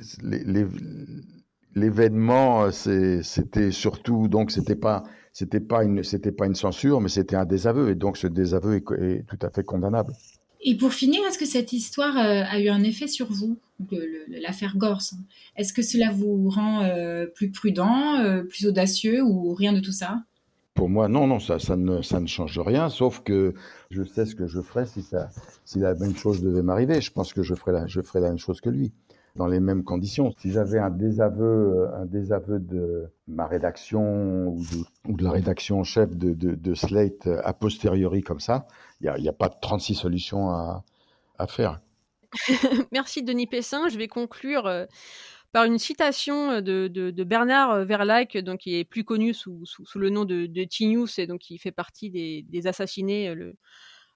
l'événement, 1.74 2.70
c'était 2.70 3.70
surtout, 3.70 4.28
donc 4.28 4.50
c'était 4.50 4.76
pas 4.76 5.04
c'était 5.32 5.60
pas 5.60 5.84
une 5.84 6.02
c'était 6.02 6.32
pas 6.32 6.46
une 6.46 6.54
censure, 6.54 7.00
mais 7.00 7.08
c'était 7.08 7.36
un 7.36 7.44
désaveu, 7.44 7.90
et 7.90 7.94
donc 7.94 8.16
ce 8.16 8.26
désaveu 8.26 8.76
est, 8.76 9.26
tout 9.26 9.38
à 9.42 9.50
fait 9.50 9.64
condamnable. 9.64 10.12
Et 10.62 10.76
pour 10.76 10.92
finir, 10.92 11.20
est-ce 11.26 11.38
que 11.38 11.46
cette 11.46 11.72
histoire 11.72 12.18
euh, 12.18 12.42
a 12.46 12.60
eu 12.60 12.68
un 12.68 12.82
effet 12.82 13.06
sur 13.06 13.32
vous, 13.32 13.58
l'affaire 14.28 14.76
Gorse 14.76 15.14
Est-ce 15.56 15.72
que 15.72 15.80
cela 15.80 16.10
vous 16.10 16.50
rend 16.50 16.82
euh, 16.82 17.26
plus 17.26 17.50
prudent, 17.50 18.18
euh, 18.18 18.42
plus 18.42 18.66
audacieux 18.66 19.22
ou 19.22 19.54
rien 19.54 19.72
de 19.72 19.80
tout 19.80 19.92
ça? 19.92 20.22
Pour 20.74 20.90
moi, 20.90 21.08
non, 21.08 21.26
non, 21.26 21.40
ça, 21.40 21.58
ça, 21.58 21.76
ne, 21.76 22.02
ça 22.02 22.20
ne 22.20 22.26
change 22.26 22.58
rien, 22.58 22.90
sauf 22.90 23.22
que 23.22 23.54
je 23.90 24.02
sais 24.02 24.26
ce 24.26 24.34
que 24.34 24.46
je 24.46 24.60
ferais 24.60 24.84
si, 24.84 25.02
ça, 25.02 25.30
si 25.64 25.78
la 25.78 25.94
même 25.94 26.14
chose 26.14 26.42
devait 26.42 26.62
m'arriver. 26.62 27.00
Je 27.00 27.10
pense 27.10 27.32
que 27.32 27.42
je 27.42 27.54
ferais, 27.54 27.72
la, 27.72 27.86
je 27.86 28.02
ferais 28.02 28.20
la 28.20 28.28
même 28.28 28.38
chose 28.38 28.60
que 28.60 28.68
lui 28.68 28.92
dans 29.36 29.46
les 29.46 29.60
mêmes 29.60 29.84
conditions. 29.84 30.34
Si 30.38 30.50
j'avais 30.50 30.78
un 30.78 30.90
désaveu, 30.90 31.88
un 31.94 32.06
désaveu 32.06 32.58
de 32.58 33.08
ma 33.28 33.46
rédaction 33.46 34.48
ou 34.48 34.62
de, 35.06 35.24
la 35.24 35.30
rédaction 35.30 35.80
en 35.80 35.84
chef 35.84 36.16
de, 36.16 36.74
Slate 36.74 37.26
a 37.26 37.52
posteriori 37.52 38.22
comme 38.22 38.40
ça, 38.40 38.66
il 39.00 39.12
n'y 39.18 39.28
a, 39.28 39.30
a, 39.30 39.34
pas 39.34 39.48
36 39.48 39.94
solutions 39.94 40.50
à, 40.50 40.82
faire. 41.48 41.80
Merci 42.92 43.22
Denis 43.22 43.46
Pessin. 43.46 43.88
Je 43.88 43.96
vais 43.96 44.08
conclure 44.08 44.66
euh, 44.66 44.84
par 45.52 45.64
une 45.64 45.78
citation 45.78 46.60
de, 46.60 47.24
Bernard 47.24 47.84
Verlac, 47.84 48.36
donc 48.36 48.60
qui 48.60 48.76
est 48.76 48.84
plus 48.84 49.04
connu 49.04 49.32
sous, 49.32 49.64
le 49.94 50.10
nom 50.10 50.24
de, 50.24 50.46
de 50.46 50.64
T-News 50.64 51.08
et 51.18 51.26
donc 51.26 51.40
qui 51.40 51.58
fait 51.58 51.72
partie 51.72 52.10
des, 52.10 52.66
assassinés. 52.66 53.34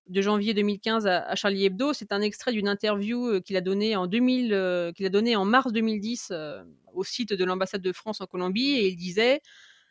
De 0.08 0.20
janvier 0.20 0.54
2015 0.54 1.06
à, 1.06 1.34
Charlie 1.34 1.64
Hebdo. 1.64 1.92
C'est 1.92 2.12
un 2.12 2.20
extrait 2.20 2.52
d'une 2.52 2.68
interview 2.68 3.26
euh, 3.28 3.40
qu'il 3.40 3.56
a 3.56 3.60
donnée 3.60 3.96
en 3.96 4.06
2000, 4.06 4.52
euh, 4.52 4.92
qu'il 4.92 5.06
a 5.06 5.08
donné 5.08 5.36
en 5.36 5.44
mars 5.44 5.72
2010 5.72 6.28
euh, 6.30 6.62
au 6.92 7.04
site 7.04 7.32
de 7.32 7.44
l'ambassade 7.44 7.82
de 7.82 7.92
France 7.92 8.20
en 8.20 8.26
Colombie 8.26 8.72
et 8.72 8.88
il 8.88 8.96
disait 8.96 9.40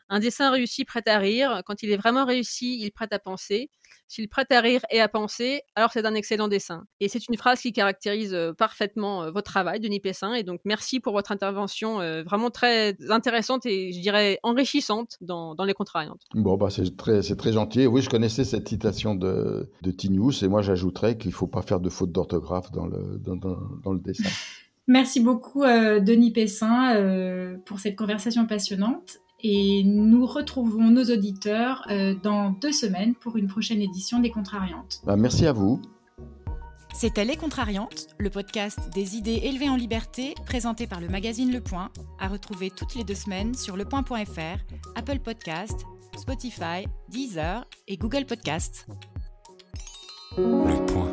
un 0.09 0.19
dessin 0.19 0.51
réussi 0.51 0.85
prête 0.85 1.07
à 1.07 1.17
rire. 1.17 1.61
Quand 1.65 1.83
il 1.83 1.91
est 1.91 1.97
vraiment 1.97 2.25
réussi, 2.25 2.79
il 2.79 2.91
prête 2.91 3.13
à 3.13 3.19
penser. 3.19 3.69
S'il 4.07 4.29
prête 4.29 4.51
à 4.51 4.61
rire 4.61 4.81
et 4.91 4.99
à 4.99 5.07
penser, 5.07 5.61
alors 5.75 5.91
c'est 5.91 6.05
un 6.05 6.13
excellent 6.13 6.47
dessin. 6.47 6.83
Et 6.99 7.07
c'est 7.07 7.27
une 7.27 7.37
phrase 7.37 7.61
qui 7.61 7.73
caractérise 7.73 8.33
euh, 8.33 8.53
parfaitement 8.53 9.23
euh, 9.23 9.31
votre 9.31 9.51
travail, 9.51 9.79
Denis 9.79 9.99
Pessin. 9.99 10.33
Et 10.33 10.43
donc, 10.43 10.61
merci 10.65 10.99
pour 10.99 11.13
votre 11.13 11.31
intervention 11.31 11.99
euh, 11.99 12.21
vraiment 12.23 12.51
très 12.51 12.95
intéressante 13.09 13.65
et 13.65 13.91
je 13.91 13.99
dirais 13.99 14.39
enrichissante 14.43 15.17
dans, 15.21 15.55
les 15.65 15.73
contrariantes. 15.73 16.21
Bon, 16.35 16.57
bah, 16.57 16.69
c'est 16.69 16.95
très, 16.95 17.21
très 17.21 17.53
gentil. 17.53 17.87
Oui, 17.87 18.01
je 18.01 18.09
connaissais 18.09 18.43
cette 18.43 18.67
citation 18.67 19.15
de, 19.15 19.71
de 19.81 19.91
Tinius 19.91 20.43
et 20.43 20.47
moi, 20.47 20.61
j'ajouterais 20.61 21.17
qu'il 21.17 21.31
ne 21.31 21.35
faut 21.35 21.47
pas 21.47 21.61
faire 21.61 21.79
de 21.79 21.89
faute 21.89 22.11
d'orthographe 22.11 22.71
dans 22.71 22.85
le, 22.85 23.19
dans, 23.19 23.93
le 23.93 23.99
dessin. 23.99 24.29
Merci 24.87 25.21
beaucoup, 25.21 25.63
Denis 25.63 26.31
Pessin, 26.31 27.57
pour 27.65 27.79
cette 27.79 27.95
conversation 27.95 28.45
passionnante 28.45 29.19
et 29.43 29.83
nous 29.83 30.25
retrouvons 30.25 30.89
nos 30.89 31.03
auditeurs 31.03 31.85
euh, 31.89 32.15
dans 32.23 32.51
deux 32.51 32.71
semaines 32.71 33.13
pour 33.15 33.37
une 33.37 33.47
prochaine 33.47 33.81
édition 33.81 34.19
des 34.19 34.31
Contrariantes. 34.31 35.01
Bah, 35.05 35.17
merci 35.17 35.45
à 35.45 35.51
vous. 35.51 35.81
C'était 36.93 37.25
Les 37.25 37.35
Contrariantes, 37.35 38.07
le 38.19 38.29
podcast 38.29 38.79
des 38.93 39.17
idées 39.17 39.41
élevées 39.43 39.67
en 39.67 39.75
liberté, 39.75 40.35
présenté 40.45 40.85
par 40.85 41.01
le 41.01 41.09
magazine 41.09 41.51
Le 41.51 41.59
Point, 41.59 41.89
à 42.19 42.27
retrouver 42.27 42.69
toutes 42.69 42.95
les 42.95 43.03
deux 43.03 43.15
semaines 43.15 43.55
sur 43.55 43.75
lepoint.fr, 43.75 44.59
Apple 44.95 45.19
Podcast, 45.19 45.85
Spotify, 46.15 46.85
Deezer 47.09 47.65
et 47.87 47.97
Google 47.97 48.25
Podcast. 48.25 48.87
Le 50.37 50.85
Point. 50.85 51.12